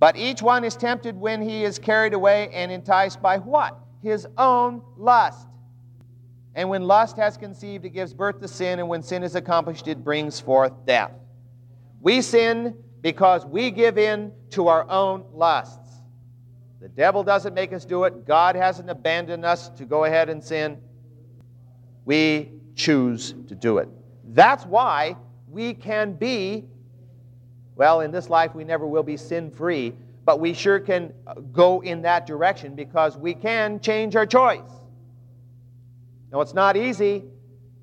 But 0.00 0.16
each 0.16 0.42
one 0.42 0.64
is 0.64 0.76
tempted 0.76 1.16
when 1.16 1.42
he 1.42 1.64
is 1.64 1.78
carried 1.78 2.14
away 2.14 2.50
and 2.52 2.72
enticed 2.72 3.20
by 3.20 3.38
what? 3.38 3.78
His 4.02 4.26
own 4.36 4.82
lust. 4.96 5.46
And 6.54 6.68
when 6.68 6.82
lust 6.82 7.16
has 7.16 7.36
conceived, 7.36 7.84
it 7.84 7.90
gives 7.90 8.12
birth 8.12 8.40
to 8.40 8.48
sin, 8.48 8.78
and 8.78 8.88
when 8.88 9.02
sin 9.02 9.22
is 9.22 9.36
accomplished, 9.36 9.86
it 9.86 10.02
brings 10.02 10.40
forth 10.40 10.72
death. 10.86 11.12
We 12.00 12.20
sin 12.22 12.76
because 13.00 13.44
we 13.44 13.70
give 13.70 13.98
in 13.98 14.32
to 14.50 14.68
our 14.68 14.88
own 14.90 15.24
lusts. 15.32 15.88
The 16.80 16.88
devil 16.88 17.24
doesn't 17.24 17.54
make 17.54 17.72
us 17.72 17.84
do 17.84 18.04
it. 18.04 18.26
God 18.26 18.54
hasn't 18.54 18.88
abandoned 18.88 19.44
us 19.44 19.68
to 19.70 19.84
go 19.84 20.04
ahead 20.04 20.28
and 20.28 20.42
sin. 20.42 20.78
We 22.04 22.52
choose 22.76 23.34
to 23.48 23.54
do 23.54 23.78
it. 23.78 23.88
That's 24.24 24.64
why 24.64 25.16
we 25.48 25.74
can 25.74 26.12
be 26.12 26.64
well, 27.78 28.00
in 28.00 28.10
this 28.10 28.28
life, 28.28 28.56
we 28.56 28.64
never 28.64 28.86
will 28.88 29.04
be 29.04 29.16
sin 29.16 29.52
free, 29.52 29.94
but 30.24 30.40
we 30.40 30.52
sure 30.52 30.80
can 30.80 31.14
uh, 31.28 31.34
go 31.34 31.80
in 31.80 32.02
that 32.02 32.26
direction 32.26 32.74
because 32.74 33.16
we 33.16 33.32
can 33.32 33.78
change 33.78 34.16
our 34.16 34.26
choice. 34.26 34.68
Now, 36.32 36.40
it's 36.40 36.54
not 36.54 36.76
easy 36.76 37.22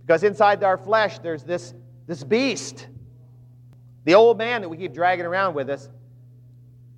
because 0.02 0.24
inside 0.24 0.62
our 0.66 0.78
flesh, 0.78 1.20
there's 1.20 1.44
this, 1.44 1.74
this 2.08 2.26
beast, 2.26 2.88
the 4.04 4.16
old 4.16 4.38
man 4.38 4.62
that 4.62 4.70
we 4.70 4.76
keep 4.76 4.94
dragging 4.94 5.26
around 5.26 5.56
with 5.56 5.70
us, 5.70 5.88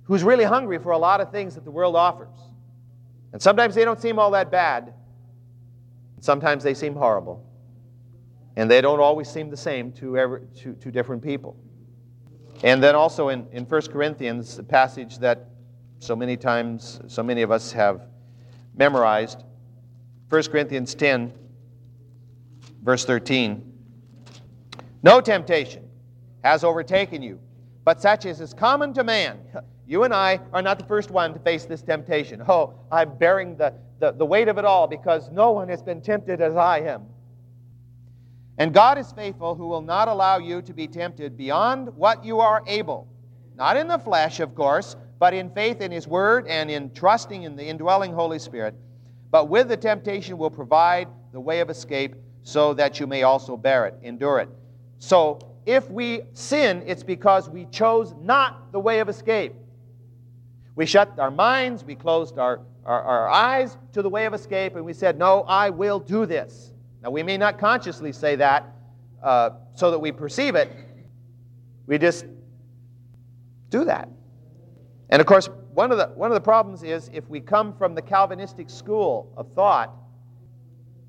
who's 0.02 0.24
really 0.24 0.44
hungry 0.44 0.78
for 0.78 0.90
a 0.90 0.98
lot 0.98 1.20
of 1.20 1.30
things 1.30 1.54
that 1.54 1.64
the 1.64 1.70
world 1.70 1.94
offers. 1.94 2.36
And 3.32 3.40
sometimes 3.40 3.76
they 3.76 3.84
don't 3.84 4.02
seem 4.02 4.18
all 4.18 4.32
that 4.32 4.50
bad, 4.50 4.92
sometimes 6.18 6.64
they 6.64 6.74
seem 6.74 6.94
horrible. 6.94 7.44
And 8.56 8.68
they 8.68 8.80
don't 8.80 8.98
always 8.98 9.28
seem 9.28 9.50
the 9.50 9.56
same 9.56 9.92
to, 9.92 10.18
every, 10.18 10.40
to, 10.56 10.74
to 10.74 10.90
different 10.90 11.22
people. 11.22 11.56
And 12.64 12.82
then 12.82 12.94
also 12.94 13.28
in, 13.28 13.46
in 13.52 13.64
1 13.64 13.82
Corinthians, 13.82 14.58
a 14.58 14.64
passage 14.64 15.18
that 15.18 15.50
so 16.00 16.16
many 16.16 16.36
times, 16.36 17.00
so 17.06 17.22
many 17.22 17.42
of 17.42 17.50
us 17.50 17.72
have 17.72 18.02
memorized, 18.74 19.44
1 20.28 20.42
Corinthians 20.44 20.94
10, 20.94 21.32
verse 22.82 23.04
13. 23.04 23.64
No 25.02 25.20
temptation 25.20 25.88
has 26.42 26.64
overtaken 26.64 27.22
you, 27.22 27.38
but 27.84 28.00
such 28.00 28.26
as 28.26 28.40
is 28.40 28.54
common 28.54 28.92
to 28.94 29.04
man. 29.04 29.38
You 29.88 30.04
and 30.04 30.12
I 30.12 30.38
are 30.52 30.60
not 30.60 30.78
the 30.78 30.84
first 30.84 31.10
one 31.10 31.32
to 31.32 31.38
face 31.40 31.64
this 31.64 31.80
temptation. 31.80 32.42
Oh, 32.46 32.74
I'm 32.92 33.16
bearing 33.16 33.56
the, 33.56 33.72
the, 34.00 34.12
the 34.12 34.26
weight 34.26 34.48
of 34.48 34.58
it 34.58 34.66
all 34.66 34.86
because 34.86 35.30
no 35.30 35.52
one 35.52 35.66
has 35.70 35.82
been 35.82 36.02
tempted 36.02 36.42
as 36.42 36.56
I 36.56 36.80
am. 36.80 37.06
And 38.58 38.74
God 38.74 38.98
is 38.98 39.12
faithful, 39.12 39.54
who 39.54 39.68
will 39.68 39.82
not 39.82 40.08
allow 40.08 40.38
you 40.38 40.60
to 40.62 40.74
be 40.74 40.88
tempted 40.88 41.36
beyond 41.36 41.94
what 41.96 42.24
you 42.24 42.40
are 42.40 42.62
able. 42.66 43.06
Not 43.54 43.76
in 43.76 43.86
the 43.86 43.98
flesh, 43.98 44.40
of 44.40 44.54
course, 44.56 44.96
but 45.20 45.32
in 45.32 45.50
faith 45.50 45.80
in 45.80 45.92
His 45.92 46.08
Word 46.08 46.46
and 46.48 46.68
in 46.70 46.92
trusting 46.92 47.44
in 47.44 47.54
the 47.54 47.64
indwelling 47.64 48.12
Holy 48.12 48.38
Spirit. 48.38 48.74
But 49.30 49.48
with 49.48 49.68
the 49.68 49.76
temptation 49.76 50.38
will 50.38 50.50
provide 50.50 51.08
the 51.32 51.40
way 51.40 51.60
of 51.60 51.70
escape 51.70 52.16
so 52.42 52.74
that 52.74 52.98
you 52.98 53.06
may 53.06 53.22
also 53.22 53.56
bear 53.56 53.86
it, 53.86 53.94
endure 54.02 54.40
it. 54.40 54.48
So 54.98 55.38
if 55.66 55.88
we 55.90 56.22
sin, 56.32 56.82
it's 56.86 57.02
because 57.02 57.48
we 57.48 57.66
chose 57.66 58.14
not 58.20 58.72
the 58.72 58.80
way 58.80 59.00
of 59.00 59.08
escape. 59.08 59.54
We 60.74 60.86
shut 60.86 61.18
our 61.18 61.30
minds, 61.30 61.84
we 61.84 61.94
closed 61.94 62.38
our, 62.38 62.60
our, 62.84 63.02
our, 63.02 63.28
eyes 63.28 63.76
to 63.92 64.00
the 64.00 64.08
way 64.08 64.26
of 64.26 64.34
escape, 64.34 64.76
and 64.76 64.84
we 64.84 64.92
said, 64.92 65.18
No, 65.18 65.42
I 65.42 65.70
will 65.70 65.98
do 65.98 66.24
this. 66.24 66.72
Now, 67.02 67.10
we 67.10 67.22
may 67.22 67.36
not 67.36 67.58
consciously 67.58 68.12
say 68.12 68.36
that 68.36 68.64
uh, 69.22 69.50
so 69.74 69.90
that 69.90 69.98
we 69.98 70.12
perceive 70.12 70.54
it. 70.54 70.70
We 71.86 71.98
just 71.98 72.26
do 73.70 73.84
that. 73.84 74.08
And 75.10 75.20
of 75.20 75.26
course, 75.26 75.48
one 75.72 75.92
of, 75.92 75.98
the, 75.98 76.06
one 76.08 76.30
of 76.30 76.34
the 76.34 76.40
problems 76.40 76.82
is 76.82 77.08
if 77.12 77.28
we 77.28 77.40
come 77.40 77.72
from 77.76 77.94
the 77.94 78.02
Calvinistic 78.02 78.68
school 78.68 79.32
of 79.36 79.52
thought, 79.54 79.94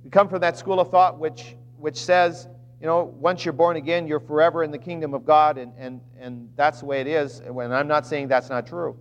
we 0.04 0.10
come 0.10 0.30
from 0.30 0.42
that 0.42 0.58
school 0.58 0.80
of 0.80 0.90
thought 0.90 1.20
which, 1.20 1.56
which 1.78 1.98
says, 1.98 2.48
you 2.80 2.88
know, 2.88 3.04
once 3.20 3.44
you're 3.44 3.54
born 3.54 3.76
again, 3.76 4.08
you're 4.08 4.22
forever 4.22 4.64
in 4.64 4.72
the 4.72 4.78
kingdom 4.78 5.14
of 5.14 5.26
God, 5.26 5.58
and, 5.58 5.74
and, 5.78 6.00
and 6.18 6.50
that's 6.56 6.80
the 6.80 6.86
way 6.86 7.02
it 7.02 7.08
is. 7.08 7.40
And 7.40 7.60
I'm 7.74 7.88
not 7.88 8.08
saying 8.08 8.30
that's 8.30 8.50
not 8.50 8.66
true. 8.66 8.98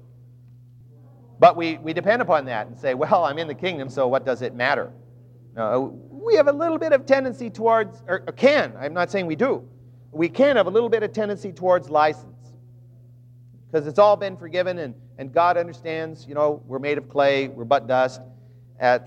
But 1.39 1.57
we, 1.57 1.79
we 1.79 1.93
depend 1.93 2.21
upon 2.21 2.47
that 2.47 2.67
and 2.67 2.77
say, 2.77 2.95
well, 2.95 3.25
I'm 3.25 3.39
in 3.39 3.47
the 3.47 3.55
kingdom, 3.55 3.89
so 3.89 4.09
what 4.09 4.27
does 4.27 4.43
it 4.43 4.55
matter? 4.55 4.93
No, 5.55 5.97
we 6.29 6.37
have 6.37 6.49
a 6.49 6.53
little 6.53 6.79
bit 6.79 6.93
of 6.93 7.07
tendency 7.07 7.49
towards, 7.49 8.03
or, 8.07 8.21
can, 8.21 8.75
I'm 8.79 8.93
not 8.93 9.11
saying 9.11 9.27
we 9.27 9.35
do, 9.35 9.67
we 10.13 10.29
can 10.29 10.57
have 10.57 10.67
a 10.67 10.71
little 10.71 10.91
bit 10.91 11.03
of 11.03 11.13
tendency 11.13 11.53
towards 11.53 11.89
license. 11.89 12.53
Because 13.71 13.87
it's 13.87 13.99
all 13.99 14.17
been 14.17 14.37
forgiven 14.37 14.79
and, 14.79 14.95
and 15.17 15.33
God 15.33 15.57
understands, 15.57 16.27
you 16.27 16.35
know, 16.35 16.63
we're 16.67 16.79
made 16.79 16.99
of 16.99 17.09
clay, 17.09 17.49
we're 17.49 17.65
but 17.65 17.87
dust. 17.87 18.21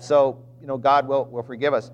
So, 0.00 0.44
you 0.60 0.66
know, 0.66 0.76
God 0.76 1.06
will, 1.06 1.24
will 1.26 1.42
forgive 1.44 1.74
us. 1.74 1.90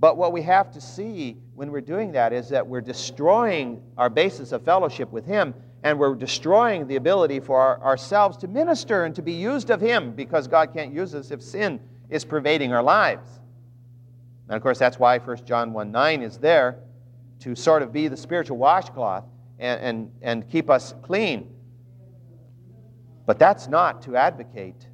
But 0.00 0.16
what 0.16 0.32
we 0.32 0.42
have 0.42 0.72
to 0.72 0.80
see 0.80 1.36
when 1.54 1.70
we're 1.70 1.80
doing 1.80 2.10
that 2.12 2.32
is 2.32 2.48
that 2.48 2.66
we're 2.66 2.80
destroying 2.80 3.80
our 3.96 4.10
basis 4.10 4.50
of 4.50 4.64
fellowship 4.64 5.12
with 5.12 5.24
Him 5.24 5.54
and 5.84 5.96
we're 5.96 6.16
destroying 6.16 6.88
the 6.88 6.96
ability 6.96 7.38
for 7.38 7.60
our, 7.60 7.80
ourselves 7.82 8.36
to 8.38 8.48
minister 8.48 9.04
and 9.04 9.14
to 9.14 9.22
be 9.22 9.32
used 9.32 9.70
of 9.70 9.80
Him 9.80 10.12
because 10.12 10.48
God 10.48 10.72
can't 10.72 10.92
use 10.92 11.14
us 11.14 11.30
if 11.30 11.40
sin 11.40 11.80
is 12.10 12.24
pervading 12.24 12.72
our 12.72 12.82
lives. 12.82 13.41
And 14.52 14.58
of 14.58 14.62
course, 14.62 14.78
that's 14.78 14.98
why 14.98 15.16
1 15.16 15.46
John 15.46 15.72
1 15.72 15.90
9 15.90 16.20
is 16.20 16.36
there 16.36 16.76
to 17.40 17.54
sort 17.56 17.80
of 17.80 17.90
be 17.90 18.08
the 18.08 18.18
spiritual 18.18 18.58
washcloth 18.58 19.24
and, 19.58 19.80
and, 19.80 20.12
and 20.20 20.50
keep 20.50 20.68
us 20.68 20.92
clean. 21.00 21.50
But 23.24 23.38
that's 23.38 23.66
not 23.66 24.02
to 24.02 24.14
advocate 24.14 24.86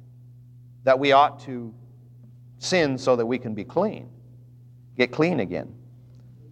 that 0.85 0.97
we 0.97 1.11
ought 1.11 1.41
to 1.41 1.73
sin 2.59 2.97
so 2.97 3.17
that 3.17 3.25
we 3.25 3.37
can 3.37 3.53
be 3.53 3.65
clean 3.65 4.09
get 4.95 5.11
clean 5.11 5.41
again. 5.41 5.75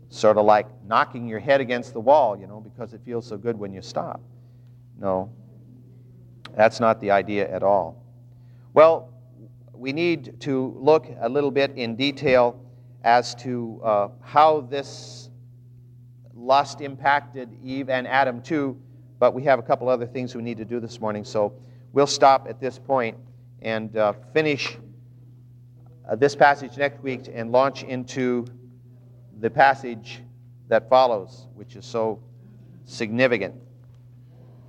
Sort 0.09 0.37
of 0.37 0.45
like 0.45 0.67
knocking 0.85 1.29
your 1.29 1.39
head 1.39 1.61
against 1.61 1.93
the 1.93 2.01
wall, 2.01 2.37
you 2.37 2.45
know, 2.45 2.59
because 2.59 2.93
it 2.93 2.99
feels 3.05 3.25
so 3.25 3.37
good 3.37 3.57
when 3.57 3.71
you 3.71 3.81
stop. 3.81 4.19
No, 4.99 5.31
that's 6.57 6.81
not 6.81 6.99
the 6.99 7.11
idea 7.11 7.49
at 7.49 7.63
all. 7.63 8.03
Well, 8.73 9.13
we 9.73 9.93
need 9.93 10.41
to 10.41 10.75
look 10.77 11.07
a 11.21 11.29
little 11.29 11.51
bit 11.51 11.71
in 11.77 11.95
detail 11.95 12.66
as 13.07 13.33
to 13.33 13.79
uh, 13.85 14.09
how 14.21 14.59
this 14.59 15.29
lust 16.35 16.81
impacted 16.81 17.47
Eve 17.63 17.89
and 17.89 18.05
Adam 18.05 18.41
too, 18.41 18.77
but 19.17 19.33
we 19.33 19.41
have 19.43 19.59
a 19.59 19.61
couple 19.61 19.87
other 19.87 20.05
things 20.05 20.35
we 20.35 20.41
need 20.41 20.57
to 20.57 20.65
do 20.65 20.81
this 20.81 20.99
morning, 20.99 21.23
so 21.23 21.53
we'll 21.93 22.05
stop 22.05 22.47
at 22.49 22.59
this 22.59 22.77
point 22.77 23.15
and 23.61 23.95
uh, 23.95 24.11
finish 24.33 24.77
uh, 26.09 26.17
this 26.17 26.35
passage 26.35 26.75
next 26.75 27.01
week 27.01 27.29
and 27.33 27.53
launch 27.53 27.83
into 27.83 28.45
the 29.39 29.49
passage 29.49 30.21
that 30.67 30.89
follows, 30.89 31.47
which 31.55 31.77
is 31.77 31.85
so 31.85 32.21
significant. 32.83 33.55